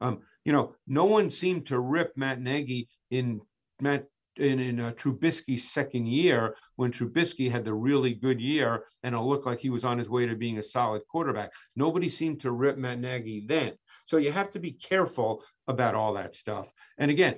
Um, 0.00 0.20
you 0.44 0.52
know, 0.52 0.74
no 0.86 1.04
one 1.04 1.30
seemed 1.30 1.66
to 1.66 1.80
rip 1.80 2.16
Matt 2.16 2.40
Nagy 2.40 2.88
in 3.10 3.40
Matt 3.80 4.06
in, 4.36 4.58
in 4.58 4.80
uh, 4.80 4.92
Trubisky's 4.92 5.70
second 5.70 6.06
year 6.06 6.56
when 6.76 6.92
Trubisky 6.92 7.50
had 7.50 7.64
the 7.64 7.74
really 7.74 8.14
good 8.14 8.40
year 8.40 8.84
and 9.02 9.14
it 9.14 9.18
looked 9.18 9.46
like 9.46 9.58
he 9.58 9.70
was 9.70 9.84
on 9.84 9.98
his 9.98 10.08
way 10.08 10.26
to 10.26 10.34
being 10.34 10.58
a 10.58 10.62
solid 10.62 11.02
quarterback. 11.08 11.52
Nobody 11.76 12.08
seemed 12.08 12.40
to 12.40 12.52
rip 12.52 12.78
Matt 12.78 13.00
Nagy 13.00 13.44
then. 13.46 13.74
So 14.06 14.16
you 14.16 14.32
have 14.32 14.50
to 14.50 14.58
be 14.58 14.72
careful 14.72 15.44
about 15.68 15.94
all 15.94 16.14
that 16.14 16.34
stuff. 16.34 16.72
And 16.98 17.10
again, 17.10 17.36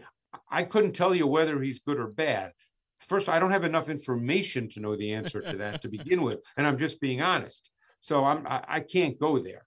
I 0.50 0.62
couldn't 0.62 0.92
tell 0.92 1.14
you 1.14 1.26
whether 1.26 1.60
he's 1.60 1.80
good 1.80 1.98
or 1.98 2.08
bad. 2.08 2.52
First, 3.08 3.28
I 3.28 3.38
don't 3.38 3.50
have 3.50 3.64
enough 3.64 3.88
information 3.88 4.68
to 4.70 4.80
know 4.80 4.96
the 4.96 5.12
answer 5.12 5.42
to 5.42 5.56
that 5.58 5.82
to 5.82 5.88
begin 5.88 6.22
with, 6.22 6.40
and 6.56 6.66
I'm 6.66 6.78
just 6.78 7.00
being 7.00 7.20
honest. 7.20 7.70
So 8.00 8.24
I'm 8.24 8.46
I, 8.46 8.64
I 8.68 8.80
can't 8.80 9.18
go 9.18 9.38
there. 9.38 9.66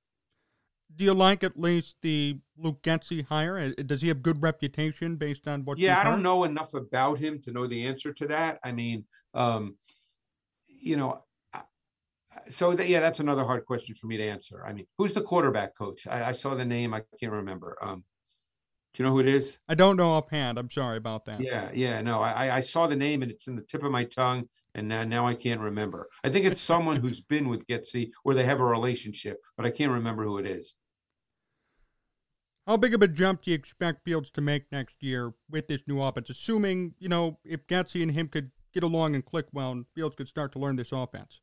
Do 0.93 1.03
you 1.03 1.13
like 1.13 1.43
at 1.43 1.59
least 1.59 1.97
the 2.01 2.37
Luke 2.57 2.81
Getsy 2.83 3.25
hire? 3.25 3.57
Uh, 3.57 3.83
Does 3.83 4.01
he 4.01 4.07
have 4.09 4.21
good 4.21 4.41
reputation 4.41 5.15
based 5.15 5.47
on 5.47 5.65
what? 5.65 5.77
Yeah, 5.77 5.99
I 5.99 6.03
don't 6.03 6.23
know 6.23 6.43
enough 6.43 6.73
about 6.73 7.19
him 7.19 7.41
to 7.43 7.51
know 7.51 7.67
the 7.67 7.85
answer 7.85 8.13
to 8.13 8.27
that. 8.27 8.59
I 8.63 8.71
mean, 8.71 9.05
um, 9.33 9.75
you 10.67 10.95
know, 10.95 11.23
so 12.49 12.73
that, 12.75 12.87
yeah, 12.89 12.99
that's 12.99 13.19
another 13.19 13.43
hard 13.43 13.65
question 13.65 13.95
for 13.95 14.07
me 14.07 14.17
to 14.17 14.23
answer. 14.23 14.65
I 14.65 14.73
mean, 14.73 14.85
who's 14.97 15.13
the 15.13 15.21
quarterback 15.21 15.75
coach? 15.75 16.07
I, 16.07 16.29
I 16.29 16.31
saw 16.31 16.55
the 16.55 16.65
name, 16.65 16.93
I 16.93 17.01
can't 17.19 17.31
remember. 17.31 17.77
Um, 17.81 18.03
do 18.95 19.03
you 19.03 19.09
know 19.09 19.13
who 19.13 19.19
it 19.19 19.27
is? 19.27 19.57
I 19.67 19.75
don't 19.75 19.97
know 19.97 20.11
offhand. 20.11 20.57
I'm 20.57 20.71
sorry 20.71 20.95
about 20.97 21.25
that. 21.25 21.41
Yeah, 21.41 21.69
yeah, 21.73 22.01
no, 22.01 22.21
I, 22.21 22.57
I- 22.57 22.61
saw 22.61 22.87
the 22.87 22.95
name 22.95 23.21
and 23.23 23.31
it's 23.31 23.47
in 23.47 23.55
the 23.55 23.61
tip 23.61 23.83
of 23.83 23.91
my 23.91 24.05
tongue, 24.05 24.47
and 24.73 24.87
now, 24.87 25.03
now 25.03 25.27
I 25.27 25.35
can't 25.35 25.59
remember. 25.59 26.07
I 26.23 26.29
think 26.29 26.45
it's 26.45 26.61
someone 26.61 26.95
who's 26.95 27.21
been 27.21 27.49
with 27.49 27.67
Getsy 27.67 28.11
or 28.23 28.33
they 28.33 28.45
have 28.45 28.61
a 28.61 28.65
relationship, 28.65 29.37
but 29.57 29.65
I 29.65 29.69
can't 29.71 29.91
remember 29.91 30.23
who 30.23 30.37
it 30.37 30.45
is. 30.45 30.75
How 32.65 32.77
big 32.77 32.95
of 32.95 33.01
a 33.01 33.07
jump 33.07 33.43
do 33.43 33.51
you 33.51 33.55
expect 33.55 34.03
Fields 34.05 34.31
to 34.31 34.41
make 34.41 34.63
next 34.71 35.03
year 35.03 35.33
with 35.49 35.67
this 35.67 35.81
new 35.87 36.01
offense? 36.01 36.29
Assuming, 36.29 36.95
you 36.97 37.09
know, 37.09 37.37
if 37.43 37.67
Getsy 37.67 38.01
and 38.01 38.11
him 38.11 38.27
could 38.27 38.49
get 38.73 38.83
along 38.83 39.13
and 39.13 39.23
click 39.23 39.45
well 39.51 39.71
and 39.71 39.85
Fields 39.93 40.15
could 40.15 40.27
start 40.27 40.53
to 40.53 40.59
learn 40.59 40.75
this 40.77 40.91
offense. 40.91 41.41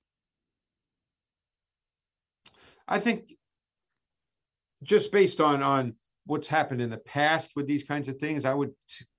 I 2.89 2.99
think 2.99 3.35
just 4.83 5.13
based 5.13 5.41
on 5.41 5.63
on 5.63 5.95
what's 6.27 6.49
happened 6.49 6.81
in 6.81 6.91
the 6.91 6.99
past 6.99 7.53
with 7.57 7.67
these 7.67 7.85
kinds 7.85 8.09
of 8.09 8.17
things, 8.17 8.45
I 8.45 8.55
would 8.55 8.73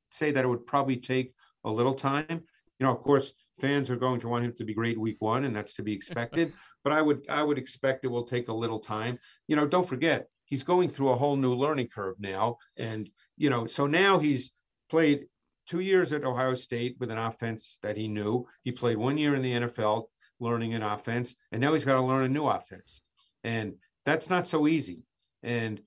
say 0.10 0.32
that 0.32 0.46
it 0.46 0.48
would 0.48 0.66
probably 0.68 0.98
take 0.98 1.34
a 1.64 1.72
little 1.72 1.94
time. 1.94 2.44
You 2.80 2.86
know, 2.86 2.92
of 2.92 3.02
course, 3.04 3.34
fans 3.60 3.90
are 3.90 3.96
going 3.96 4.20
to 4.22 4.28
want 4.28 4.46
him 4.46 4.54
to 4.58 4.64
be 4.64 4.74
great 4.74 5.00
week 5.00 5.18
one, 5.20 5.46
and 5.46 5.56
that's 5.56 5.74
to 5.76 5.84
be 5.84 5.94
expected. 6.00 6.54
but 6.84 6.94
I 6.94 7.02
would 7.02 7.26
I 7.30 7.44
would 7.44 7.58
expect 7.58 8.06
it 8.06 8.10
will 8.10 8.26
take 8.26 8.48
a 8.48 8.54
little 8.54 8.80
time. 8.80 9.20
You 9.48 9.56
know, 9.56 9.68
don't 9.68 9.88
forget 9.88 10.28
he's 10.46 10.64
going 10.64 10.90
through 10.90 11.10
a 11.10 11.16
whole 11.16 11.36
new 11.36 11.54
learning 11.54 11.90
curve 11.94 12.16
now, 12.20 12.58
and 12.78 13.10
you 13.38 13.50
know, 13.50 13.66
so 13.68 13.88
now 13.88 14.20
he's 14.20 14.52
played 14.90 15.28
two 15.68 15.80
years 15.80 16.12
at 16.12 16.26
Ohio 16.26 16.56
State 16.56 16.98
with 17.00 17.10
an 17.10 17.18
offense 17.18 17.80
that 17.82 17.98
he 17.98 18.08
knew. 18.08 18.46
He 18.64 18.72
played 18.72 18.98
one 18.98 19.18
year 19.18 19.36
in 19.36 19.42
the 19.42 19.54
NFL 19.54 20.06
learning 20.40 20.74
an 20.74 20.84
offense, 20.84 21.36
and 21.52 21.62
now 21.62 21.74
he's 21.74 21.86
got 21.86 21.94
to 21.94 22.02
learn 22.02 22.26
a 22.26 22.28
new 22.28 22.46
offense, 22.46 23.02
and 23.44 23.76
that's 24.06 24.30
not 24.30 24.48
so 24.48 24.68
easy. 24.68 25.06
And 25.42 25.82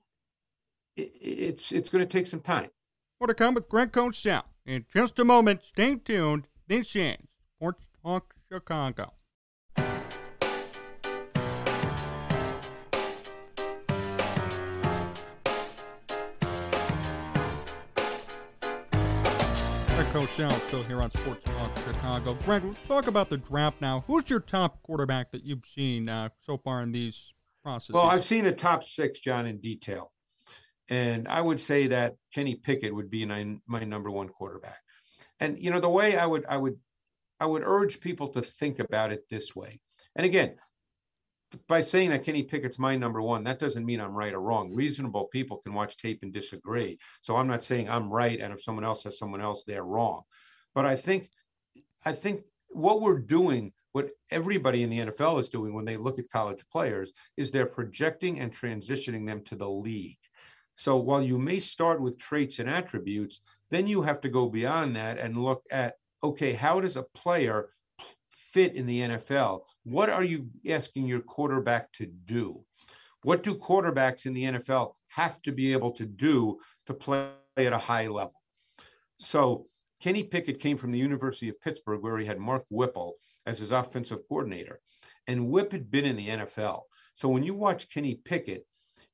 it's 0.96 1.72
it's 1.72 1.90
going 1.90 2.06
to 2.06 2.10
take 2.10 2.26
some 2.26 2.40
time. 2.40 2.70
More 3.20 3.28
to 3.28 3.34
come 3.34 3.54
with 3.54 3.68
Greg 3.68 3.92
Cosell 3.92 4.42
in 4.66 4.84
just 4.92 5.18
a 5.18 5.24
moment. 5.24 5.62
Stay 5.62 5.96
tuned. 5.96 6.46
This 6.68 6.94
is 6.96 7.16
Sports 7.56 7.84
Talk 8.02 8.34
Chicago. 8.50 9.12
Greg 19.96 20.12
Cosell 20.12 20.52
still 20.68 20.82
here 20.82 21.00
on 21.00 21.10
Sports 21.14 21.42
Talk 21.44 21.78
Chicago. 21.78 22.34
Greg, 22.44 22.64
let's 22.64 22.78
talk 22.86 23.06
about 23.06 23.30
the 23.30 23.38
draft 23.38 23.80
now. 23.80 24.04
Who's 24.06 24.28
your 24.28 24.40
top 24.40 24.82
quarterback 24.82 25.32
that 25.32 25.42
you've 25.42 25.64
seen 25.74 26.10
uh, 26.10 26.28
so 26.44 26.58
far 26.58 26.82
in 26.82 26.92
these 26.92 27.32
processes? 27.62 27.94
Well, 27.94 28.04
I've 28.04 28.24
seen 28.24 28.44
the 28.44 28.52
top 28.52 28.84
six, 28.84 29.20
Jon, 29.20 29.46
in 29.46 29.58
detail, 29.58 30.12
and 30.88 31.26
I 31.28 31.40
would 31.40 31.60
say 31.60 31.88
that 31.88 32.16
Kenny 32.34 32.54
Pickett 32.54 32.94
would 32.94 33.10
be 33.10 33.24
my 33.24 33.56
my 33.66 33.84
number 33.84 34.10
one 34.10 34.28
quarterback. 34.28 34.78
And 35.40 35.58
you 35.58 35.70
know, 35.70 35.80
the 35.80 35.88
way 35.88 36.16
I 36.16 36.26
would 36.26 36.44
I 36.46 36.56
would 36.56 36.78
I 37.40 37.46
would 37.46 37.62
urge 37.64 38.00
people 38.00 38.28
to 38.28 38.42
think 38.42 38.78
about 38.78 39.12
it 39.12 39.28
this 39.28 39.54
way. 39.54 39.80
And 40.14 40.24
again, 40.24 40.56
by 41.68 41.80
saying 41.80 42.10
that 42.10 42.24
Kenny 42.24 42.42
Pickett's 42.42 42.78
my 42.78 42.96
number 42.96 43.22
one, 43.22 43.44
that 43.44 43.58
doesn't 43.58 43.86
mean 43.86 44.00
I'm 44.00 44.14
right 44.14 44.32
or 44.32 44.40
wrong. 44.40 44.72
Reasonable 44.72 45.26
people 45.26 45.58
can 45.58 45.74
watch 45.74 45.96
tape 45.96 46.20
and 46.22 46.32
disagree. 46.32 46.98
So 47.20 47.36
I'm 47.36 47.46
not 47.46 47.62
saying 47.62 47.88
I'm 47.88 48.10
right, 48.10 48.40
and 48.40 48.52
if 48.52 48.62
someone 48.62 48.84
else 48.84 49.02
says 49.02 49.18
someone 49.18 49.40
else, 49.40 49.64
they're 49.64 49.84
wrong. 49.84 50.22
But 50.74 50.86
I 50.86 50.96
think, 50.96 51.30
I 52.04 52.12
think 52.12 52.42
what 52.72 53.00
we're 53.00 53.18
doing, 53.18 53.72
what 53.92 54.10
everybody 54.30 54.82
in 54.82 54.90
the 54.90 54.98
NFL 54.98 55.40
is 55.40 55.48
doing 55.48 55.72
when 55.72 55.84
they 55.84 55.96
look 55.96 56.18
at 56.18 56.30
college 56.30 56.64
players, 56.70 57.12
is 57.36 57.50
they're 57.50 57.66
projecting 57.66 58.40
and 58.40 58.52
transitioning 58.52 59.26
them 59.26 59.42
to 59.44 59.56
the 59.56 59.68
league. 59.68 60.18
So 60.76 60.96
while 60.98 61.22
you 61.22 61.38
may 61.38 61.58
start 61.58 62.00
with 62.00 62.18
traits 62.18 62.58
and 62.58 62.68
attributes, 62.68 63.40
then 63.70 63.86
you 63.86 64.02
have 64.02 64.20
to 64.20 64.28
go 64.28 64.48
beyond 64.48 64.94
that 64.96 65.18
and 65.18 65.42
look 65.42 65.64
at 65.70 65.94
okay, 66.22 66.52
how 66.52 66.80
does 66.80 66.96
a 66.96 67.02
player 67.02 67.68
fit 68.30 68.74
in 68.74 68.86
the 68.86 69.00
NFL? 69.00 69.62
What 69.84 70.10
are 70.10 70.24
you 70.24 70.48
asking 70.68 71.06
your 71.06 71.20
quarterback 71.20 71.92
to 71.92 72.06
do? 72.06 72.64
What 73.22 73.42
do 73.42 73.54
quarterbacks 73.54 74.26
in 74.26 74.34
the 74.34 74.44
NFL 74.44 74.94
have 75.08 75.40
to 75.42 75.52
be 75.52 75.72
able 75.72 75.92
to 75.92 76.06
do 76.06 76.58
to 76.86 76.94
play 76.94 77.28
at 77.56 77.72
a 77.72 77.78
high 77.78 78.08
level? 78.08 78.34
So 79.18 79.66
Kenny 80.00 80.22
Pickett 80.22 80.60
came 80.60 80.76
from 80.76 80.92
the 80.92 80.98
University 80.98 81.48
of 81.48 81.60
Pittsburgh, 81.60 82.02
where 82.02 82.18
he 82.18 82.26
had 82.26 82.38
Mark 82.38 82.64
Whipple 82.70 83.14
as 83.46 83.58
his 83.58 83.72
offensive 83.72 84.20
coordinator. 84.28 84.80
And 85.26 85.48
Whip 85.48 85.72
had 85.72 85.90
been 85.90 86.04
in 86.04 86.16
the 86.16 86.28
NFL. 86.28 86.82
So 87.14 87.28
when 87.28 87.42
you 87.42 87.54
watch 87.54 87.90
Kenny 87.90 88.16
Pickett, 88.24 88.66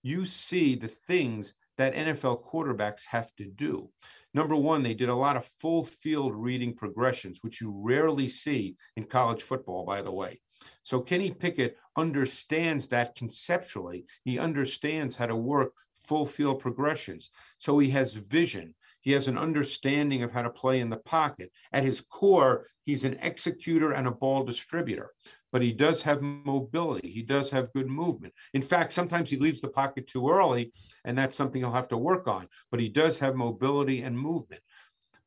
you 0.03 0.25
see 0.25 0.75
the 0.75 0.89
things 0.89 1.55
that 1.79 1.95
NFL 1.95 2.45
quarterbacks 2.45 3.03
have 3.09 3.35
to 3.37 3.45
do. 3.45 3.89
Number 4.35 4.57
one, 4.57 4.83
they 4.83 4.95
did 4.95 5.09
a 5.09 5.15
lot 5.15 5.37
of 5.37 5.51
full 5.61 5.85
field 5.85 6.35
reading 6.35 6.75
progressions, 6.75 7.39
which 7.43 7.61
you 7.61 7.73
rarely 7.83 8.29
see 8.29 8.77
in 8.97 9.05
college 9.05 9.43
football, 9.43 9.85
by 9.85 10.03
the 10.03 10.13
way. 10.13 10.41
So 10.83 11.01
Kenny 11.01 11.33
Pickett 11.33 11.77
understands 11.97 12.87
that 12.89 13.17
conceptually. 13.17 14.05
He 14.25 14.39
understands 14.39 15.17
how 15.17 15.27
to 15.27 15.37
work 15.37 15.73
full 16.07 16.27
field 16.27 16.61
progressions. 16.61 17.31
So 17.59 17.79
he 17.79 17.91
has 17.91 18.15
vision. 18.15 18.75
He 19.01 19.13
has 19.13 19.27
an 19.27 19.37
understanding 19.37 20.23
of 20.23 20.31
how 20.31 20.43
to 20.43 20.51
play 20.51 20.81
in 20.81 20.89
the 20.89 20.99
pocket. 20.99 21.51
At 21.73 21.83
his 21.83 22.03
core, 22.03 22.67
he's 22.85 23.05
an 23.05 23.19
executor 23.21 23.93
and 23.93 24.07
a 24.07 24.13
ball 24.13 24.45
distributor, 24.45 25.11
but 25.53 25.63
he 25.63 25.73
does 25.73 26.03
have 26.03 26.23
mobility. 26.23 27.11
He 27.11 27.23
does 27.23 27.51
have 27.51 27.73
good 27.75 27.87
movement. 27.87 28.33
In 28.55 28.63
fact, 28.63 28.93
sometimes 28.93 29.29
he 29.29 29.37
leaves 29.37 29.61
the 29.61 29.69
pocket 29.69 30.07
too 30.09 30.31
early, 30.31 30.73
and 31.05 31.17
that's 31.17 31.37
something 31.37 31.61
he'll 31.61 31.71
have 31.71 31.89
to 31.89 31.99
work 31.99 32.27
on. 32.27 32.49
But 32.71 32.81
he 32.81 32.89
does 32.89 33.19
have 33.19 33.37
mobility 33.37 34.03
and 34.03 34.19
movement. 34.19 34.63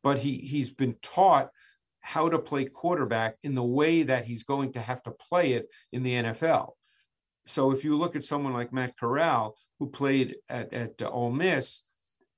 But 0.02 0.18
he 0.18 0.38
he's 0.38 0.74
been 0.74 0.96
taught 1.02 1.50
how 2.02 2.30
to 2.30 2.40
play 2.40 2.66
quarterback 2.66 3.38
in 3.44 3.56
the 3.56 3.64
way 3.64 4.04
that 4.04 4.26
he's 4.26 4.44
going 4.44 4.74
to 4.74 4.82
have 4.82 5.02
to 5.04 5.12
play 5.12 5.54
it 5.54 5.68
in 5.92 6.04
the 6.04 6.14
NFL. 6.14 6.74
So 7.48 7.72
if 7.72 7.84
you 7.84 7.96
look 7.96 8.16
at 8.16 8.26
someone 8.26 8.54
like 8.54 8.74
Matt 8.74 8.98
Corral, 9.00 9.56
who 9.80 9.88
played 9.88 10.38
at, 10.50 10.74
at 10.74 11.02
Ole 11.02 11.32
Miss, 11.32 11.82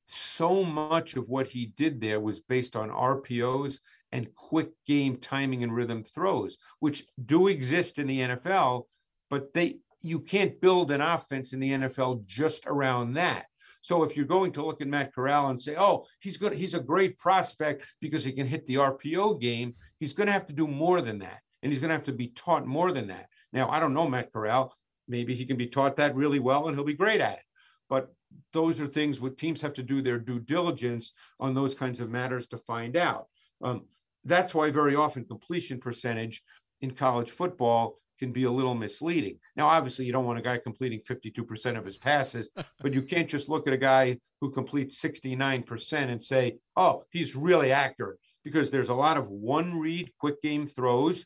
so 0.08 0.64
much 0.64 1.16
of 1.16 1.28
what 1.28 1.47
he 1.47 1.68
did 1.78 1.99
there 1.99 2.20
was 2.20 2.39
based 2.39 2.76
on 2.76 2.89
RPOs 2.89 3.80
and 4.12 4.34
quick 4.36 4.72
game 4.86 5.18
timing 5.18 5.64
and 5.64 5.76
rhythm 5.76 6.03
throws, 6.03 6.58
which 6.80 7.05
do 7.26 7.47
exist 7.47 7.99
in 7.99 8.08
the 8.08 8.20
NFL, 8.20 8.86
but 9.30 9.53
they 9.53 9.80
you 10.01 10.20
can't 10.20 10.62
build 10.62 10.91
an 10.91 11.01
offense 11.01 11.53
in 11.53 11.60
the 11.60 11.72
NFL 11.72 12.24
just 12.26 12.68
around 12.68 13.14
that. 13.14 13.47
So 13.82 14.03
if 14.03 14.16
you're 14.16 14.26
going 14.26 14.51
to 14.53 14.66
look 14.66 14.82
at 14.82 14.88
Matt 14.88 15.14
Corral 15.14 15.49
and 15.49 15.60
say, 15.60 15.76
"Oh, 15.78 16.05
he's 16.20 16.38
good, 16.38 16.53
he's 16.53 16.74
a 16.74 16.80
great 16.80 17.18
prospect 17.18 17.86
because 17.99 18.24
he 18.24 18.32
can 18.32 18.47
hit 18.47 18.66
the 18.66 18.76
RPO 18.76 19.41
game," 19.41 19.76
he's 19.99 20.14
going 20.14 20.28
to 20.28 20.34
have 20.34 20.45
to 20.47 20.53
do 20.53 20.68
more 20.68 21.01
than 21.01 21.20
that, 21.20 21.41
and 21.64 21.72
he's 21.72 21.82
going 21.82 21.89
to 21.89 21.95
have 21.95 22.05
to 22.05 22.14
be 22.14 22.30
taught 22.30 22.66
more 22.66 22.91
than 22.91 23.08
that. 23.08 23.28
Now, 23.53 23.70
I 23.70 23.80
don't 23.80 23.93
know 23.93 24.08
Matt 24.08 24.32
Corral. 24.32 24.74
Maybe 25.08 25.36
he 25.36 25.45
can 25.45 25.58
be 25.58 25.68
taught 25.68 25.95
that 25.97 26.16
really 26.16 26.39
well, 26.39 26.68
and 26.68 26.76
he'll 26.76 26.86
be 26.86 26.93
great 26.93 27.22
at 27.22 27.39
it. 27.39 27.43
But 27.90 28.14
those 28.54 28.82
are 28.82 28.88
things 28.88 29.22
what 29.22 29.38
teams 29.38 29.62
have 29.62 29.74
to 29.74 29.84
do 29.84 30.02
their 30.02 30.20
due 30.20 30.40
diligence 30.40 31.14
on 31.40 31.54
those 31.54 31.76
kinds 31.76 32.00
of 32.00 32.10
matters 32.10 32.48
to 32.48 32.58
find 32.58 32.98
out. 32.98 33.28
Um, 33.62 33.86
that's 34.26 34.54
why 34.54 34.72
very 34.72 34.96
often 34.96 35.26
completion 35.26 35.80
percentage 35.80 36.44
in 36.82 36.92
college 36.92 37.32
football 37.32 37.96
can 38.20 38.32
be 38.32 38.44
a 38.44 38.52
little 38.52 38.76
misleading. 38.76 39.40
Now, 39.56 39.68
obviously, 39.68 40.06
you 40.06 40.12
don't 40.12 40.26
want 40.26 40.40
a 40.40 40.44
guy 40.44 40.58
completing 40.58 41.02
52% 41.02 41.78
of 41.78 41.86
his 41.86 41.98
passes, 41.98 42.50
but 42.82 42.94
you 42.94 43.02
can't 43.02 43.30
just 43.30 43.48
look 43.48 43.68
at 43.68 43.74
a 43.74 43.78
guy 43.78 44.20
who 44.42 44.52
completes 44.52 45.02
69% 45.02 45.94
and 45.94 46.22
say, 46.22 46.58
oh, 46.76 47.04
he's 47.12 47.36
really 47.36 47.72
accurate, 47.72 48.20
because 48.44 48.70
there's 48.70 48.90
a 48.90 48.94
lot 48.94 49.18
of 49.18 49.30
one 49.30 49.80
read, 49.80 50.12
quick 50.20 50.42
game 50.42 50.66
throws. 50.66 51.26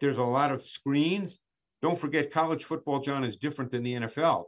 There's 0.00 0.18
a 0.18 0.22
lot 0.22 0.52
of 0.52 0.64
screens. 0.64 1.40
Don't 1.82 1.98
forget, 1.98 2.30
college 2.30 2.64
football, 2.64 3.00
Jon, 3.00 3.24
is 3.24 3.36
different 3.36 3.70
than 3.70 3.82
the 3.82 3.94
NFL 3.94 4.44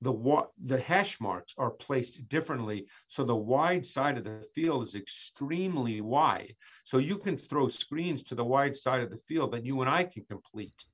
the 0.00 0.46
the 0.66 0.80
hash 0.80 1.20
marks 1.20 1.54
are 1.58 1.70
placed 1.70 2.28
differently 2.28 2.86
so 3.08 3.24
the 3.24 3.34
wide 3.34 3.84
side 3.84 4.16
of 4.16 4.24
the 4.24 4.46
field 4.54 4.84
is 4.84 4.94
extremely 4.94 6.00
wide. 6.00 6.54
So 6.84 6.98
you 6.98 7.18
can 7.18 7.36
throw 7.36 7.68
screens 7.68 8.22
to 8.24 8.34
the 8.34 8.44
wide 8.44 8.76
side 8.76 9.02
of 9.02 9.10
the 9.10 9.16
field 9.16 9.52
that 9.52 9.64
you 9.64 9.80
and 9.80 9.90
I 9.90 10.04
can 10.04 10.24
complete 10.24 10.84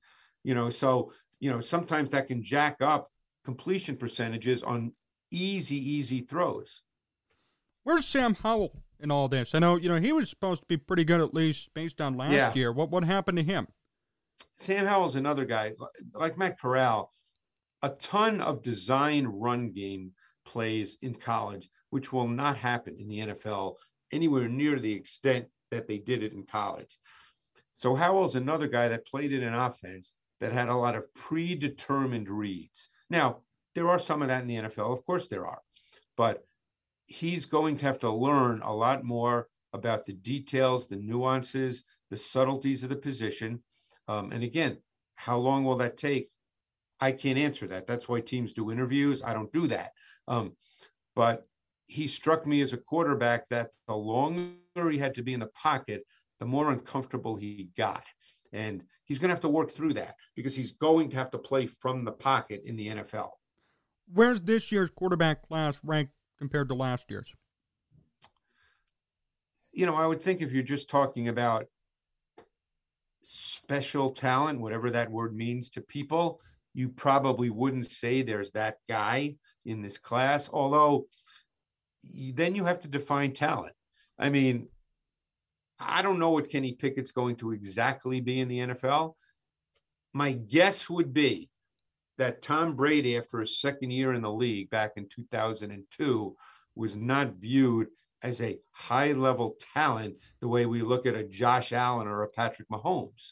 you 0.43 0.55
know 0.55 0.69
so 0.69 1.11
you 1.39 1.51
know 1.51 1.61
sometimes 1.61 2.09
that 2.11 2.27
can 2.27 2.43
jack 2.43 2.77
up 2.81 3.11
completion 3.43 3.95
percentages 3.95 4.63
on 4.63 4.91
easy 5.31 5.77
easy 5.77 6.21
throws. 6.21 6.81
Where's 7.83 8.07
Sam 8.07 8.33
Howell 8.33 8.81
in 8.99 9.11
all 9.11 9.27
this? 9.27 9.53
I 9.53 9.59
know 9.59 9.75
you 9.75 9.89
know 9.89 9.99
he 9.99 10.11
was 10.11 10.29
supposed 10.29 10.61
to 10.61 10.67
be 10.67 10.77
pretty 10.77 11.03
good 11.03 11.21
at 11.21 11.33
least 11.33 11.69
based 11.73 12.01
on 12.01 12.17
last 12.17 12.33
yeah. 12.33 12.53
year. 12.53 12.71
What 12.71 12.89
what 12.89 13.03
happened 13.03 13.37
to 13.37 13.43
him? 13.43 13.67
Sam 14.57 14.85
Howell's 14.85 15.15
another 15.15 15.45
guy 15.45 15.73
like 16.13 16.37
Matt 16.37 16.59
Corral 16.59 17.11
a 17.85 17.89
ton 17.89 18.41
of 18.41 18.63
design 18.63 19.27
run 19.27 19.69
game 19.69 20.11
plays 20.43 20.97
in 21.03 21.13
college, 21.13 21.69
which 21.91 22.11
will 22.11 22.27
not 22.27 22.57
happen 22.57 22.95
in 22.97 23.07
the 23.07 23.19
NFL 23.19 23.75
anywhere 24.11 24.49
near 24.49 24.79
the 24.79 24.91
extent 24.91 25.45
that 25.69 25.87
they 25.87 25.99
did 25.99 26.23
it 26.23 26.33
in 26.33 26.43
college. 26.47 26.97
So 27.73 27.93
Howell's 27.93 28.35
another 28.35 28.67
guy 28.67 28.87
that 28.87 29.05
played 29.05 29.31
in 29.31 29.43
an 29.43 29.53
offense 29.53 30.13
that 30.39 30.51
had 30.51 30.67
a 30.67 30.75
lot 30.75 30.95
of 30.95 31.13
predetermined 31.13 32.27
reads. 32.27 32.89
Now, 33.11 33.41
there 33.75 33.87
are 33.87 33.99
some 33.99 34.23
of 34.23 34.29
that 34.29 34.41
in 34.41 34.47
the 34.47 34.55
NFL, 34.55 34.97
of 34.97 35.05
course 35.05 35.27
there 35.27 35.45
are, 35.45 35.61
but 36.17 36.43
he's 37.05 37.45
going 37.45 37.77
to 37.77 37.85
have 37.85 37.99
to 37.99 38.11
learn 38.11 38.63
a 38.63 38.73
lot 38.73 39.03
more 39.03 39.47
about 39.73 40.05
the 40.05 40.13
details, 40.13 40.87
the 40.87 40.95
nuances, 40.95 41.83
the 42.09 42.17
subtleties 42.17 42.81
of 42.81 42.89
the 42.89 42.95
position. 42.95 43.61
Um, 44.07 44.31
and 44.31 44.43
again, 44.43 44.79
how 45.13 45.37
long 45.37 45.63
will 45.63 45.77
that 45.77 45.97
take? 45.97 46.31
I 46.99 47.11
can't 47.11 47.37
answer 47.37 47.67
that. 47.67 47.87
That's 47.87 48.07
why 48.07 48.21
teams 48.21 48.53
do 48.53 48.71
interviews. 48.71 49.23
I 49.23 49.33
don't 49.33 49.51
do 49.51 49.67
that. 49.67 49.91
Um, 50.27 50.55
but 51.15 51.47
he 51.87 52.07
struck 52.07 52.45
me 52.45 52.61
as 52.61 52.73
a 52.73 52.77
quarterback 52.77 53.47
that 53.49 53.71
the 53.87 53.95
longer 53.95 54.89
he 54.89 54.97
had 54.97 55.13
to 55.15 55.23
be 55.23 55.33
in 55.33 55.39
the 55.39 55.47
pocket, 55.47 56.05
the 56.39 56.45
more 56.45 56.71
uncomfortable 56.71 57.35
he 57.35 57.69
got. 57.77 58.03
And 58.53 58.83
he's 59.05 59.19
going 59.19 59.29
to 59.29 59.35
have 59.35 59.41
to 59.41 59.49
work 59.49 59.71
through 59.71 59.93
that 59.93 60.15
because 60.35 60.55
he's 60.55 60.73
going 60.73 61.09
to 61.09 61.17
have 61.17 61.29
to 61.31 61.37
play 61.37 61.67
from 61.67 62.03
the 62.05 62.11
pocket 62.11 62.63
in 62.65 62.75
the 62.75 62.87
NFL. 62.87 63.31
Where's 64.13 64.41
this 64.41 64.71
year's 64.71 64.89
quarterback 64.89 65.47
class 65.47 65.79
ranked 65.83 66.13
compared 66.37 66.69
to 66.69 66.75
last 66.75 67.05
year's? 67.09 67.31
You 69.71 69.85
know, 69.85 69.95
I 69.95 70.05
would 70.05 70.21
think 70.21 70.41
if 70.41 70.51
you're 70.51 70.63
just 70.63 70.89
talking 70.89 71.27
about 71.27 71.65
special 73.23 74.09
talent, 74.09 74.61
whatever 74.61 74.89
that 74.91 75.11
word 75.11 75.35
means 75.35 75.69
to 75.71 75.81
people, 75.81 76.39
you 76.75 76.89
probably 76.89 77.49
wouldn't 77.49 77.89
say 77.89 78.21
there's 78.21 78.51
that 78.51 78.77
guy 78.89 79.35
in 79.65 79.81
this 79.81 79.97
class, 79.97 80.49
although 80.51 81.05
then 82.33 82.53
you 82.53 82.65
have 82.65 82.79
to 82.79 82.89
define 82.89 83.31
talent. 83.31 83.73
I 84.19 84.29
mean, 84.29 84.67
I 85.79 86.01
don't 86.01 86.19
know 86.19 86.31
what 86.31 86.49
Kenny 86.49 86.73
Pickett's 86.73 87.11
going 87.11 87.37
to 87.37 87.53
exactly 87.53 88.19
be 88.19 88.41
in 88.41 88.49
the 88.49 88.59
NFL. 88.59 89.13
My 90.13 90.33
guess 90.33 90.89
would 90.89 91.13
be 91.13 91.49
that 92.17 92.41
Tom 92.41 92.75
Brady, 92.75 93.17
after 93.17 93.39
his 93.39 93.59
second 93.59 93.91
year 93.91 94.13
in 94.13 94.21
the 94.21 94.31
league 94.31 94.69
back 94.69 94.91
in 94.97 95.07
2002, 95.07 96.35
was 96.75 96.97
not 96.97 97.35
viewed 97.35 97.87
as 98.21 98.41
a 98.41 98.59
high 98.71 99.13
level 99.13 99.55
talent 99.73 100.15
the 100.41 100.47
way 100.47 100.65
we 100.65 100.81
look 100.81 101.05
at 101.05 101.15
a 101.15 101.23
Josh 101.23 101.71
Allen 101.71 102.07
or 102.07 102.23
a 102.23 102.29
Patrick 102.29 102.69
Mahomes. 102.69 103.31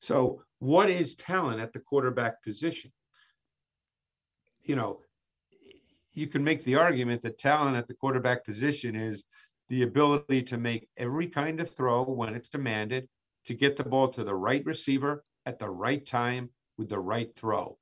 So, 0.00 0.42
what 0.58 0.88
is 0.88 1.16
talent 1.16 1.60
at 1.60 1.72
the 1.72 1.80
quarterback 1.80 2.42
position? 2.42 2.92
You 4.62 4.76
know, 4.76 5.00
you 6.12 6.26
can 6.26 6.42
make 6.42 6.64
the 6.64 6.76
argument 6.76 7.22
that 7.22 7.38
talent 7.38 7.76
at 7.76 7.88
the 7.88 7.94
quarterback 7.94 8.44
position 8.44 8.96
is 8.96 9.24
the 9.68 9.82
ability 9.82 10.42
to 10.42 10.56
make 10.56 10.88
every 10.96 11.26
kind 11.26 11.60
of 11.60 11.70
throw 11.74 12.04
when 12.04 12.34
it's 12.34 12.48
demanded, 12.48 13.08
to 13.46 13.54
get 13.54 13.76
the 13.76 13.84
ball 13.84 14.08
to 14.08 14.24
the 14.24 14.34
right 14.34 14.64
receiver 14.64 15.24
at 15.44 15.58
the 15.58 15.68
right 15.68 16.06
time 16.06 16.48
with 16.78 16.88
the 16.88 16.98
right 16.98 17.34
throw. 17.36 17.78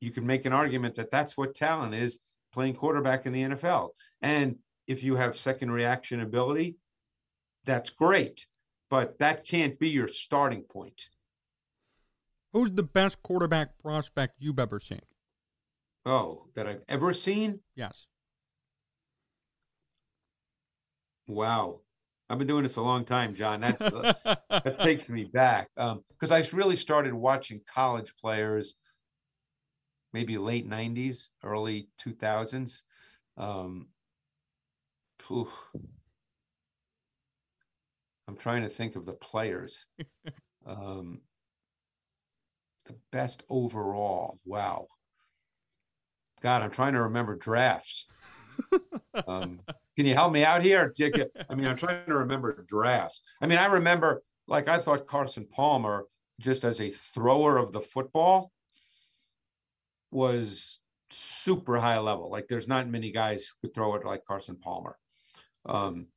You 0.00 0.10
can 0.10 0.26
make 0.26 0.44
an 0.44 0.52
argument 0.52 0.94
that 0.96 1.10
that's 1.10 1.36
what 1.36 1.54
talent 1.54 1.94
is 1.94 2.20
playing 2.52 2.74
quarterback 2.74 3.26
in 3.26 3.32
the 3.32 3.42
NFL. 3.42 3.90
And 4.22 4.56
if 4.86 5.02
you 5.02 5.16
have 5.16 5.36
second 5.36 5.70
reaction 5.70 6.20
ability, 6.20 6.76
that's 7.64 7.90
great, 7.90 8.46
but 8.90 9.18
that 9.18 9.46
can't 9.46 9.78
be 9.78 9.88
your 9.88 10.08
starting 10.08 10.62
point. 10.62 11.08
Who's 12.54 12.70
the 12.70 12.84
best 12.84 13.20
quarterback 13.24 13.76
prospect 13.82 14.36
you've 14.38 14.60
ever 14.60 14.78
seen? 14.78 15.02
Oh, 16.06 16.46
that 16.54 16.68
I've 16.68 16.84
ever 16.88 17.12
seen? 17.12 17.58
Yes. 17.74 18.06
Wow. 21.26 21.80
I've 22.30 22.38
been 22.38 22.46
doing 22.46 22.62
this 22.62 22.76
a 22.76 22.80
long 22.80 23.04
time, 23.04 23.34
Jon. 23.34 23.60
That's 23.60 23.82
uh, 23.84 24.14
that 24.50 24.78
takes 24.78 25.08
me 25.08 25.24
back 25.24 25.68
because 25.74 26.30
um, 26.30 26.32
I 26.32 26.44
really 26.52 26.76
started 26.76 27.12
watching 27.12 27.60
college 27.66 28.14
players 28.20 28.76
maybe 30.12 30.38
late 30.38 30.66
'90s, 30.68 31.30
early 31.42 31.88
2000s. 31.98 32.82
Um, 33.36 33.88
I'm 38.28 38.36
trying 38.38 38.62
to 38.62 38.68
think 38.68 38.94
of 38.94 39.04
the 39.04 39.14
players. 39.14 39.86
Um, 40.66 41.20
the 42.86 42.94
best 43.12 43.42
overall. 43.48 44.38
Wow. 44.44 44.88
God, 46.42 46.62
I'm 46.62 46.70
trying 46.70 46.92
to 46.92 47.02
remember 47.02 47.36
drafts. 47.36 48.06
um, 49.26 49.60
can 49.96 50.06
you 50.06 50.14
help 50.14 50.32
me 50.32 50.44
out 50.44 50.62
here? 50.62 50.92
I 51.48 51.54
mean, 51.54 51.66
I'm 51.66 51.76
trying 51.76 52.04
to 52.06 52.16
remember 52.16 52.64
drafts. 52.68 53.22
I 53.40 53.46
mean, 53.46 53.58
I 53.58 53.66
remember, 53.66 54.22
like, 54.46 54.68
I 54.68 54.78
thought 54.78 55.06
Carson 55.06 55.46
Palmer, 55.50 56.04
just 56.40 56.64
as 56.64 56.80
a 56.80 56.90
thrower 56.90 57.56
of 57.56 57.72
the 57.72 57.80
football, 57.80 58.52
was 60.10 60.80
super 61.10 61.78
high 61.78 61.98
level. 61.98 62.30
Like, 62.30 62.48
there's 62.48 62.68
not 62.68 62.88
many 62.88 63.10
guys 63.10 63.46
who 63.46 63.68
could 63.68 63.74
throw 63.74 63.94
it 63.94 64.04
like 64.04 64.24
Carson 64.26 64.56
Palmer. 64.56 64.96
Um, 65.66 66.08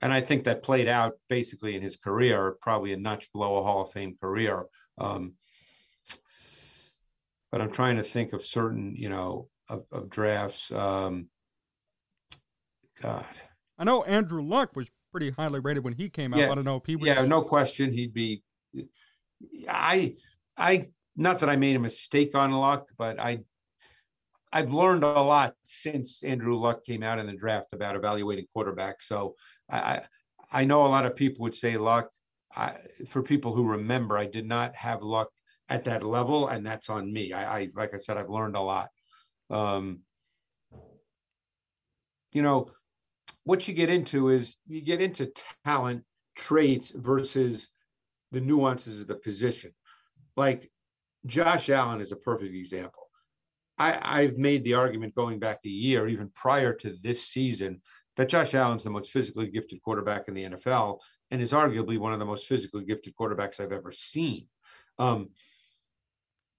and 0.00 0.12
I 0.12 0.20
think 0.20 0.44
that 0.44 0.62
played 0.62 0.88
out 0.88 1.14
basically 1.28 1.76
in 1.76 1.82
his 1.82 1.96
career, 1.96 2.56
probably 2.60 2.92
a 2.92 2.96
notch 2.96 3.30
below 3.32 3.58
a 3.58 3.62
Hall 3.62 3.82
of 3.82 3.92
Fame 3.92 4.16
career. 4.20 4.64
Um, 4.98 5.34
but 7.52 7.60
I'm 7.60 7.70
trying 7.70 7.96
to 7.96 8.02
think 8.02 8.32
of 8.32 8.44
certain, 8.44 8.96
you 8.96 9.10
know, 9.10 9.48
of, 9.68 9.84
of 9.92 10.08
drafts. 10.08 10.72
Um, 10.72 11.28
God, 13.00 13.26
I 13.78 13.84
know 13.84 14.02
Andrew 14.04 14.42
Luck 14.42 14.74
was 14.74 14.88
pretty 15.12 15.30
highly 15.30 15.60
rated 15.60 15.84
when 15.84 15.92
he 15.92 16.08
came 16.08 16.32
out. 16.32 16.40
Yeah. 16.40 16.50
I 16.50 16.54
don't 16.54 16.64
know 16.64 16.76
if 16.76 16.86
he 16.86 16.96
was. 16.96 17.06
Yeah, 17.06 17.24
no 17.26 17.42
question. 17.42 17.92
He'd 17.92 18.14
be. 18.14 18.42
I, 19.68 20.14
I, 20.56 20.88
not 21.14 21.40
that 21.40 21.50
I 21.50 21.56
made 21.56 21.76
a 21.76 21.78
mistake 21.78 22.34
on 22.34 22.52
Luck, 22.52 22.88
but 22.96 23.20
I, 23.20 23.40
I've 24.50 24.72
learned 24.72 25.04
a 25.04 25.20
lot 25.20 25.54
since 25.62 26.22
Andrew 26.22 26.56
Luck 26.56 26.84
came 26.84 27.02
out 27.02 27.18
in 27.18 27.26
the 27.26 27.34
draft 27.34 27.68
about 27.72 27.96
evaluating 27.96 28.46
quarterbacks. 28.56 29.02
So 29.02 29.34
I, 29.68 29.78
I, 29.78 30.02
I 30.52 30.64
know 30.64 30.86
a 30.86 30.88
lot 30.88 31.04
of 31.04 31.14
people 31.14 31.42
would 31.42 31.54
say 31.54 31.76
Luck. 31.76 32.08
I, 32.54 32.76
for 33.08 33.22
people 33.22 33.54
who 33.54 33.66
remember, 33.66 34.16
I 34.16 34.26
did 34.26 34.46
not 34.46 34.74
have 34.74 35.02
Luck 35.02 35.30
at 35.72 35.84
that 35.84 36.04
level, 36.04 36.48
and 36.48 36.66
that's 36.66 36.90
on 36.90 37.10
me. 37.10 37.32
I, 37.32 37.60
I 37.60 37.68
like 37.74 37.94
I 37.94 37.96
said, 37.96 38.18
I've 38.18 38.28
learned 38.28 38.56
a 38.56 38.60
lot. 38.60 38.90
Um, 39.48 40.00
you 42.32 42.42
know, 42.42 42.68
what 43.44 43.66
you 43.66 43.72
get 43.72 43.88
into 43.88 44.28
is 44.28 44.56
you 44.66 44.82
get 44.82 45.00
into 45.00 45.32
talent 45.64 46.04
traits 46.36 46.90
versus 46.90 47.68
the 48.32 48.40
nuances 48.40 49.00
of 49.00 49.06
the 49.06 49.14
position. 49.16 49.72
Like 50.36 50.70
Josh 51.24 51.70
Allen 51.70 52.02
is 52.02 52.12
a 52.12 52.16
perfect 52.16 52.54
example. 52.54 53.08
I, 53.78 54.20
I've 54.20 54.36
made 54.36 54.64
the 54.64 54.74
argument 54.74 55.14
going 55.14 55.38
back 55.38 55.60
a 55.64 55.70
year, 55.70 56.06
even 56.06 56.30
prior 56.34 56.74
to 56.74 56.96
this 57.02 57.28
season, 57.28 57.80
that 58.16 58.28
Josh 58.28 58.54
Allen's 58.54 58.84
the 58.84 58.90
most 58.90 59.10
physically 59.10 59.48
gifted 59.48 59.80
quarterback 59.82 60.28
in 60.28 60.34
the 60.34 60.44
NFL 60.44 60.98
and 61.30 61.40
is 61.40 61.52
arguably 61.52 61.98
one 61.98 62.12
of 62.12 62.18
the 62.18 62.26
most 62.26 62.46
physically 62.46 62.84
gifted 62.84 63.14
quarterbacks 63.18 63.58
I've 63.58 63.72
ever 63.72 63.90
seen. 63.90 64.46
Um, 64.98 65.30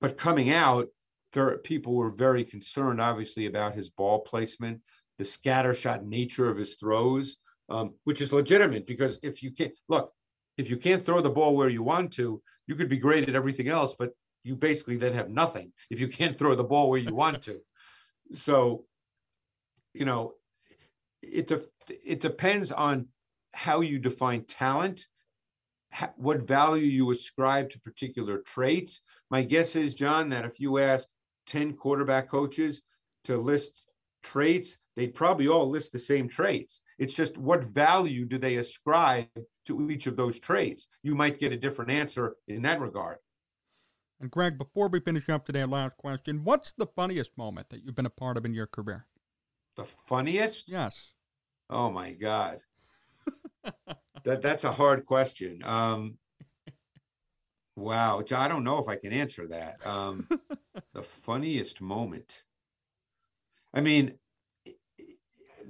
but 0.04 0.18
coming 0.18 0.50
out, 0.50 0.90
there 1.32 1.58
people 1.60 1.96
were 1.96 2.10
very 2.10 2.44
concerned, 2.44 3.00
obviously, 3.00 3.46
about 3.46 3.74
his 3.74 3.90
ball 3.90 4.20
placement, 4.20 4.82
the 5.18 5.24
scattershot 5.24 6.04
nature 6.04 6.50
of 6.50 6.58
his 6.58 6.76
throws, 6.76 7.38
um, 7.70 7.94
which 8.04 8.20
is 8.20 8.34
legitimate 8.34 8.86
because 8.86 9.18
if 9.24 9.42
you 9.42 9.50
can't 9.50 9.72
look, 9.88 10.12
if 10.58 10.70
you 10.70 10.76
can't 10.76 11.06
throw 11.06 11.22
the 11.22 11.30
ball 11.30 11.56
where 11.56 11.70
you 11.70 11.84
want 11.84 12.12
to, 12.16 12.42
you 12.68 12.76
could 12.76 12.90
be 12.90 12.98
great 12.98 13.30
at 13.30 13.34
everything 13.34 13.70
else, 13.70 13.96
but 13.98 14.12
you 14.44 14.58
basically 14.58 14.98
then 14.98 15.14
have 15.14 15.30
nothing 15.30 15.72
if 15.90 16.02
you 16.02 16.10
can't 16.10 16.38
throw 16.38 16.54
the 16.54 16.66
ball 16.66 16.90
where 16.90 17.00
you 17.00 17.16
want 17.16 17.42
to. 17.44 17.62
So, 18.34 18.84
you 19.94 20.04
know, 20.04 20.34
it 21.22 21.48
de- 21.48 21.70
it 21.88 22.20
depends 22.20 22.74
on 22.74 23.08
how 23.54 23.80
you 23.80 24.00
define 24.00 24.44
talent, 24.44 25.06
what 26.16 26.48
value 26.48 26.86
you 26.86 27.12
ascribe 27.12 27.70
to 27.72 27.80
particular 27.80 28.40
traits. 28.40 29.02
My 29.30 29.44
guess 29.44 29.76
is, 29.76 29.94
Jon, 29.94 30.30
that 30.30 30.46
if 30.46 30.60
you 30.60 30.80
asked 30.80 31.10
10 31.48 31.74
quarterback 31.74 32.30
coaches 32.30 32.82
to 33.26 33.38
list 33.38 33.84
traits, 34.24 34.78
they'd 34.96 35.16
probably 35.16 35.48
all 35.48 35.70
list 35.70 35.92
the 35.92 36.00
same 36.00 36.28
traits. 36.28 36.82
It's 36.98 37.16
just 37.16 37.38
what 37.38 37.66
value 37.66 38.26
do 38.26 38.38
they 38.38 38.56
ascribe 38.56 39.28
to 39.66 39.90
each 39.90 40.08
of 40.08 40.16
those 40.16 40.40
traits? 40.40 40.88
You 41.04 41.16
might 41.16 41.40
get 41.40 41.52
a 41.52 41.58
different 41.58 41.92
answer 41.92 42.36
in 42.48 42.62
that 42.64 42.80
regard. 42.80 43.18
And 44.20 44.32
Greg, 44.32 44.58
before 44.58 44.88
we 44.88 45.00
finish 45.02 45.28
up 45.28 45.46
today, 45.46 45.66
last 45.66 45.98
question: 45.98 46.44
What's 46.44 46.72
the 46.72 46.88
funniest 46.96 47.38
moment 47.38 47.70
that 47.70 47.84
you've 47.84 47.96
been 47.96 48.06
a 48.06 48.12
part 48.12 48.38
of 48.38 48.46
in 48.46 48.54
your 48.54 48.68
career? 48.68 49.06
The 49.76 49.86
funniest? 50.08 50.70
Yes. 50.70 51.12
Oh 51.70 51.90
my 51.90 52.14
God. 52.14 52.60
that 54.24 54.42
that's 54.42 54.64
a 54.64 54.72
hard 54.72 55.06
question. 55.06 55.62
Um, 55.64 56.18
wow, 57.76 58.24
I 58.36 58.48
don't 58.48 58.64
know 58.64 58.80
if 58.80 58.88
I 58.88 58.96
can 58.96 59.14
answer 59.14 59.48
that. 59.48 59.86
Um, 59.86 60.28
the 60.94 61.04
funniest 61.26 61.82
moment. 61.82 62.42
I 63.74 63.82
mean, 63.82 64.14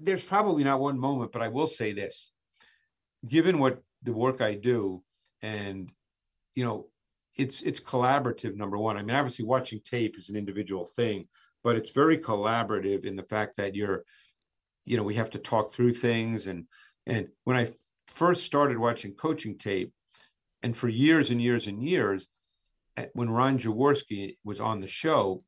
there's 0.01 0.23
probably 0.23 0.63
not 0.63 0.79
one 0.79 0.99
moment, 0.99 1.31
but 1.31 1.41
I 1.41 1.47
will 1.47 1.67
say 1.67 1.93
this: 1.93 2.31
given 3.27 3.59
what 3.59 3.81
the 4.03 4.13
work 4.13 4.41
I 4.41 4.55
do, 4.55 5.03
and 5.41 5.89
you 6.53 6.65
know, 6.65 6.87
it's 7.35 7.61
it's 7.61 7.79
collaborative. 7.79 8.55
Number 8.55 8.77
one, 8.77 8.97
I 8.97 9.01
mean, 9.01 9.15
obviously, 9.15 9.45
watching 9.45 9.79
tape 9.83 10.17
is 10.17 10.29
an 10.29 10.35
individual 10.35 10.89
thing, 10.95 11.27
but 11.63 11.75
it's 11.75 11.91
very 11.91 12.17
collaborative 12.17 13.05
in 13.05 13.15
the 13.15 13.23
fact 13.23 13.57
that 13.57 13.75
you're 13.75 14.03
you 14.85 14.97
know 14.97 15.03
we 15.03 15.15
have 15.15 15.29
to 15.29 15.39
talk 15.39 15.73
through 15.73 15.93
things 15.93 16.47
and 16.47 16.65
and 17.07 17.27
when 17.45 17.55
i 17.55 17.67
first 18.15 18.43
started 18.43 18.77
watching 18.77 19.13
coaching 19.13 19.57
tape 19.57 19.91
and 20.61 20.75
for 20.75 20.87
years 20.87 21.29
and 21.29 21.41
years 21.41 21.67
and 21.67 21.83
years 21.83 22.27
eh, 22.97 23.05
when 23.13 23.29
ron 23.29 23.57
jaworski 23.57 24.37
was 24.43 24.59
on 24.59 24.79
the 24.79 24.87
show 24.87 25.43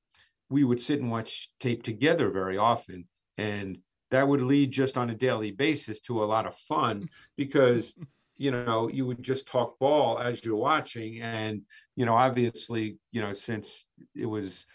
we 0.49 0.63
would 0.63 0.81
sit 0.81 0.99
and 0.99 1.11
watch 1.11 1.49
tape 1.59 1.83
together 1.83 2.29
very 2.29 2.57
often 2.57 3.07
and 3.37 3.77
that 4.11 4.27
would 4.27 4.41
lead 4.41 4.71
just 4.71 4.97
on 4.97 5.09
a 5.09 5.15
daily 5.15 5.51
basis 5.51 5.99
to 5.99 6.23
a 6.23 6.25
lot 6.25 6.45
of 6.45 6.55
fun 6.67 7.09
because 7.37 7.95
you 8.37 8.51
know 8.51 8.89
you 8.89 9.05
would 9.05 9.23
just 9.23 9.47
talk 9.47 9.79
ball 9.79 10.19
as 10.19 10.43
you're 10.43 10.55
watching 10.55 11.21
and 11.21 11.61
you 11.95 12.05
know 12.05 12.15
obviously 12.15 12.97
you 13.11 13.21
know 13.21 13.31
since 13.31 13.85
it 14.13 14.25
was 14.25 14.65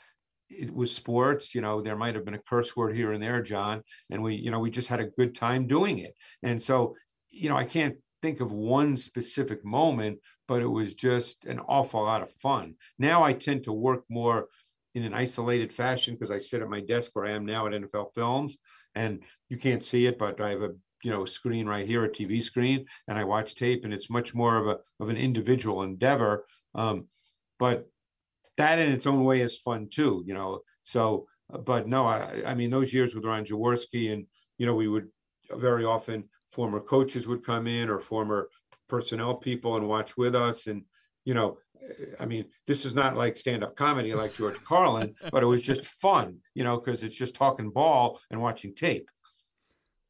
it 0.49 0.75
was 0.75 0.91
sports 0.91 1.55
you 1.55 1.61
know 1.61 1.81
there 1.81 1.97
might 1.97 2.15
have 2.15 2.25
been 2.25 2.35
a 2.35 2.43
curse 2.49 2.75
word 2.75 2.97
here 2.97 3.13
and 3.13 3.23
there 3.23 3.43
john 3.43 3.83
and 4.11 4.23
we 4.23 4.35
you 4.35 4.51
know 4.51 4.59
we 4.59 4.71
just 4.71 4.89
had 4.89 5.01
a 5.01 5.11
good 5.19 5.35
time 5.35 5.67
doing 5.67 5.99
it. 5.99 6.15
And 6.43 6.61
so 6.61 6.97
you 7.31 7.49
know 7.49 7.57
i 7.57 7.65
can't 7.65 7.97
think 8.23 8.41
of 8.41 8.53
one 8.53 8.97
specific 8.97 9.65
moment 9.65 10.19
but 10.49 10.61
it 10.61 10.67
was 10.67 10.95
just 10.95 11.45
an 11.47 11.59
awful 11.61 12.03
lot 12.03 12.23
of 12.23 12.33
fun 12.33 12.75
now 12.99 13.23
i 13.23 13.33
tend 13.33 13.65
to 13.65 13.73
work 13.73 14.05
more 14.09 14.49
in 14.95 15.05
an 15.05 15.15
isolated 15.15 15.73
fashion 15.73 16.15
because 16.15 16.31
i 16.31 16.39
sit 16.39 16.63
at 16.63 16.69
my 16.69 16.81
desk 16.81 17.11
where 17.15 17.27
i 17.27 17.31
am 17.31 17.47
now 17.47 17.67
at 17.67 17.73
nfl 17.73 18.13
films 18.15 18.59
and 18.95 19.21
you 19.49 19.57
can't 19.57 19.85
see 19.85 20.07
it 20.07 20.19
but 20.19 20.41
i 20.41 20.51
have 20.51 20.63
a 20.63 20.71
you 21.03 21.11
know 21.11 21.25
screen 21.25 21.67
right 21.67 21.87
here 21.87 22.05
a 22.05 22.09
tv 22.09 22.43
screen 22.43 22.85
and 23.09 23.19
i 23.19 23.25
watch 23.25 23.55
tape 23.55 23.85
and 23.85 23.95
it's 23.95 24.11
much 24.11 24.35
more 24.35 24.57
of 24.57 24.67
a 24.67 24.77
of 25.03 25.09
an 25.09 25.17
individual 25.17 25.83
endeavor 25.83 26.45
um, 26.75 27.07
but 27.59 27.89
that 28.61 28.79
in 28.79 28.93
its 28.93 29.07
own 29.07 29.25
way 29.25 29.41
is 29.41 29.59
fun 29.59 29.89
too, 29.91 30.23
you 30.27 30.35
know. 30.35 30.61
So, 30.83 31.27
but 31.65 31.89
no, 31.89 32.05
I, 32.05 32.43
I 32.47 32.55
mean, 32.55 32.71
those 32.71 32.93
years 32.93 33.15
with 33.15 33.25
Ron 33.25 33.45
Jaworski, 33.45 34.13
and 34.13 34.27
you 34.59 34.67
know, 34.67 34.75
we 34.75 34.89
would 34.89 35.09
very 35.53 35.85
often 35.85 36.29
former 36.53 36.81
coaches 36.81 37.27
would 37.27 37.45
come 37.45 37.67
in 37.67 37.89
or 37.89 37.99
former 37.99 38.49
personnel 38.89 39.37
people 39.37 39.77
and 39.77 39.89
watch 39.89 40.17
with 40.17 40.35
us, 40.35 40.67
and 40.67 40.85
you 41.25 41.35
know, 41.35 41.59
I 42.19 42.27
mean, 42.27 42.47
this 42.67 42.85
is 42.85 42.95
not 42.95 43.17
like 43.17 43.37
stand-up 43.37 43.77
comedy 43.77 44.15
like 44.15 44.35
George 44.35 44.63
Carlin, 44.65 45.15
but 45.31 45.43
it 45.43 45.47
was 45.47 45.63
just 45.63 45.85
fun, 45.85 46.41
you 46.55 46.65
know, 46.65 46.79
because 46.79 47.03
it's 47.03 47.17
just 47.17 47.35
talking 47.35 47.71
ball 47.71 48.21
and 48.31 48.41
watching 48.41 48.75
tape. 48.75 49.09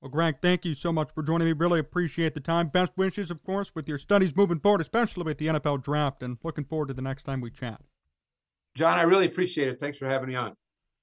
Well, 0.00 0.10
Greg, 0.10 0.36
thank 0.40 0.64
you 0.64 0.74
so 0.74 0.92
much 0.92 1.10
for 1.14 1.22
joining 1.22 1.46
me. 1.46 1.52
Really 1.52 1.78
appreciate 1.78 2.32
the 2.32 2.40
time. 2.40 2.68
Best 2.68 2.92
wishes, 2.96 3.30
of 3.30 3.44
course, 3.44 3.72
with 3.74 3.86
your 3.86 3.98
studies 3.98 4.34
moving 4.34 4.58
forward, 4.58 4.80
especially 4.80 5.24
with 5.24 5.36
the 5.36 5.48
NFL 5.48 5.82
draft, 5.82 6.22
and 6.22 6.38
looking 6.42 6.64
forward 6.64 6.88
to 6.88 6.94
the 6.94 7.02
next 7.02 7.24
time 7.24 7.42
we 7.42 7.50
chat. 7.50 7.82
Jon, 8.76 8.98
I 8.98 9.02
really 9.02 9.26
appreciate 9.26 9.68
it. 9.68 9.78
Thanks 9.78 9.98
for 9.98 10.06
having 10.06 10.28
me 10.28 10.36
on. 10.36 10.56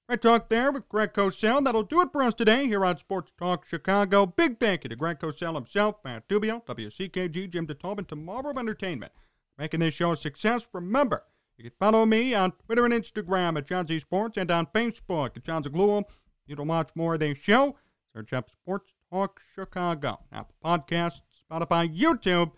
Right 0.08 0.22
talk 0.22 0.48
there 0.48 0.72
with 0.72 0.88
Greg 0.88 1.12
Cosell. 1.12 1.62
That'll 1.62 1.82
do 1.82 2.00
it 2.00 2.12
for 2.12 2.22
us 2.22 2.32
today 2.32 2.66
here 2.66 2.82
on 2.82 2.96
Sports 2.96 3.30
Talk 3.38 3.66
Chicago. 3.66 4.24
Big 4.24 4.58
thank 4.58 4.84
you 4.84 4.88
to 4.88 4.96
Greg 4.96 5.18
Cosell 5.18 5.54
himself, 5.54 5.96
Matt 6.02 6.26
Dubio, 6.28 6.64
WCKG, 6.64 7.50
Jim 7.50 7.66
DeTalbin, 7.66 8.08
Tomorrow 8.08 8.58
Entertainment. 8.58 9.12
Making 9.58 9.80
this 9.80 9.92
show 9.92 10.12
a 10.12 10.16
success. 10.16 10.66
Remember, 10.72 11.24
you 11.58 11.64
can 11.64 11.72
follow 11.78 12.06
me 12.06 12.32
on 12.32 12.52
Twitter 12.52 12.86
and 12.86 12.94
Instagram 12.94 13.58
at 13.58 13.66
Jon 13.66 13.86
Z 13.86 13.98
Sports 13.98 14.38
and 14.38 14.50
on 14.50 14.64
Facebook 14.68 15.36
at 15.36 15.44
Jon 15.44 15.62
Zaghloul. 15.62 16.04
You 16.46 16.56
can 16.56 16.68
watch 16.68 16.88
more 16.94 17.12
of 17.12 17.20
this 17.20 17.36
show. 17.36 17.76
Search 18.16 18.32
up 18.32 18.48
Sports 18.48 18.94
Talk 19.12 19.42
Chicago. 19.54 20.20
Apple 20.32 20.54
Podcasts, 20.64 21.20
Spotify, 21.52 21.94
YouTube, 21.94 22.52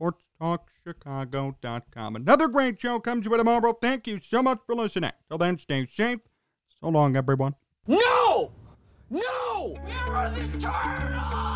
sportstalkchicago.com. 0.00 2.16
Another 2.16 2.48
great 2.48 2.80
show 2.80 2.98
comes 2.98 3.26
to 3.26 3.30
you 3.30 3.36
tomorrow. 3.36 3.78
Thank 3.80 4.08
you 4.08 4.18
so 4.20 4.42
much 4.42 4.58
for 4.66 4.74
listening. 4.74 5.12
Till 5.28 5.38
then, 5.38 5.56
stay 5.56 5.86
safe. 5.86 6.18
So 6.82 6.90
long, 6.90 7.16
everyone. 7.16 7.54
No! 7.86 8.50
No! 9.08 9.76
Are 10.08 10.30
the 10.30 10.46
turtles? 10.58 11.55